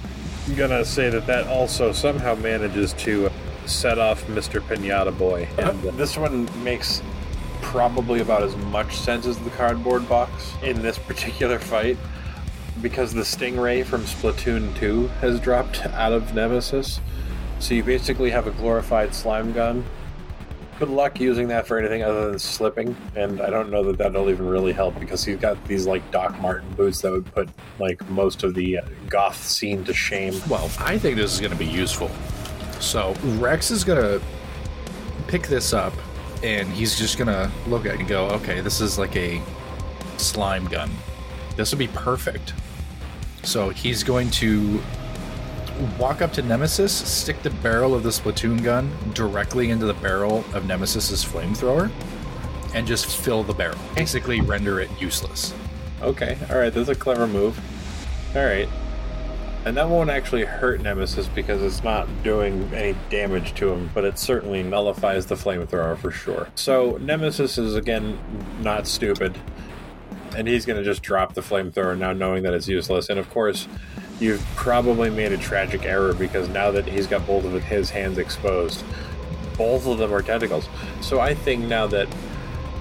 going 0.55 0.69
to 0.69 0.85
say 0.85 1.09
that 1.09 1.27
that 1.27 1.47
also 1.47 1.91
somehow 1.91 2.35
manages 2.35 2.93
to 2.93 3.29
set 3.65 3.99
off 3.99 4.25
Mr. 4.27 4.61
Pinata 4.61 5.15
Boy. 5.15 5.47
And 5.57 5.81
this 5.97 6.17
one 6.17 6.49
makes 6.63 7.01
probably 7.71 8.19
about 8.19 8.43
as 8.43 8.53
much 8.57 8.97
sense 8.97 9.25
as 9.25 9.39
the 9.39 9.49
cardboard 9.51 10.07
box 10.09 10.53
in 10.61 10.81
this 10.81 10.99
particular 10.99 11.57
fight 11.57 11.97
because 12.81 13.13
the 13.13 13.21
Stingray 13.21 13.85
from 13.85 14.01
Splatoon 14.01 14.75
2 14.75 15.07
has 15.21 15.39
dropped 15.39 15.85
out 15.85 16.11
of 16.11 16.35
Nemesis. 16.35 16.99
So 17.59 17.73
you 17.73 17.81
basically 17.81 18.29
have 18.29 18.45
a 18.45 18.51
glorified 18.51 19.15
slime 19.15 19.53
gun. 19.53 19.85
Good 20.79 20.89
luck 20.89 21.21
using 21.21 21.47
that 21.47 21.65
for 21.65 21.77
anything 21.77 22.03
other 22.03 22.31
than 22.31 22.39
slipping, 22.39 22.93
and 23.15 23.39
I 23.39 23.49
don't 23.49 23.69
know 23.69 23.85
that 23.85 23.97
that'll 23.97 24.29
even 24.29 24.47
really 24.47 24.73
help 24.73 24.99
because 24.99 25.23
he's 25.23 25.37
got 25.37 25.63
these 25.65 25.87
like 25.87 26.09
Doc 26.11 26.37
Marten 26.41 26.69
boots 26.73 26.99
that 27.01 27.11
would 27.11 27.33
put 27.33 27.47
like 27.79 28.05
most 28.09 28.43
of 28.43 28.53
the 28.53 28.79
uh, 28.79 28.85
goth 29.07 29.41
scene 29.41 29.85
to 29.85 29.93
shame. 29.93 30.33
Well, 30.49 30.69
I 30.77 30.97
think 30.97 31.15
this 31.15 31.33
is 31.33 31.39
going 31.39 31.53
to 31.53 31.57
be 31.57 31.67
useful. 31.67 32.11
So 32.81 33.15
Wrex 33.37 33.71
is 33.71 33.85
going 33.85 34.01
to 34.01 34.25
pick 35.27 35.43
this 35.47 35.71
up, 35.71 35.93
and 36.43 36.67
he's 36.69 36.97
just 36.97 37.17
to 37.27 37.51
look 37.67 37.85
at 37.85 37.95
it 37.95 37.99
and 37.99 38.07
go, 38.07 38.27
"Okay, 38.29 38.61
this 38.61 38.81
is 38.81 38.97
like 38.97 39.15
a 39.15 39.41
slime 40.17 40.65
gun. 40.67 40.89
This 41.55 41.71
would 41.71 41.79
be 41.79 41.87
perfect 41.87 42.53
so 43.43 43.69
he's 43.69 44.03
going 44.03 44.29
to 44.31 44.81
walk 45.97 46.21
up 46.21 46.31
to 46.33 46.41
Nemesis, 46.41 46.93
stick 46.93 47.41
the 47.41 47.49
barrel 47.49 47.95
of 47.95 48.03
the 48.03 48.09
Splatoon 48.09 48.63
gun 48.63 48.91
directly 49.13 49.71
into 49.71 49.85
the 49.85 49.93
barrel 49.95 50.43
of 50.53 50.65
Nemesis's 50.65 51.25
flamethrower, 51.25 51.91
and 52.75 52.85
just 52.85 53.07
fill 53.07 53.43
the 53.43 53.53
barrel. 53.53 53.79
Basically, 53.95 54.41
render 54.41 54.79
it 54.79 54.89
useless. 54.99 55.53
Okay, 56.01 56.37
alright, 56.49 56.73
that's 56.73 56.89
a 56.89 56.95
clever 56.95 57.27
move. 57.27 57.59
Alright. 58.35 58.69
And 59.63 59.77
that 59.77 59.89
won't 59.89 60.09
actually 60.09 60.45
hurt 60.45 60.81
Nemesis 60.81 61.27
because 61.27 61.61
it's 61.61 61.83
not 61.83 62.07
doing 62.23 62.71
any 62.73 62.97
damage 63.09 63.53
to 63.55 63.71
him, 63.71 63.91
but 63.93 64.03
it 64.03 64.17
certainly 64.17 64.63
nullifies 64.63 65.27
the 65.27 65.35
flamethrower 65.35 65.97
for 65.97 66.09
sure. 66.09 66.47
So 66.55 66.97
Nemesis 66.97 67.57
is 67.59 67.75
again 67.75 68.17
not 68.61 68.87
stupid 68.87 69.37
and 70.35 70.47
he's 70.47 70.65
going 70.65 70.77
to 70.77 70.83
just 70.83 71.03
drop 71.03 71.33
the 71.33 71.41
flamethrower 71.41 71.97
now, 71.97 72.13
knowing 72.13 72.43
that 72.43 72.53
it's 72.53 72.67
useless. 72.67 73.09
And 73.09 73.19
of 73.19 73.29
course, 73.29 73.67
you've 74.19 74.43
probably 74.55 75.09
made 75.09 75.31
a 75.31 75.37
tragic 75.37 75.85
error 75.85 76.13
because 76.13 76.47
now 76.49 76.71
that 76.71 76.85
he's 76.85 77.07
got 77.07 77.25
both 77.27 77.43
of 77.43 77.63
his 77.63 77.89
hands 77.89 78.17
exposed, 78.17 78.83
both 79.57 79.85
of 79.85 79.97
them 79.97 80.13
are 80.13 80.21
tentacles. 80.21 80.67
So 81.01 81.19
I 81.19 81.33
think 81.33 81.65
now 81.65 81.87
that 81.87 82.07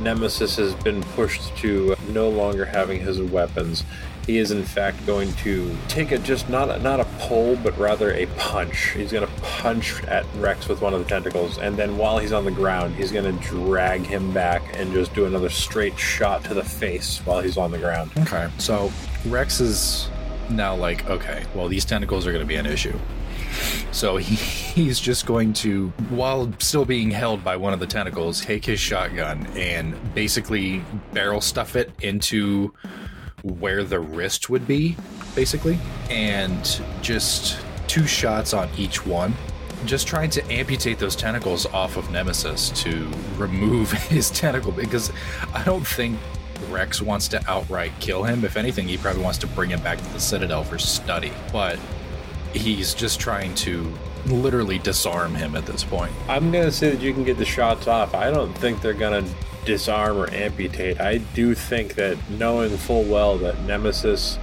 Nemesis 0.00 0.56
has 0.56 0.74
been 0.76 1.02
pushed 1.02 1.56
to 1.58 1.96
no 2.08 2.28
longer 2.28 2.64
having 2.64 3.00
his 3.00 3.20
weapons, 3.20 3.84
he 4.26 4.38
is 4.38 4.50
in 4.50 4.64
fact 4.64 5.04
going 5.06 5.32
to 5.34 5.76
take 5.88 6.12
a 6.12 6.18
just 6.18 6.48
not 6.48 6.70
a, 6.70 6.78
not 6.78 7.00
a 7.00 7.04
pull, 7.18 7.56
but 7.56 7.76
rather 7.78 8.12
a 8.12 8.26
punch. 8.36 8.90
He's 8.90 9.12
going 9.12 9.26
to 9.26 9.34
punch 9.42 10.02
at 10.04 10.24
Wrex 10.36 10.68
with 10.68 10.80
one 10.80 10.94
of 10.94 11.00
the 11.00 11.08
tentacles, 11.08 11.58
and 11.58 11.76
then 11.76 11.96
while 11.96 12.18
he's 12.18 12.32
on 12.32 12.44
the 12.44 12.50
ground, 12.50 12.94
he's 12.94 13.12
going 13.12 13.24
to 13.24 13.44
drag 13.44 14.02
him 14.02 14.32
back 14.32 14.62
and 14.78 14.92
just 14.92 15.14
do 15.14 15.26
another 15.26 15.50
straight 15.50 15.98
shot 15.98 16.44
to 16.44 16.54
the 16.54 16.64
face 16.64 17.18
while 17.24 17.40
he's 17.40 17.56
on 17.56 17.70
the 17.70 17.78
ground. 17.78 18.10
Okay, 18.18 18.48
so 18.58 18.92
Wrex 19.26 19.60
is 19.60 20.08
now 20.50 20.74
like, 20.74 21.08
okay, 21.08 21.44
well 21.54 21.68
these 21.68 21.84
tentacles 21.84 22.26
are 22.26 22.32
going 22.32 22.44
to 22.44 22.48
be 22.48 22.56
an 22.56 22.66
issue. 22.66 22.98
So 23.92 24.16
he, 24.18 24.34
he's 24.34 25.00
just 25.00 25.26
going 25.26 25.52
to, 25.54 25.88
while 26.08 26.52
still 26.58 26.84
being 26.84 27.10
held 27.10 27.42
by 27.42 27.56
one 27.56 27.72
of 27.72 27.80
the 27.80 27.86
tentacles, 27.86 28.40
take 28.40 28.64
his 28.64 28.80
shotgun 28.80 29.46
and 29.56 29.96
basically 30.14 30.84
barrel 31.12 31.40
stuff 31.40 31.76
it 31.76 31.90
into 32.00 32.72
where 33.42 33.84
the 33.84 34.00
wrist 34.00 34.50
would 34.50 34.66
be, 34.66 34.96
basically, 35.34 35.78
and 36.10 36.80
just 37.02 37.58
two 37.86 38.06
shots 38.06 38.54
on 38.54 38.68
each 38.76 39.04
one 39.06 39.34
just 39.86 40.06
trying 40.06 40.30
to 40.30 40.44
amputate 40.52 40.98
those 40.98 41.16
tentacles 41.16 41.66
off 41.66 41.96
of 41.96 42.10
Nemesis 42.10 42.70
to 42.82 43.10
remove 43.36 43.90
his 44.08 44.30
tentacle 44.30 44.72
because 44.72 45.10
I 45.54 45.64
don't 45.64 45.86
think 45.86 46.18
Wrex 46.68 47.00
wants 47.00 47.28
to 47.28 47.50
outright 47.50 47.92
kill 48.00 48.22
him. 48.22 48.44
If 48.44 48.56
anything, 48.56 48.86
he 48.86 48.98
probably 48.98 49.22
wants 49.22 49.38
to 49.38 49.46
bring 49.46 49.70
him 49.70 49.80
back 49.82 49.98
to 49.98 50.12
the 50.12 50.20
Citadel 50.20 50.62
for 50.62 50.78
study. 50.78 51.32
But 51.52 51.78
he's 52.52 52.94
just 52.94 53.18
trying 53.20 53.54
to 53.56 53.92
literally 54.26 54.78
disarm 54.78 55.34
him 55.34 55.56
at 55.56 55.66
this 55.66 55.84
point. 55.84 56.12
I'm 56.28 56.50
gonna 56.50 56.72
say 56.72 56.90
that 56.90 57.00
you 57.00 57.12
can 57.12 57.24
get 57.24 57.38
the 57.38 57.44
shots 57.44 57.86
off. 57.86 58.14
I 58.14 58.30
don't 58.30 58.52
think 58.58 58.80
they're 58.82 58.92
gonna 58.94 59.24
disarm 59.64 60.16
or 60.16 60.30
amputate. 60.32 61.00
I 61.00 61.18
do 61.18 61.54
think 61.54 61.94
that 61.94 62.16
knowing 62.30 62.76
full 62.76 63.04
well 63.04 63.38
that 63.38 63.60
Nemesis 63.62 64.38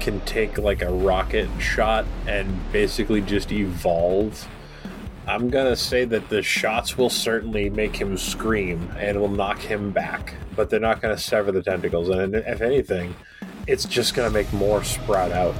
can 0.00 0.20
take 0.20 0.58
like 0.58 0.82
a 0.82 0.90
rocket 0.90 1.48
shot 1.58 2.04
and 2.26 2.60
basically 2.72 3.20
just 3.20 3.52
evolve. 3.52 4.48
I'm 5.26 5.48
gonna 5.48 5.76
say 5.76 6.04
that 6.04 6.28
the 6.28 6.42
shots 6.42 6.98
will 6.98 7.08
certainly 7.08 7.70
make 7.70 7.96
him 7.96 8.18
scream 8.18 8.90
and 8.98 9.18
will 9.18 9.28
knock 9.28 9.58
him 9.58 9.90
back, 9.90 10.34
but 10.54 10.68
they're 10.68 10.80
not 10.80 11.00
gonna 11.00 11.16
sever 11.16 11.50
the 11.50 11.62
tentacles. 11.62 12.10
And 12.10 12.34
if 12.34 12.60
anything, 12.60 13.14
it's 13.66 13.86
just 13.86 14.14
gonna 14.14 14.30
make 14.30 14.52
more 14.52 14.84
sprout 14.84 15.32
out 15.32 15.54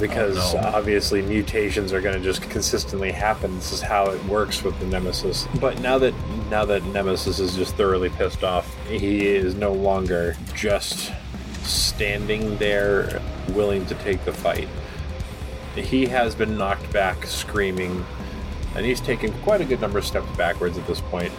because 0.00 0.54
Oh, 0.54 0.60
no. 0.60 0.68
obviously 0.68 1.22
mutations 1.22 1.92
are 1.92 2.00
going 2.00 2.14
to 2.16 2.20
just 2.22 2.42
consistently 2.42 3.12
happen. 3.12 3.54
This 3.56 3.72
is 3.72 3.80
how 3.80 4.10
it 4.10 4.24
works 4.26 4.62
with 4.62 4.78
the 4.80 4.86
Nemesis. 4.86 5.46
But 5.60 5.80
now 5.80 5.98
that 5.98 6.14
now 6.50 6.64
that 6.64 6.84
Nemesis 6.86 7.38
is 7.38 7.56
just 7.56 7.76
thoroughly 7.76 8.10
pissed 8.10 8.44
off, 8.44 8.66
he 8.88 9.26
is 9.26 9.54
no 9.54 9.72
longer 9.72 10.36
just 10.54 11.12
standing 11.62 12.56
there 12.58 13.20
willing 13.50 13.86
to 13.86 13.94
take 13.96 14.24
the 14.24 14.32
fight. 14.32 14.68
He 15.76 16.06
has 16.06 16.34
been 16.34 16.58
knocked 16.58 16.92
back 16.92 17.24
screaming 17.26 18.04
and 18.74 18.84
he's 18.84 19.00
taken 19.00 19.32
quite 19.42 19.60
a 19.60 19.64
good 19.64 19.80
number 19.80 19.98
of 19.98 20.06
steps 20.06 20.28
backwards 20.36 20.78
at 20.78 20.86
this 20.86 21.00
point. 21.00 21.32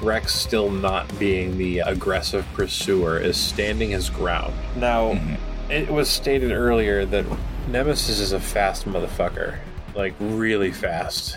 Wrex, 0.00 0.34
still 0.34 0.70
not 0.70 1.18
being 1.18 1.58
the 1.58 1.80
aggressive 1.80 2.46
pursuer, 2.54 3.18
is 3.18 3.36
standing 3.36 3.90
his 3.90 4.08
ground. 4.08 4.54
Now, 4.76 5.12
mm-hmm. 5.12 5.70
it 5.70 5.90
was 5.90 6.08
stated 6.08 6.52
earlier 6.52 7.04
that 7.04 7.26
Nemesis 7.68 8.18
is 8.20 8.32
a 8.32 8.40
fast 8.40 8.86
motherfucker. 8.86 9.58
Like, 9.94 10.14
really 10.18 10.70
fast. 10.72 11.36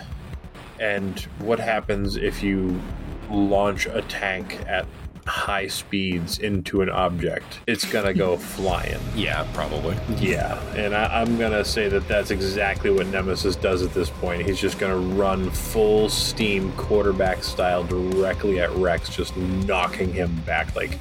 And 0.80 1.20
what 1.40 1.60
happens 1.60 2.18
if 2.18 2.44
you 2.44 2.82
launch 3.30 3.86
a 3.86 4.02
tank 4.04 4.60
at 4.68 4.86
high 5.26 5.68
speeds 5.68 6.40
into 6.40 6.82
an 6.82 6.90
object? 6.90 7.60
It's 7.68 7.86
gonna 7.90 8.14
go 8.14 8.38
flying. 8.56 9.00
Yeah, 9.16 9.48
probably. 9.54 9.96
Yeah, 10.18 10.60
and 10.76 10.94
I, 10.94 11.22
I'm 11.22 11.38
gonna 11.38 11.64
say 11.64 11.88
that 11.90 12.08
that's 12.08 12.32
exactly 12.32 12.90
what 12.90 13.08
Nemesis 13.08 13.56
does 13.56 13.82
at 13.84 13.94
this 13.94 14.10
point. 14.10 14.46
He's 14.46 14.60
just 14.60 14.80
gonna 14.80 14.98
run 14.98 15.50
full 15.52 16.10
steam 16.10 16.72
quarterback 16.74 17.44
style 17.44 17.84
directly 17.84 18.60
at 18.60 18.72
Wrex, 18.72 19.10
just 19.10 19.36
knocking 19.38 20.12
him 20.12 20.36
back 20.42 20.76
like 20.76 20.98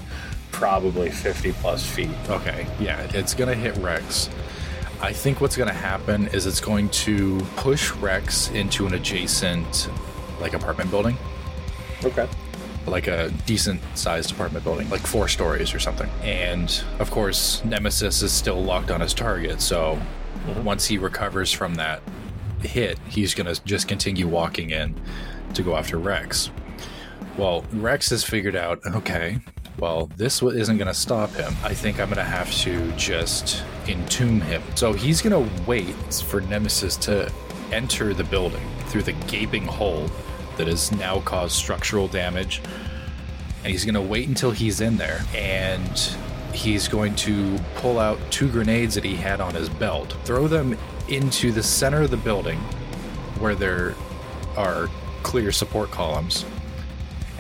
probably 0.53 1.11
50 1.11 1.53
plus 1.55 1.85
feet. 1.85 2.11
Okay, 2.29 2.67
yeah, 2.79 3.01
it's 3.15 3.35
gonna 3.35 3.55
hit 3.55 3.77
Wrex. 3.79 4.31
I 5.03 5.13
think 5.13 5.41
what's 5.41 5.57
gonna 5.57 5.73
happen 5.73 6.29
is 6.29 6.47
it's 6.47 6.61
going 6.61 6.89
to 6.91 7.41
push 7.57 7.91
Wrex 7.95 8.51
into 8.51 8.87
an 8.87 8.95
adjacent, 8.95 9.89
like 10.41 10.55
apartment 10.55 10.93
building, 10.93 11.19
Okay. 12.05 12.29
like 12.87 13.09
a 13.09 13.31
decent 13.45 13.81
sized 13.97 14.31
apartment 14.31 14.65
building, 14.65 14.89
like 14.91 15.01
four 15.01 15.27
stories 15.27 15.75
or 15.75 15.81
something. 15.81 16.09
And 16.23 16.83
of 17.01 17.11
course, 17.11 17.65
Nemesis 17.65 18.23
is 18.23 18.31
still 18.31 18.63
locked 18.63 18.93
on 18.93 19.01
his 19.01 19.13
target, 19.13 19.61
so 19.61 19.97
mm-hmm. 20.47 20.63
once 20.63 20.87
he 20.87 20.99
recovers 20.99 21.51
from 21.51 21.75
that 21.75 22.01
hit, 22.63 22.97
he's 23.09 23.35
gonna 23.35 23.57
just 23.65 23.89
continue 23.89 24.29
walking 24.29 24.71
in 24.71 24.95
to 25.55 25.65
go 25.65 25.77
after 25.77 25.99
Wrex. 25.99 26.51
Well, 27.37 27.65
Wrex 27.73 28.11
has 28.11 28.23
figured 28.23 28.55
out, 28.55 28.79
okay, 28.87 29.41
well, 29.79 30.07
this 30.17 30.43
isn't 30.43 30.77
going 30.77 30.89
to 30.89 30.95
stop 30.95 31.31
him. 31.31 31.55
I 31.63 31.75
think 31.75 31.99
I'm 31.99 32.09
going 32.09 32.19
to 32.19 32.25
have 32.25 32.53
to 32.63 32.93
just 32.93 33.65
entomb 33.87 34.41
him. 34.41 34.63
So 34.75 34.93
he's 34.93 35.23
going 35.23 35.45
to 35.45 35.65
wait 35.65 35.95
for 36.15 36.41
Nemesis 36.41 36.97
to 36.99 37.33
enter 37.73 38.15
the 38.15 38.25
building 38.25 38.63
through 38.87 39.03
the 39.03 39.13
gaping 39.13 39.65
hole 39.65 40.09
that 40.57 40.69
has 40.69 40.93
now 40.93 41.21
caused 41.21 41.55
structural 41.55 42.07
damage. 42.07 42.61
And 43.65 43.73
he's 43.73 43.85
going 43.85 43.95
to 43.95 44.01
wait 44.01 44.29
until 44.29 44.51
he's 44.51 44.81
in 44.81 44.97
there. 44.97 45.23
And 45.35 46.17
he's 46.53 46.87
going 46.87 47.15
to 47.17 47.59
pull 47.77 47.99
out 47.99 48.19
two 48.31 48.49
grenades 48.51 48.95
that 48.95 49.05
he 49.05 49.17
had 49.17 49.41
on 49.41 49.55
his 49.55 49.69
belt, 49.69 50.17
throw 50.25 50.49
them 50.49 50.77
into 51.09 51.51
the 51.51 51.63
center 51.63 52.03
of 52.03 52.11
the 52.11 52.17
building 52.17 52.59
where 53.39 53.55
there 53.55 53.95
are 54.57 54.89
clear 55.23 55.51
support 55.51 55.91
columns 55.91 56.45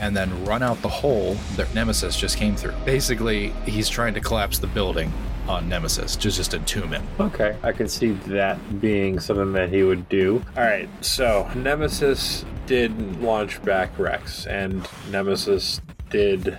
and 0.02 0.16
then 0.16 0.44
run 0.44 0.62
out 0.62 0.82
the 0.82 0.88
hole 0.88 1.34
that 1.56 1.72
Nemesis 1.74 2.16
just 2.16 2.36
came 2.36 2.56
through. 2.56 2.74
Basically, 2.84 3.50
he's 3.64 3.88
trying 3.88 4.14
to 4.14 4.20
collapse 4.20 4.58
the 4.58 4.66
building 4.66 5.12
on 5.48 5.68
Nemesis 5.68 6.16
to 6.16 6.30
just 6.30 6.52
entomb 6.54 6.88
him. 6.88 7.06
Okay, 7.20 7.56
I 7.62 7.70
can 7.70 7.88
see 7.88 8.10
that 8.26 8.80
being 8.80 9.20
something 9.20 9.52
that 9.52 9.70
he 9.70 9.84
would 9.84 10.08
do. 10.08 10.44
All 10.56 10.64
right, 10.64 10.88
so 11.04 11.48
Nemesis 11.54 12.44
did 12.66 13.20
launch 13.22 13.62
back 13.62 13.96
Wrex, 13.96 14.46
and 14.46 14.86
Nemesis 15.10 15.80
did 16.10 16.58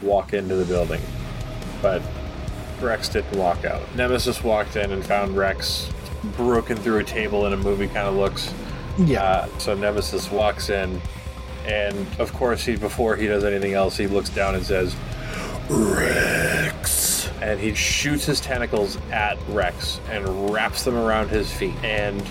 walk 0.00 0.32
into 0.32 0.54
the 0.54 0.64
building, 0.64 1.00
but 1.82 2.00
Wrex 2.80 3.08
didn't 3.08 3.36
walk 3.36 3.64
out. 3.64 3.82
Nemesis 3.96 4.44
walked 4.44 4.76
in 4.76 4.92
and 4.92 5.04
found 5.04 5.36
Wrex 5.36 5.90
broken 6.36 6.76
through 6.76 6.98
a 6.98 7.04
table 7.04 7.46
in 7.46 7.52
a 7.52 7.56
movie 7.56 7.86
kind 7.88 8.06
of 8.06 8.14
looks. 8.14 8.54
Yeah. 8.98 9.22
Uh, 9.22 9.58
so 9.58 9.74
Nemesis 9.74 10.30
walks 10.30 10.70
in, 10.70 11.00
and 11.66 12.06
of 12.18 12.32
course, 12.32 12.64
he 12.64 12.76
before 12.76 13.16
he 13.16 13.26
does 13.26 13.44
anything 13.44 13.74
else, 13.74 13.96
he 13.96 14.06
looks 14.06 14.30
down 14.30 14.54
and 14.54 14.64
says, 14.64 14.94
Wrex. 15.68 17.28
And 17.42 17.60
he 17.60 17.74
shoots 17.74 18.24
his 18.24 18.40
tentacles 18.40 18.98
at 19.12 19.38
Wrex 19.48 20.00
and 20.10 20.50
wraps 20.50 20.84
them 20.84 20.96
around 20.96 21.28
his 21.28 21.52
feet 21.52 21.74
and 21.82 22.22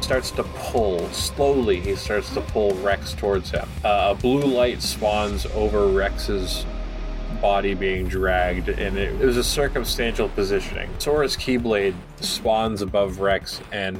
starts 0.00 0.30
to 0.32 0.42
pull. 0.42 1.08
Slowly, 1.12 1.80
he 1.80 1.96
starts 1.96 2.32
to 2.34 2.40
pull 2.40 2.74
Wrex 2.76 3.14
towards 3.14 3.50
him. 3.50 3.68
Uh, 3.84 4.14
a 4.16 4.20
blue 4.20 4.42
light 4.42 4.82
spawns 4.82 5.46
over 5.46 5.86
Wrex's 5.86 6.66
body 7.40 7.74
being 7.74 8.06
dragged, 8.06 8.68
and 8.68 8.96
it, 8.96 9.20
it 9.20 9.24
was 9.24 9.36
a 9.36 9.44
circumstantial 9.44 10.28
positioning. 10.28 10.90
Sora's 10.98 11.36
Keyblade 11.36 11.94
spawns 12.20 12.82
above 12.82 13.20
Wrex, 13.20 13.60
and 13.72 13.98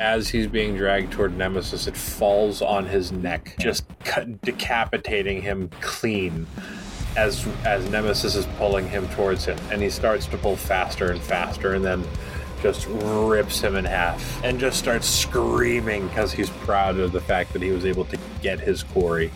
as 0.00 0.28
he's 0.28 0.46
being 0.46 0.76
dragged 0.76 1.12
toward 1.12 1.36
Nemesis, 1.36 1.86
it 1.86 1.96
falls 1.96 2.62
on 2.62 2.86
his 2.86 3.12
neck, 3.12 3.54
just 3.58 3.84
cut, 4.04 4.40
decapitating 4.42 5.42
him 5.42 5.70
clean 5.80 6.46
as 7.16 7.46
as 7.64 7.88
Nemesis 7.90 8.34
is 8.34 8.46
pulling 8.58 8.88
him 8.88 9.08
towards 9.08 9.44
him, 9.44 9.58
and 9.70 9.82
he 9.82 9.90
starts 9.90 10.26
to 10.26 10.38
pull 10.38 10.56
faster 10.56 11.10
and 11.10 11.20
faster, 11.20 11.74
and 11.74 11.84
then 11.84 12.04
just 12.62 12.86
rips 12.88 13.60
him 13.60 13.76
in 13.76 13.84
half 13.84 14.42
and 14.44 14.58
just 14.58 14.78
starts 14.78 15.06
screaming 15.06 16.08
because 16.08 16.32
he's 16.32 16.50
proud 16.50 16.98
of 16.98 17.12
the 17.12 17.20
fact 17.20 17.52
that 17.52 17.62
he 17.62 17.70
was 17.70 17.84
able 17.84 18.04
to 18.04 18.18
get 18.42 18.58
his 18.58 18.82
quarry. 18.82 19.30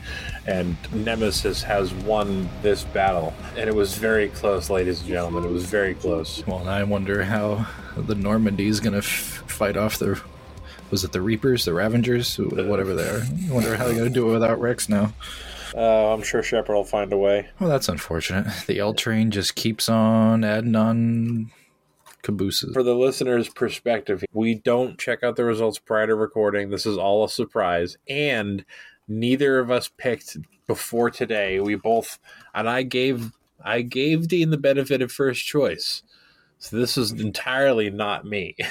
And 0.47 0.77
Nemesis 0.93 1.63
has 1.63 1.95
won 1.95 2.49
this 2.63 2.83
battle, 2.83 3.33
and 3.57 3.69
it 3.69 3.75
was 3.75 3.95
very 3.95 4.29
close, 4.29 4.71
ladies 4.71 5.01
and 5.01 5.09
gentlemen. 5.09 5.45
It 5.45 5.51
was 5.53 5.67
very 5.67 5.95
close. 5.95 6.45
Well, 6.47 6.69
I 6.69 6.83
wonder 6.83 7.23
how 7.23 7.67
the 7.97 8.17
Normandy 8.17 8.67
is 8.67 8.81
going 8.81 8.95
to 8.95 8.99
f- 8.99 9.45
fight 9.47 9.77
off 9.77 9.99
the. 9.99 10.21
Was 10.93 11.05
it 11.05 11.13
the 11.13 11.23
Reapers, 11.23 11.65
the 11.65 11.73
Ravengers, 11.73 12.39
whatever 12.69 12.95
they 12.95 13.09
are? 13.09 13.23
I 13.23 13.53
wonder 13.53 13.75
how 13.77 13.87
they're 13.87 13.95
going 13.95 14.09
to 14.09 14.15
do 14.15 14.29
it 14.29 14.33
without 14.33 14.61
Wrex 14.61 14.91
now. 14.91 15.15
Uh, 15.75 16.13
I'm 16.13 16.23
sure 16.23 16.43
Shepard 16.43 16.77
will 16.77 16.85
find 16.85 17.11
a 17.15 17.17
way. 17.17 17.49
Well, 17.59 17.71
that's 17.71 17.89
unfortunate. 17.89 18.47
The 18.67 18.79
L 18.79 18.93
train 18.93 19.31
just 19.31 19.55
keeps 19.55 19.89
on 19.89 20.45
adding 20.45 20.77
on 20.77 21.51
cabooses. 22.21 22.75
For 22.75 22.83
the 22.83 22.95
listener's 22.95 23.49
perspective, 23.49 24.23
we 24.35 24.55
don't 24.55 24.99
check 24.99 25.23
out 25.23 25.37
the 25.37 25.47
results 25.47 25.79
prior 25.79 26.09
to 26.09 26.15
recording. 26.15 26.69
This 26.69 26.85
is 26.85 26.99
all 26.99 27.25
a 27.25 27.29
surprise. 27.31 27.97
And 28.07 28.63
neither 29.09 29.59
of 29.59 29.71
us 29.71 29.89
picked 29.97 30.37
before 30.67 31.11
today. 31.11 31.59
We 31.59 31.75
both 31.75 32.19
and 32.55 32.69
I 32.69 32.83
gave 32.83 33.33
I 33.65 33.81
gave 33.81 34.29
Dean 34.29 34.51
the 34.51 34.59
benefit 34.59 35.01
of 35.01 35.11
first 35.11 35.47
choice. 35.47 36.03
So 36.59 36.77
this 36.77 36.99
is 36.99 37.13
entirely 37.13 37.89
not 37.89 38.27
me. 38.27 38.57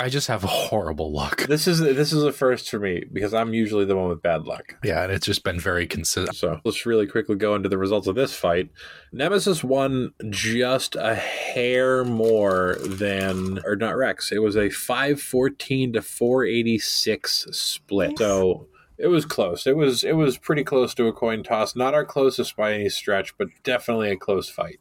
I 0.00 0.08
just 0.08 0.28
have 0.28 0.42
horrible 0.42 1.12
luck. 1.12 1.46
This 1.46 1.66
is 1.66 1.80
this 1.80 2.12
is 2.12 2.22
a 2.22 2.32
first 2.32 2.70
for 2.70 2.78
me 2.78 3.04
because 3.12 3.34
I'm 3.34 3.52
usually 3.52 3.84
the 3.84 3.96
one 3.96 4.08
with 4.08 4.22
bad 4.22 4.44
luck. 4.44 4.76
Yeah, 4.84 5.02
and 5.02 5.12
it's 5.12 5.26
just 5.26 5.42
been 5.42 5.58
very 5.58 5.86
consistent. 5.86 6.36
So 6.36 6.60
let's 6.64 6.86
really 6.86 7.06
quickly 7.06 7.34
go 7.34 7.54
into 7.54 7.68
the 7.68 7.78
results 7.78 8.06
of 8.06 8.14
this 8.14 8.34
fight. 8.34 8.70
Nemesis 9.12 9.64
won 9.64 10.12
just 10.30 10.94
a 10.94 11.14
hair 11.14 12.04
more 12.04 12.76
than, 12.84 13.60
or 13.64 13.74
not 13.74 13.96
Wrex. 13.96 14.30
It 14.30 14.42
was 14.42 14.56
a 14.56 14.70
514 14.70 15.94
to 15.94 16.02
486 16.02 17.46
split. 17.50 18.18
So 18.18 18.68
it 18.98 19.08
was 19.08 19.24
close. 19.24 19.66
It 19.66 19.76
was 19.76 20.04
it 20.04 20.16
was 20.16 20.38
pretty 20.38 20.64
close 20.64 20.94
to 20.94 21.06
a 21.06 21.12
coin 21.12 21.42
toss. 21.42 21.74
Not 21.74 21.94
our 21.94 22.04
closest 22.04 22.56
by 22.56 22.72
any 22.72 22.88
stretch, 22.88 23.36
but 23.36 23.48
definitely 23.64 24.10
a 24.10 24.16
close 24.16 24.48
fight. 24.48 24.78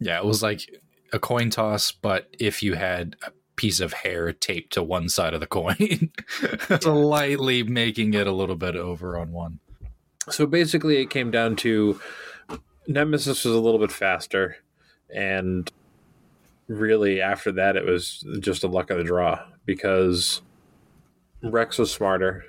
Yeah, 0.00 0.18
it 0.18 0.24
was 0.24 0.42
like 0.42 0.68
a 1.12 1.18
coin 1.18 1.50
toss, 1.50 1.92
but 1.92 2.28
if 2.38 2.62
you 2.62 2.74
had 2.74 3.16
piece 3.58 3.80
of 3.80 3.92
hair 3.92 4.32
taped 4.32 4.72
to 4.72 4.82
one 4.82 5.08
side 5.08 5.34
of 5.34 5.40
the 5.40 5.46
coin, 5.46 6.10
slightly 6.80 7.64
making 7.64 8.14
it 8.14 8.26
a 8.26 8.32
little 8.32 8.56
bit 8.56 8.76
over 8.76 9.18
on 9.18 9.32
one. 9.32 9.58
So 10.30 10.46
basically, 10.46 10.98
it 10.98 11.10
came 11.10 11.30
down 11.30 11.56
to 11.56 12.00
Nemesis 12.86 13.44
was 13.44 13.54
a 13.54 13.60
little 13.60 13.80
bit 13.80 13.92
faster, 13.92 14.56
and 15.14 15.70
really 16.68 17.20
after 17.20 17.52
that, 17.52 17.76
it 17.76 17.84
was 17.84 18.24
just 18.40 18.64
a 18.64 18.68
luck 18.68 18.90
of 18.90 18.98
the 18.98 19.04
draw 19.04 19.44
because 19.66 20.40
Wrex 21.42 21.78
was 21.78 21.92
smarter. 21.92 22.44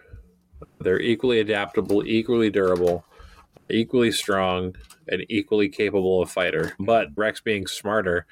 They're 0.80 1.01
equally 1.01 1.39
adaptable, 1.39 2.05
equally 2.05 2.51
durable, 2.51 3.03
equally 3.70 4.12
strong, 4.12 4.76
and 5.07 5.26
equally 5.28 5.70
capable 5.70 6.22
of 6.22 6.30
fighter. 6.30 6.74
But 6.80 7.07
Wrex 7.16 7.41
being 7.41 7.66
smarter 7.66 8.28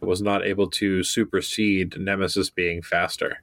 was 0.00 0.22
not 0.22 0.44
able 0.44 0.68
to 0.70 1.02
supersede 1.02 1.98
Nemesis 1.98 2.50
being 2.50 2.82
faster, 2.82 3.42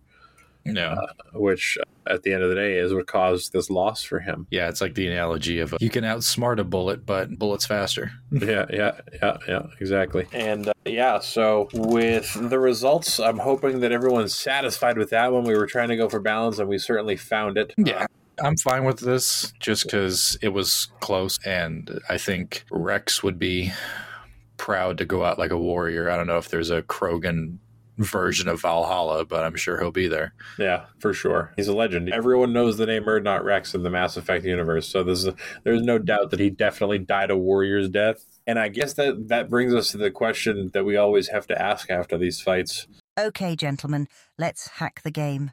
No. 0.66 0.88
uh, 0.90 1.08
which 1.34 1.78
at 2.10 2.24
the 2.24 2.34
end 2.34 2.42
of 2.42 2.50
the 2.50 2.56
day 2.56 2.78
is 2.78 2.94
what 2.94 3.06
caused 3.08 3.52
this 3.52 3.70
loss 3.70 4.02
for 4.04 4.20
him. 4.20 4.48
yeah, 4.50 4.70
it's 4.70 4.80
like 4.80 4.96
the 4.96 5.08
analogy 5.08 5.60
of 5.60 5.76
you 5.80 5.90
can 5.90 6.04
outsmart 6.06 6.58
a 6.60 6.64
bullet, 6.64 7.06
but 7.06 7.38
bullets 7.38 7.66
faster. 7.66 8.12
yeah, 8.32 8.66
yeah, 8.70 9.00
yeah, 9.22 9.38
yeah, 9.48 9.68
exactly. 9.82 10.26
And 10.32 10.70
uh, 10.70 10.74
yeah, 10.86 11.20
so 11.20 11.68
with 11.74 12.34
the 12.50 12.60
results, 12.60 13.20
I'm 13.20 13.40
hoping 13.40 13.82
that 13.82 13.92
everyone's 13.92 14.34
satisfied 14.36 14.98
with 14.98 15.10
that 15.10 15.32
one. 15.34 15.44
We 15.44 15.56
were 15.58 15.68
trying 15.68 15.90
to 15.90 15.98
go 15.98 16.08
for 16.08 16.20
balance, 16.20 16.60
and 16.60 16.70
we 16.70 16.78
certainly 16.78 17.18
found 17.18 17.58
it. 17.58 17.74
Yeah. 17.78 18.06
I'm 18.40 18.56
fine 18.56 18.84
with 18.86 19.00
this 19.00 19.52
just 19.60 19.86
because 19.86 20.38
it 20.44 20.50
was 20.50 20.90
close, 21.00 21.40
and 21.44 22.00
I 22.08 22.20
think 22.20 22.66
Wrex 22.70 23.24
would 23.24 23.40
be 23.40 23.72
proud 24.68 24.98
to 24.98 25.06
go 25.06 25.24
out 25.24 25.40
like 25.40 25.52
a 25.52 25.58
warrior. 25.58 26.12
I 26.12 26.18
don't 26.18 26.28
know 26.28 26.40
if 26.40 26.50
there's 26.50 26.72
a 26.72 26.82
Krogan 26.82 27.60
version 27.98 28.50
of 28.50 28.60
Valhalla, 28.60 29.24
but 29.24 29.46
I'm 29.46 29.56
sure 29.56 29.80
he'll 29.80 29.92
be 29.92 30.10
there. 30.10 30.34
Yeah, 30.60 30.88
for 31.00 31.14
sure. 31.14 31.54
He's 31.56 31.70
a 31.70 31.74
legend. 31.74 32.12
Everyone 32.12 32.52
knows 32.52 32.76
the 32.76 32.86
name 32.86 33.06
Urdnot 33.06 33.46
Wrex 33.46 33.74
in 33.74 33.84
the 33.84 33.90
Mass 33.90 34.18
Effect 34.18 34.44
universe, 34.44 34.86
so 34.86 35.06
there's 35.06 35.26
there's 35.64 35.82
no 35.82 35.98
doubt 35.98 36.32
that 36.32 36.42
he 36.42 36.50
definitely 36.50 37.00
died 37.00 37.32
a 37.32 37.38
warrior's 37.38 37.88
death. 37.88 38.26
And 38.46 38.60
I 38.60 38.68
guess 38.68 38.92
that 38.96 39.30
that 39.30 39.50
brings 39.50 39.74
us 39.74 39.92
to 39.92 39.98
the 39.98 40.12
question 40.12 40.70
that 40.74 40.84
we 40.84 40.98
always 40.98 41.30
have 41.30 41.48
to 41.48 41.62
ask 41.62 41.90
after 41.90 42.18
these 42.18 42.42
fights. 42.42 42.88
Okay, 43.18 43.56
gentlemen, 43.56 44.10
let's 44.38 44.68
hack 44.68 45.02
the 45.02 45.12
game. 45.12 45.52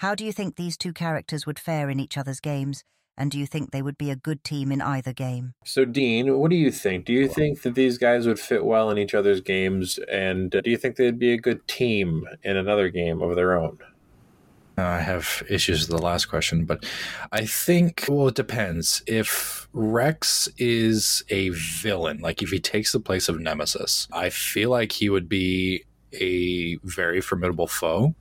How 0.00 0.14
do 0.14 0.22
you 0.22 0.32
think 0.32 0.56
these 0.56 0.76
two 0.76 0.92
characters 0.92 1.46
would 1.46 1.58
fare 1.58 1.88
in 1.88 1.98
each 1.98 2.18
other's 2.18 2.40
games? 2.40 2.84
And 3.16 3.30
do 3.30 3.38
you 3.38 3.46
think 3.46 3.70
they 3.70 3.82
would 3.82 3.96
be 3.96 4.10
a 4.10 4.16
good 4.16 4.42
team 4.42 4.72
in 4.72 4.80
either 4.80 5.12
game? 5.12 5.54
So, 5.64 5.84
Dean, 5.84 6.38
what 6.38 6.50
do 6.50 6.56
you 6.56 6.72
think? 6.72 7.04
Do 7.04 7.12
you 7.12 7.28
think 7.28 7.62
that 7.62 7.74
these 7.74 7.96
guys 7.96 8.26
would 8.26 8.40
fit 8.40 8.64
well 8.64 8.90
in 8.90 8.98
each 8.98 9.14
other's 9.14 9.40
games? 9.40 9.98
And 10.10 10.50
do 10.50 10.62
you 10.64 10.76
think 10.76 10.96
they'd 10.96 11.18
be 11.18 11.32
a 11.32 11.38
good 11.38 11.66
team 11.68 12.26
in 12.42 12.56
another 12.56 12.88
game 12.88 13.22
of 13.22 13.36
their 13.36 13.56
own? 13.56 13.78
Uh, 14.76 14.82
I 14.82 14.98
have 14.98 15.44
issues 15.48 15.88
with 15.88 15.96
the 15.96 16.04
last 16.04 16.26
question, 16.26 16.64
but 16.64 16.84
I 17.30 17.44
think, 17.46 18.06
well, 18.08 18.28
it 18.28 18.34
depends. 18.34 19.02
If 19.06 19.68
Wrex 19.72 20.48
is 20.58 21.22
a 21.28 21.50
villain, 21.50 22.18
like 22.18 22.42
if 22.42 22.50
he 22.50 22.58
takes 22.58 22.90
the 22.90 22.98
place 22.98 23.28
of 23.28 23.38
Nemesis, 23.38 24.08
I 24.12 24.30
feel 24.30 24.70
like 24.70 24.90
he 24.90 25.08
would 25.08 25.28
be 25.28 25.84
a 26.12 26.76
very 26.82 27.20
formidable 27.20 27.68
foe, 27.68 28.16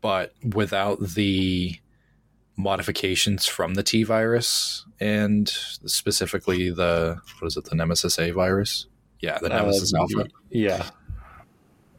but 0.00 0.32
without 0.54 0.98
the 1.00 1.78
modifications 2.56 3.46
from 3.46 3.74
the 3.74 3.82
T 3.82 4.04
virus 4.04 4.86
and 5.00 5.48
specifically 5.48 6.70
the, 6.70 7.20
what 7.38 7.48
is 7.48 7.56
it, 7.56 7.64
the 7.64 7.74
Nemesis 7.74 8.18
A 8.18 8.30
virus? 8.30 8.86
Yeah, 9.20 9.38
the 9.38 9.48
Nemesis 9.48 9.92
Uh, 9.94 9.98
Alpha. 9.98 10.28
Yeah. 10.50 10.90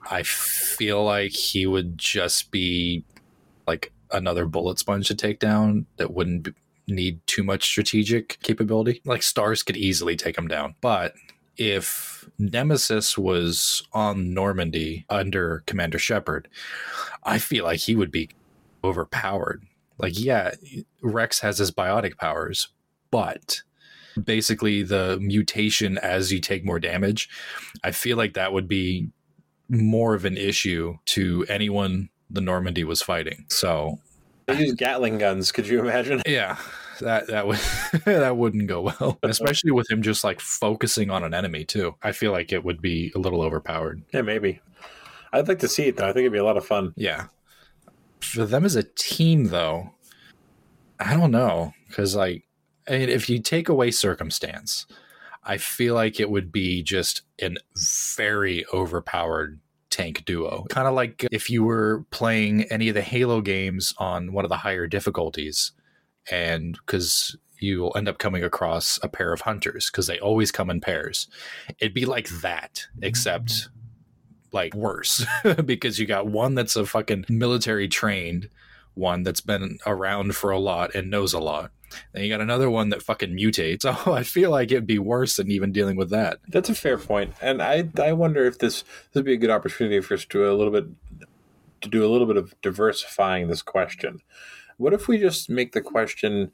I 0.10 0.24
feel 0.24 1.04
like 1.04 1.32
he 1.32 1.66
would 1.66 1.98
just 1.98 2.52
be 2.52 3.04
like 3.68 3.92
another 4.12 4.46
bullet 4.46 4.80
sponge 4.80 5.08
to 5.08 5.16
take 5.16 5.40
down 5.40 5.88
that 5.98 6.14
wouldn't 6.14 6.44
be, 6.44 6.54
need 6.88 7.26
too 7.26 7.44
much 7.44 7.64
strategic 7.64 8.40
capability. 8.44 9.02
Like 9.06 9.24
stars 9.24 9.64
could 9.64 9.76
easily 9.76 10.16
take 10.16 10.38
him 10.38 10.48
down. 10.48 10.76
But 10.82 11.16
if 11.58 12.30
Nemesis 12.38 13.18
was 13.18 13.88
on 13.92 14.36
Normandy 14.36 15.06
under 15.10 15.64
Commander 15.66 15.98
Shepard, 15.98 16.48
I 17.24 17.40
feel 17.40 17.64
like 17.64 17.80
he 17.80 17.96
would 17.96 18.12
be 18.12 18.30
overpowered. 18.84 19.64
Like, 19.98 20.20
yeah, 20.20 20.52
Wrex 21.02 21.40
has 21.40 21.58
his 21.58 21.72
biotic 21.72 22.18
powers, 22.18 22.70
but 23.12 23.62
basically 24.24 24.84
the 24.84 25.18
mutation 25.22 25.98
as 25.98 26.32
you 26.32 26.40
take 26.40 26.66
more 26.66 26.80
damage, 26.80 27.30
I 27.84 27.92
feel 27.92 28.18
like 28.18 28.34
that 28.34 28.54
would 28.54 28.68
be 28.68 29.10
more 29.70 30.14
of 30.14 30.26
an 30.26 30.38
issue 30.38 30.98
to 31.06 31.46
anyone 31.50 32.10
the 32.30 32.42
Normandy 32.42 32.84
was 32.84 33.02
fighting. 33.02 33.46
So 33.50 34.00
They 34.46 34.60
use 34.60 34.74
Gatling 34.74 35.18
guns. 35.18 35.52
Could 35.52 35.68
you 35.68 35.80
imagine? 35.80 36.22
yeah, 36.28 36.58
that 37.02 37.28
that 37.28 37.48
would 37.48 37.60
that 38.06 38.38
wouldn't 38.38 38.68
go 38.68 38.82
well, 38.82 39.18
especially 39.24 39.72
with 39.72 39.90
him 39.90 40.02
just 40.02 40.24
like 40.24 40.40
focusing 40.40 41.10
on 41.10 41.24
an 41.24 41.34
enemy 41.34 41.66
too. 41.66 41.96
I 42.04 42.12
feel 42.12 42.32
like 42.32 42.52
it 42.52 42.64
would 42.64 42.82
be 42.82 43.12
a 43.16 43.20
little 43.20 43.42
overpowered. 43.42 44.04
Yeah, 44.14 44.22
maybe. 44.22 44.60
I'd 45.34 45.48
like 45.48 45.60
to 45.60 45.68
see 45.68 45.88
it 45.88 45.98
though. 45.98 46.06
I 46.06 46.14
think 46.14 46.20
it'd 46.22 46.32
be 46.32 46.38
a 46.40 46.44
lot 46.44 46.58
of 46.58 46.66
fun. 46.66 46.94
Yeah, 46.96 47.26
for 48.36 48.46
them 48.46 48.66
as 48.66 48.76
a 48.76 48.84
team 48.84 49.46
though, 49.46 49.92
I 51.00 51.14
don't 51.14 51.32
know 51.32 51.74
because 51.88 52.16
like 52.16 52.44
I 52.88 53.00
mean, 53.00 53.10
if 53.10 53.30
you 53.30 53.42
take 53.42 53.68
away 53.68 53.92
circumstance, 53.92 54.86
I 55.44 55.58
feel 55.58 55.96
like 55.96 56.20
it 56.20 56.30
would 56.30 56.52
be 56.52 56.84
just 56.84 57.24
an 57.42 57.58
very 58.16 58.66
overpowered 58.74 59.60
tank 59.90 60.26
duo. 60.26 60.66
Kind 60.70 60.88
of 60.88 60.94
like 60.94 61.26
if 61.32 61.50
you 61.50 61.64
were 61.64 62.06
playing 62.12 62.64
any 62.64 62.90
of 62.90 62.96
the 62.96 63.02
Halo 63.02 63.42
games 63.42 63.94
on 63.98 64.34
one 64.34 64.46
of 64.46 64.50
the 64.50 64.58
higher 64.58 64.88
difficulties, 64.88 65.72
and 66.30 66.78
because 66.86 67.36
you'll 67.60 67.96
end 67.96 68.10
up 68.10 68.18
coming 68.18 68.44
across 68.44 69.00
a 69.02 69.08
pair 69.08 69.34
of 69.34 69.42
hunters 69.42 69.90
because 69.90 70.08
they 70.08 70.20
always 70.20 70.52
come 70.52 70.70
in 70.70 70.82
pairs. 70.82 71.28
It'd 71.80 71.94
be 71.94 72.06
like 72.06 72.28
that, 72.42 72.86
except 73.02 73.70
like 74.56 74.74
worse 74.74 75.24
because 75.66 76.00
you 76.00 76.08
got 76.08 76.26
one 76.26 76.56
that's 76.56 76.76
a 76.76 76.86
fucking 76.86 77.26
military 77.30 77.88
trained 77.88 78.50
one 78.96 79.24
that's 79.24 79.42
been 79.42 79.78
around 79.86 80.36
for 80.36 80.52
a 80.52 80.60
lot 80.60 80.96
and 80.96 81.12
knows 81.12 81.34
a 81.34 81.40
lot. 81.40 81.72
Then 82.14 82.24
you 82.24 82.30
got 82.30 82.42
another 82.42 82.70
one 82.70 82.90
that 82.90 83.04
fucking 83.04 83.38
mutates. 83.38 83.86
Oh, 84.08 84.14
I 84.14 84.24
feel 84.24 84.52
like 84.52 84.72
it'd 84.72 84.88
be 84.88 85.00
worse 85.00 85.36
than 85.36 85.52
even 85.52 85.72
dealing 85.72 85.96
with 85.96 86.10
that. 86.10 86.40
That's 86.48 86.70
a 86.70 86.76
fair 86.76 86.98
point, 86.98 87.34
and 87.42 87.62
I 87.62 87.90
I 88.02 88.14
wonder 88.14 88.46
if 88.46 88.58
this 88.58 88.82
this 88.82 89.16
would 89.16 89.26
be 89.26 89.34
a 89.34 89.38
good 89.38 89.50
opportunity 89.50 90.00
for 90.02 90.16
us 90.16 90.22
to 90.22 90.28
do 90.28 90.52
a 90.52 90.54
little 90.54 90.72
bit 90.72 90.86
to 91.82 91.90
do 91.90 92.06
a 92.06 92.10
little 92.10 92.28
bit 92.28 92.38
of 92.38 92.60
diversifying 92.62 93.48
this 93.48 93.62
question. 93.62 94.22
What 94.78 94.94
if 94.94 95.08
we 95.08 95.18
just 95.18 95.50
make 95.50 95.72
the 95.74 95.82
question? 95.82 96.52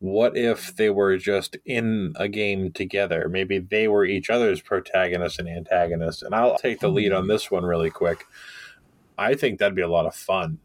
What 0.00 0.36
if 0.36 0.76
they 0.76 0.90
were 0.90 1.16
just 1.16 1.56
in 1.64 2.12
a 2.16 2.28
game 2.28 2.72
together? 2.72 3.28
Maybe 3.28 3.58
they 3.58 3.88
were 3.88 4.04
each 4.04 4.30
other's 4.30 4.60
protagonists 4.60 5.38
and 5.38 5.48
antagonists. 5.48 6.22
And 6.22 6.34
I'll 6.34 6.56
take 6.56 6.80
the 6.80 6.88
hmm. 6.88 6.96
lead 6.96 7.12
on 7.12 7.26
this 7.26 7.50
one 7.50 7.64
really 7.64 7.90
quick. 7.90 8.24
I 9.16 9.34
think 9.34 9.58
that'd 9.58 9.74
be 9.74 9.82
a 9.82 9.88
lot 9.88 10.06
of 10.06 10.14
fun. 10.14 10.58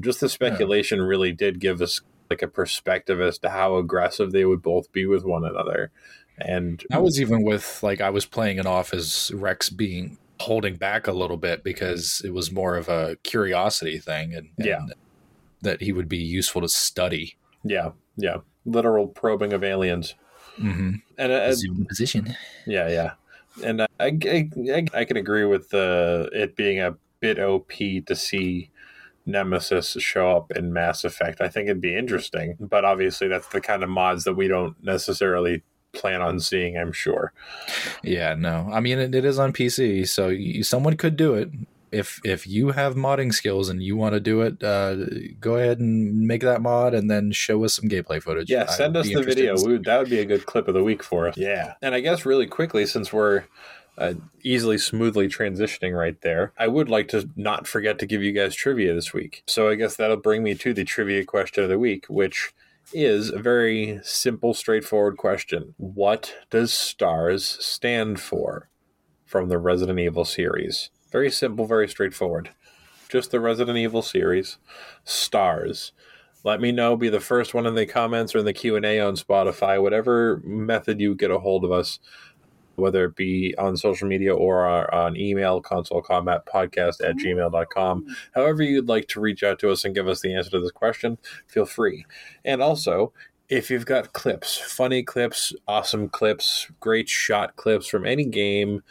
Just 0.00 0.20
the 0.20 0.28
speculation 0.28 1.02
really 1.02 1.32
did 1.32 1.60
give 1.60 1.82
us 1.82 2.00
like 2.30 2.42
a 2.42 2.48
perspective 2.48 3.20
as 3.20 3.38
to 3.38 3.50
how 3.50 3.76
aggressive 3.76 4.32
they 4.32 4.44
would 4.44 4.62
both 4.62 4.90
be 4.92 5.06
with 5.06 5.24
one 5.24 5.44
another. 5.44 5.90
And 6.38 6.82
I 6.90 6.98
was 6.98 7.20
even 7.20 7.42
with 7.42 7.82
like 7.82 8.00
I 8.00 8.10
was 8.10 8.26
playing 8.26 8.58
it 8.58 8.66
off 8.66 8.92
as 8.92 9.30
Wrex 9.34 9.70
being 9.70 10.18
holding 10.40 10.76
back 10.76 11.06
a 11.06 11.12
little 11.12 11.36
bit 11.36 11.64
because 11.64 12.20
it 12.24 12.32
was 12.32 12.52
more 12.52 12.76
of 12.76 12.88
a 12.88 13.16
curiosity 13.22 13.98
thing 13.98 14.34
and, 14.34 14.48
and 14.58 14.66
Yeah. 14.66 14.86
that 15.62 15.80
he 15.80 15.92
would 15.92 16.08
be 16.08 16.18
useful 16.18 16.60
to 16.62 16.68
study. 16.68 17.36
Yeah, 17.64 17.92
yeah, 18.16 18.38
literal 18.64 19.06
probing 19.08 19.52
of 19.52 19.62
aliens, 19.64 20.14
Mm-hmm. 20.58 20.94
and 21.18 21.32
uh, 21.32 21.54
position. 21.88 22.34
yeah, 22.66 22.88
yeah, 22.88 23.12
and 23.64 23.82
uh, 23.82 23.86
I, 24.00 24.18
I, 24.24 24.50
I, 24.74 24.86
I 24.94 25.04
can 25.04 25.16
agree 25.18 25.44
with 25.44 25.68
the 25.70 26.30
it 26.32 26.56
being 26.56 26.80
a 26.80 26.96
bit 27.20 27.38
OP 27.38 27.68
to 28.06 28.14
see 28.16 28.70
Nemesis 29.26 29.96
show 30.00 30.36
up 30.36 30.52
in 30.52 30.72
Mass 30.72 31.04
Effect. 31.04 31.40
I 31.40 31.48
think 31.48 31.68
it'd 31.68 31.80
be 31.82 31.96
interesting, 31.96 32.56
but 32.60 32.84
obviously 32.84 33.28
that's 33.28 33.48
the 33.48 33.60
kind 33.60 33.82
of 33.82 33.88
mods 33.90 34.24
that 34.24 34.34
we 34.34 34.48
don't 34.48 34.76
necessarily 34.82 35.62
plan 35.92 36.22
on 36.22 36.38
seeing. 36.40 36.76
I'm 36.78 36.92
sure. 36.92 37.32
Yeah, 38.02 38.34
no. 38.34 38.68
I 38.72 38.80
mean, 38.80 38.98
it, 38.98 39.14
it 39.14 39.24
is 39.24 39.38
on 39.38 39.52
PC, 39.52 40.06
so 40.08 40.28
you, 40.28 40.62
someone 40.62 40.96
could 40.96 41.16
do 41.16 41.34
it. 41.34 41.50
If 41.92 42.20
if 42.24 42.46
you 42.46 42.70
have 42.72 42.94
modding 42.94 43.32
skills 43.32 43.68
and 43.68 43.82
you 43.82 43.96
want 43.96 44.14
to 44.14 44.20
do 44.20 44.40
it, 44.42 44.62
uh, 44.62 44.96
go 45.40 45.56
ahead 45.56 45.78
and 45.78 46.26
make 46.26 46.42
that 46.42 46.60
mod 46.60 46.94
and 46.94 47.10
then 47.10 47.30
show 47.32 47.64
us 47.64 47.74
some 47.74 47.88
gameplay 47.88 48.20
footage. 48.22 48.50
Yeah, 48.50 48.66
send 48.66 48.96
us 48.96 49.06
the 49.06 49.22
video. 49.22 49.54
We 49.64 49.72
would- 49.72 49.84
that 49.84 49.98
would 49.98 50.10
be 50.10 50.18
a 50.18 50.24
good 50.24 50.46
clip 50.46 50.66
of 50.68 50.74
the 50.74 50.82
week 50.82 51.02
for 51.02 51.28
us. 51.28 51.36
Yeah. 51.36 51.74
And 51.80 51.94
I 51.94 52.00
guess 52.00 52.26
really 52.26 52.46
quickly, 52.46 52.86
since 52.86 53.12
we're 53.12 53.44
uh, 53.98 54.12
easily, 54.42 54.76
smoothly 54.76 55.26
transitioning 55.26 55.96
right 55.96 56.20
there, 56.20 56.52
I 56.58 56.66
would 56.68 56.90
like 56.90 57.08
to 57.08 57.30
not 57.34 57.66
forget 57.66 57.98
to 58.00 58.06
give 58.06 58.22
you 58.22 58.32
guys 58.32 58.54
trivia 58.54 58.92
this 58.92 59.14
week. 59.14 59.42
So 59.46 59.70
I 59.70 59.74
guess 59.74 59.96
that'll 59.96 60.18
bring 60.18 60.42
me 60.42 60.54
to 60.56 60.74
the 60.74 60.84
trivia 60.84 61.24
question 61.24 61.64
of 61.64 61.70
the 61.70 61.78
week, 61.78 62.04
which 62.08 62.52
is 62.92 63.30
a 63.30 63.38
very 63.38 64.00
simple, 64.02 64.52
straightforward 64.52 65.16
question. 65.16 65.74
What 65.78 66.34
does 66.50 66.74
STARS 66.74 67.56
stand 67.64 68.20
for 68.20 68.68
from 69.24 69.48
the 69.48 69.56
Resident 69.58 69.98
Evil 69.98 70.24
series? 70.26 70.90
Very 71.16 71.30
simple, 71.30 71.64
very 71.64 71.88
straightforward. 71.88 72.50
just 73.08 73.30
the 73.30 73.40
Resident 73.40 73.78
Evil 73.78 74.02
series, 74.02 74.58
stars. 75.04 75.92
Let 76.44 76.60
me 76.60 76.72
know. 76.72 76.94
Be 76.94 77.08
the 77.08 77.20
first 77.20 77.54
one 77.54 77.64
in 77.64 77.74
the 77.74 77.86
comments 77.86 78.34
or 78.34 78.40
in 78.40 78.44
the 78.44 78.52
Q 78.52 78.76
and 78.76 78.84
A 78.84 79.00
on 79.00 79.16
Spotify, 79.16 79.80
whatever 79.80 80.42
method 80.44 81.00
you 81.00 81.14
get 81.14 81.30
a 81.30 81.38
hold 81.38 81.64
of 81.64 81.72
us, 81.72 82.00
whether 82.74 83.06
it 83.06 83.16
be 83.16 83.54
on 83.56 83.78
social 83.78 84.06
media 84.06 84.34
or 84.34 84.94
on 84.94 85.16
email, 85.16 85.62
console 85.62 86.02
combat 86.02 86.44
podcast 86.44 87.02
at 87.02 87.16
gmail.com. 87.16 88.14
However, 88.34 88.62
you'd 88.62 88.90
like 88.90 89.08
to 89.08 89.20
reach 89.20 89.42
out 89.42 89.58
to 89.60 89.70
us 89.70 89.86
and 89.86 89.94
give 89.94 90.08
us 90.08 90.20
the 90.20 90.34
answer 90.34 90.50
to 90.50 90.60
this 90.60 90.70
question, 90.70 91.16
feel 91.46 91.64
free. 91.64 92.04
And 92.44 92.60
also, 92.60 93.14
if 93.48 93.70
you've 93.70 93.86
got 93.86 94.12
clips, 94.12 94.58
funny 94.58 95.02
clips, 95.02 95.54
awesome 95.68 96.10
clips, 96.10 96.70
great 96.80 97.08
shot 97.08 97.56
clips 97.56 97.86
from 97.86 98.04
any 98.04 98.26
game, 98.26 98.82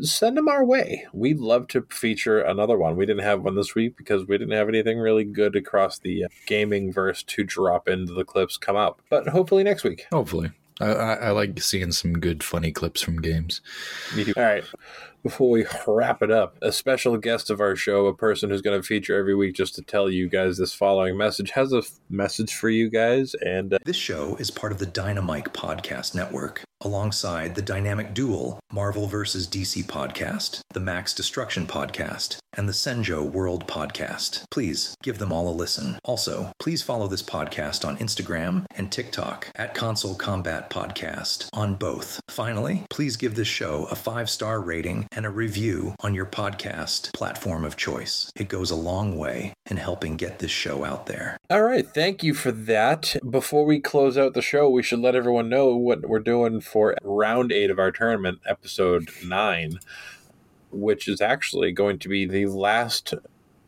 send 0.00 0.36
them 0.36 0.48
our 0.48 0.64
way. 0.64 1.06
We'd 1.12 1.38
love 1.38 1.68
to 1.68 1.86
feature 1.90 2.40
another 2.40 2.78
one. 2.78 2.96
We 2.96 3.06
didn't 3.06 3.24
have 3.24 3.42
one 3.42 3.54
this 3.54 3.74
week 3.74 3.96
because 3.96 4.26
we 4.26 4.38
didn't 4.38 4.54
have 4.54 4.68
anything 4.68 4.98
really 4.98 5.24
good 5.24 5.56
across 5.56 5.98
the 5.98 6.24
uh, 6.24 6.28
gaming 6.46 6.92
verse 6.92 7.22
to 7.24 7.44
drop 7.44 7.88
into 7.88 8.12
the 8.14 8.24
clips 8.24 8.56
come 8.56 8.76
out. 8.76 8.98
But 9.10 9.28
hopefully 9.28 9.62
next 9.64 9.84
week. 9.84 10.06
Hopefully. 10.10 10.50
I, 10.80 10.86
I, 10.86 11.14
I 11.14 11.30
like 11.30 11.60
seeing 11.60 11.92
some 11.92 12.14
good, 12.14 12.42
funny 12.42 12.72
clips 12.72 13.02
from 13.02 13.20
games. 13.20 13.60
Me 14.16 14.24
too. 14.24 14.34
All 14.36 14.42
right. 14.42 14.64
Before 15.22 15.50
we 15.50 15.66
wrap 15.86 16.20
it 16.22 16.32
up, 16.32 16.56
a 16.62 16.72
special 16.72 17.16
guest 17.16 17.48
of 17.48 17.60
our 17.60 17.76
show, 17.76 18.06
a 18.06 18.14
person 18.14 18.50
who's 18.50 18.60
going 18.60 18.80
to 18.80 18.86
feature 18.86 19.16
every 19.16 19.36
week 19.36 19.54
just 19.54 19.76
to 19.76 19.82
tell 19.82 20.10
you 20.10 20.28
guys 20.28 20.58
this 20.58 20.74
following 20.74 21.16
message, 21.16 21.52
has 21.52 21.72
a 21.72 21.78
f- 21.78 22.00
message 22.10 22.52
for 22.52 22.68
you 22.68 22.90
guys. 22.90 23.34
And 23.34 23.74
uh, 23.74 23.78
this 23.84 23.96
show 23.96 24.34
is 24.36 24.50
part 24.50 24.72
of 24.72 24.78
the 24.78 24.86
Dynamic 24.86 25.52
Podcast 25.52 26.16
Network 26.16 26.64
alongside 26.84 27.54
the 27.54 27.62
Dynamic 27.62 28.12
Duel, 28.12 28.58
Marvel 28.72 29.06
vs. 29.06 29.46
DC 29.46 29.84
podcast, 29.84 30.60
the 30.74 30.80
Max 30.80 31.14
Destruction 31.14 31.66
podcast, 31.66 32.38
and 32.54 32.68
the 32.68 32.72
Senjo 32.72 33.22
World 33.22 33.66
podcast. 33.68 34.42
Please 34.50 34.96
give 35.02 35.18
them 35.18 35.32
all 35.32 35.48
a 35.48 35.54
listen. 35.54 35.98
Also, 36.04 36.50
please 36.58 36.82
follow 36.82 37.06
this 37.06 37.22
podcast 37.22 37.86
on 37.86 37.96
Instagram 37.98 38.66
and 38.76 38.90
TikTok 38.90 39.48
at 39.54 39.74
Console 39.74 40.14
Combat 40.14 40.70
Podcast 40.70 41.48
on 41.52 41.76
both. 41.76 42.20
Finally, 42.28 42.84
please 42.90 43.16
give 43.16 43.36
this 43.36 43.48
show 43.48 43.86
a 43.90 43.94
five 43.94 44.28
star 44.28 44.60
rating 44.60 45.06
and 45.14 45.26
a 45.26 45.30
review 45.30 45.94
on 46.00 46.14
your 46.14 46.26
podcast 46.26 47.12
platform 47.12 47.64
of 47.64 47.76
choice. 47.76 48.30
It 48.36 48.48
goes 48.48 48.70
a 48.70 48.76
long 48.76 49.16
way 49.16 49.54
in 49.66 49.76
helping 49.76 50.16
get 50.16 50.38
this 50.38 50.50
show 50.50 50.84
out 50.84 51.06
there. 51.06 51.36
All 51.50 51.62
right, 51.62 51.86
thank 51.86 52.22
you 52.22 52.34
for 52.34 52.52
that. 52.52 53.16
Before 53.28 53.64
we 53.64 53.80
close 53.80 54.16
out 54.18 54.34
the 54.34 54.42
show, 54.42 54.68
we 54.68 54.82
should 54.82 55.00
let 55.00 55.14
everyone 55.14 55.48
know 55.48 55.76
what 55.76 56.08
we're 56.08 56.18
doing 56.18 56.60
for 56.60 56.96
round 57.02 57.52
eight 57.52 57.70
of 57.70 57.78
our 57.78 57.92
tournament, 57.92 58.40
episode 58.46 59.08
nine, 59.24 59.78
which 60.70 61.08
is 61.08 61.20
actually 61.20 61.72
going 61.72 61.98
to 61.98 62.08
be 62.08 62.26
the 62.26 62.46
last 62.46 63.14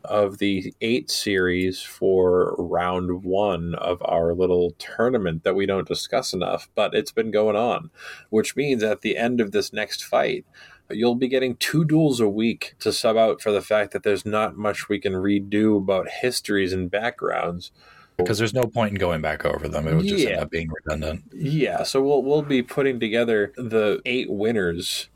of 0.07 0.37
the 0.37 0.73
eight 0.81 1.09
series 1.09 1.81
for 1.81 2.55
round 2.57 3.23
one 3.23 3.75
of 3.75 4.01
our 4.05 4.33
little 4.33 4.71
tournament 4.77 5.43
that 5.43 5.55
we 5.55 5.65
don't 5.65 5.87
discuss 5.87 6.33
enough, 6.33 6.69
but 6.75 6.93
it's 6.93 7.11
been 7.11 7.31
going 7.31 7.55
on, 7.55 7.89
which 8.29 8.55
means 8.55 8.83
at 8.83 9.01
the 9.01 9.17
end 9.17 9.41
of 9.41 9.51
this 9.51 9.73
next 9.73 10.03
fight, 10.03 10.45
you'll 10.89 11.15
be 11.15 11.27
getting 11.27 11.55
two 11.55 11.85
duels 11.85 12.19
a 12.19 12.29
week 12.29 12.75
to 12.79 12.93
sub 12.93 13.17
out 13.17 13.41
for 13.41 13.51
the 13.51 13.61
fact 13.61 13.91
that 13.91 14.03
there's 14.03 14.25
not 14.25 14.57
much 14.57 14.89
we 14.89 14.99
can 14.99 15.13
redo 15.13 15.77
about 15.77 16.07
histories 16.09 16.73
and 16.73 16.91
backgrounds 16.91 17.71
because 18.17 18.37
there's 18.37 18.53
no 18.53 18.63
point 18.63 18.93
in 18.93 18.97
going 18.97 19.21
back 19.21 19.45
over 19.45 19.67
them. 19.67 19.87
It 19.87 19.95
would 19.95 20.05
just 20.05 20.23
yeah. 20.23 20.31
end 20.31 20.41
up 20.41 20.49
being 20.49 20.69
redundant. 20.69 21.23
Yeah, 21.33 21.83
so 21.83 22.01
we'll 22.01 22.23
we'll 22.23 22.41
be 22.41 22.61
putting 22.61 22.99
together 22.99 23.51
the 23.57 24.01
eight 24.05 24.29
winners 24.29 25.09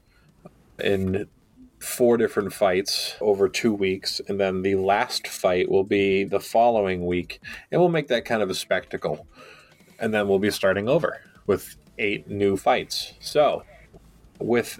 in 0.79 1.27
four 1.79 2.17
different 2.17 2.53
fights 2.53 3.15
over 3.21 3.47
two 3.47 3.73
weeks, 3.73 4.19
and 4.27 4.39
then 4.39 4.63
the 4.63 4.75
last 4.75 5.27
fight 5.27 5.69
will 5.69 5.83
be 5.83 6.23
the 6.23 6.39
following 6.39 7.05
week, 7.05 7.39
and 7.71 7.79
we'll 7.79 7.89
make 7.89 8.07
that 8.09 8.25
kind 8.25 8.41
of 8.41 8.49
a 8.49 8.55
spectacle. 8.55 9.27
And 10.01 10.13
then 10.13 10.27
we'll 10.27 10.39
be 10.39 10.51
starting 10.51 10.87
over 10.87 11.21
with 11.45 11.75
eight 11.97 12.29
new 12.29 12.55
fights. 12.55 13.13
So, 13.19 13.63
with 14.39 14.79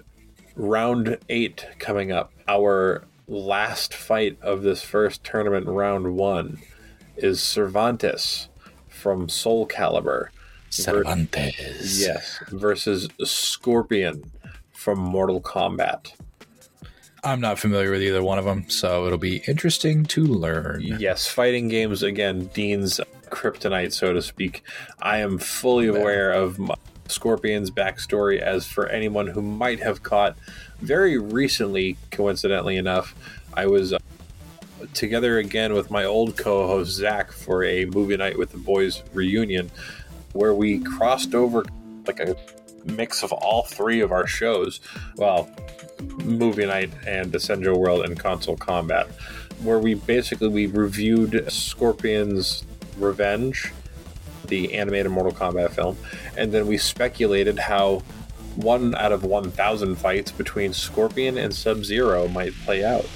round 0.56 1.18
eight 1.28 1.66
coming 1.78 2.12
up, 2.12 2.32
our 2.48 3.04
last 3.28 3.94
fight 3.94 4.36
of 4.42 4.62
this 4.62 4.82
first 4.82 5.22
tournament, 5.24 5.66
round 5.66 6.16
one, 6.16 6.58
is 7.16 7.42
Cervantes 7.42 8.48
from 8.88 9.28
Soul 9.28 9.66
Calibur. 9.66 10.28
Cervantes. 10.70 12.00
Yes, 12.00 12.38
versus 12.48 13.08
Scorpion 13.24 14.30
from 14.72 14.98
Mortal 14.98 15.40
Kombat. 15.40 16.12
I'm 17.22 17.40
not 17.40 17.58
familiar 17.58 17.90
with 17.90 18.02
either 18.02 18.22
one 18.22 18.38
of 18.38 18.44
them, 18.44 18.70
so 18.70 19.06
it'll 19.06 19.18
be 19.18 19.42
interesting 19.46 20.04
to 20.06 20.24
learn. 20.24 20.80
Yes, 20.82 21.26
fighting 21.26 21.68
games 21.68 22.02
again, 22.02 22.46
Dean's 22.54 23.00
kryptonite, 23.28 23.92
so 23.92 24.12
to 24.12 24.22
speak. 24.22 24.62
I 25.02 25.18
am 25.18 25.38
fully 25.38 25.86
aware 25.86 26.32
of 26.32 26.58
Scorpion's 27.10 27.70
backstory, 27.70 28.38
as 28.38 28.66
for 28.66 28.86
anyone 28.86 29.26
who 29.26 29.42
might 29.42 29.80
have 29.80 30.02
caught 30.02 30.36
very 30.80 31.18
recently, 31.18 31.96
coincidentally 32.10 32.76
enough, 32.76 33.14
I 33.54 33.66
was 33.66 33.92
uh, 33.92 33.98
together 34.94 35.38
again 35.38 35.74
with 35.74 35.90
my 35.90 36.04
old 36.04 36.36
co-host 36.36 36.92
Zach 36.92 37.32
for 37.32 37.64
a 37.64 37.84
movie 37.86 38.16
night 38.16 38.38
with 38.38 38.52
the 38.52 38.58
boys 38.58 39.02
reunion, 39.12 39.70
where 40.32 40.54
we 40.54 40.78
crossed 40.78 41.34
over 41.34 41.64
like 42.06 42.20
a 42.20 42.36
mix 42.84 43.22
of 43.22 43.32
all 43.32 43.64
three 43.64 44.00
of 44.00 44.12
our 44.12 44.26
shows. 44.26 44.80
Well, 45.16 45.50
movie 46.24 46.66
night 46.66 46.90
and 47.06 47.30
the 47.30 47.38
Senjo 47.38 47.76
World 47.76 48.04
and 48.04 48.18
console 48.18 48.56
combat, 48.56 49.06
where 49.62 49.78
we 49.78 49.94
basically 49.94 50.48
we 50.48 50.66
reviewed 50.66 51.50
Scorpion's 51.52 52.64
Revenge, 52.96 53.72
the 54.50 54.74
animated 54.74 55.10
Mortal 55.10 55.32
Kombat 55.32 55.70
film, 55.70 55.96
and 56.36 56.52
then 56.52 56.66
we 56.66 56.76
speculated 56.76 57.58
how 57.58 58.02
one 58.56 58.94
out 58.96 59.12
of 59.12 59.24
1,000 59.24 59.96
fights 59.96 60.32
between 60.32 60.72
Scorpion 60.72 61.38
and 61.38 61.54
Sub 61.54 61.84
Zero 61.84 62.28
might 62.28 62.52
play 62.64 62.84
out. 62.84 63.08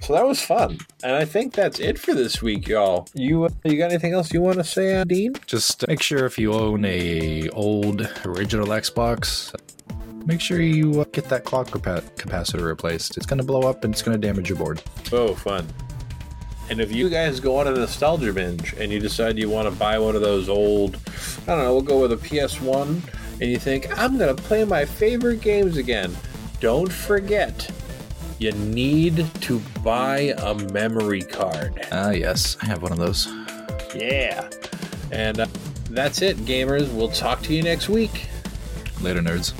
So 0.00 0.14
that 0.14 0.26
was 0.26 0.42
fun, 0.42 0.78
and 1.04 1.12
I 1.12 1.24
think 1.24 1.54
that's 1.54 1.78
it 1.78 1.96
for 1.96 2.12
this 2.12 2.42
week, 2.42 2.66
y'all. 2.66 3.06
You 3.14 3.44
uh, 3.44 3.50
you 3.64 3.78
got 3.78 3.92
anything 3.92 4.14
else 4.14 4.32
you 4.32 4.40
want 4.40 4.56
to 4.56 4.64
say, 4.64 4.96
uh, 4.96 5.04
Dean? 5.04 5.34
Just 5.46 5.86
make 5.86 6.02
sure 6.02 6.26
if 6.26 6.40
you 6.40 6.52
own 6.52 6.84
a 6.84 7.48
old 7.50 8.00
original 8.24 8.66
Xbox, 8.66 9.54
make 10.26 10.40
sure 10.40 10.60
you 10.60 11.00
uh, 11.00 11.04
get 11.12 11.26
that 11.26 11.44
clock 11.44 11.68
capacitor 11.68 12.64
replaced. 12.64 13.16
It's 13.16 13.26
going 13.26 13.38
to 13.38 13.44
blow 13.44 13.62
up 13.62 13.84
and 13.84 13.94
it's 13.94 14.02
going 14.02 14.20
to 14.20 14.26
damage 14.26 14.48
your 14.48 14.58
board. 14.58 14.82
Oh, 15.12 15.34
fun. 15.34 15.68
And 16.70 16.80
if 16.80 16.92
you 16.92 17.10
guys 17.10 17.40
go 17.40 17.58
on 17.58 17.66
a 17.66 17.72
nostalgia 17.72 18.32
binge 18.32 18.72
and 18.74 18.90
you 18.90 18.98
decide 18.98 19.38
you 19.38 19.50
want 19.50 19.68
to 19.68 19.74
buy 19.74 19.98
one 19.98 20.16
of 20.16 20.22
those 20.22 20.48
old, 20.48 20.96
I 21.42 21.46
don't 21.46 21.58
know, 21.58 21.72
we'll 21.72 21.82
go 21.82 22.00
with 22.00 22.12
a 22.12 22.16
PS1, 22.16 23.02
and 23.40 23.50
you 23.50 23.58
think, 23.58 23.98
I'm 23.98 24.16
going 24.16 24.34
to 24.34 24.42
play 24.42 24.64
my 24.64 24.84
favorite 24.84 25.40
games 25.40 25.76
again, 25.76 26.16
don't 26.60 26.90
forget 26.90 27.70
you 28.42 28.52
need 28.52 29.24
to 29.42 29.60
buy 29.84 30.34
a 30.38 30.54
memory 30.72 31.22
card. 31.22 31.86
Ah, 31.92 32.06
uh, 32.06 32.10
yes, 32.10 32.56
I 32.60 32.66
have 32.66 32.82
one 32.82 32.90
of 32.90 32.98
those. 32.98 33.28
Yeah. 33.94 34.48
And 35.12 35.40
uh, 35.40 35.46
that's 35.90 36.22
it, 36.22 36.38
gamers. 36.38 36.92
We'll 36.92 37.10
talk 37.10 37.42
to 37.42 37.54
you 37.54 37.62
next 37.62 37.88
week. 37.88 38.28
Later, 39.00 39.20
nerds. 39.20 39.52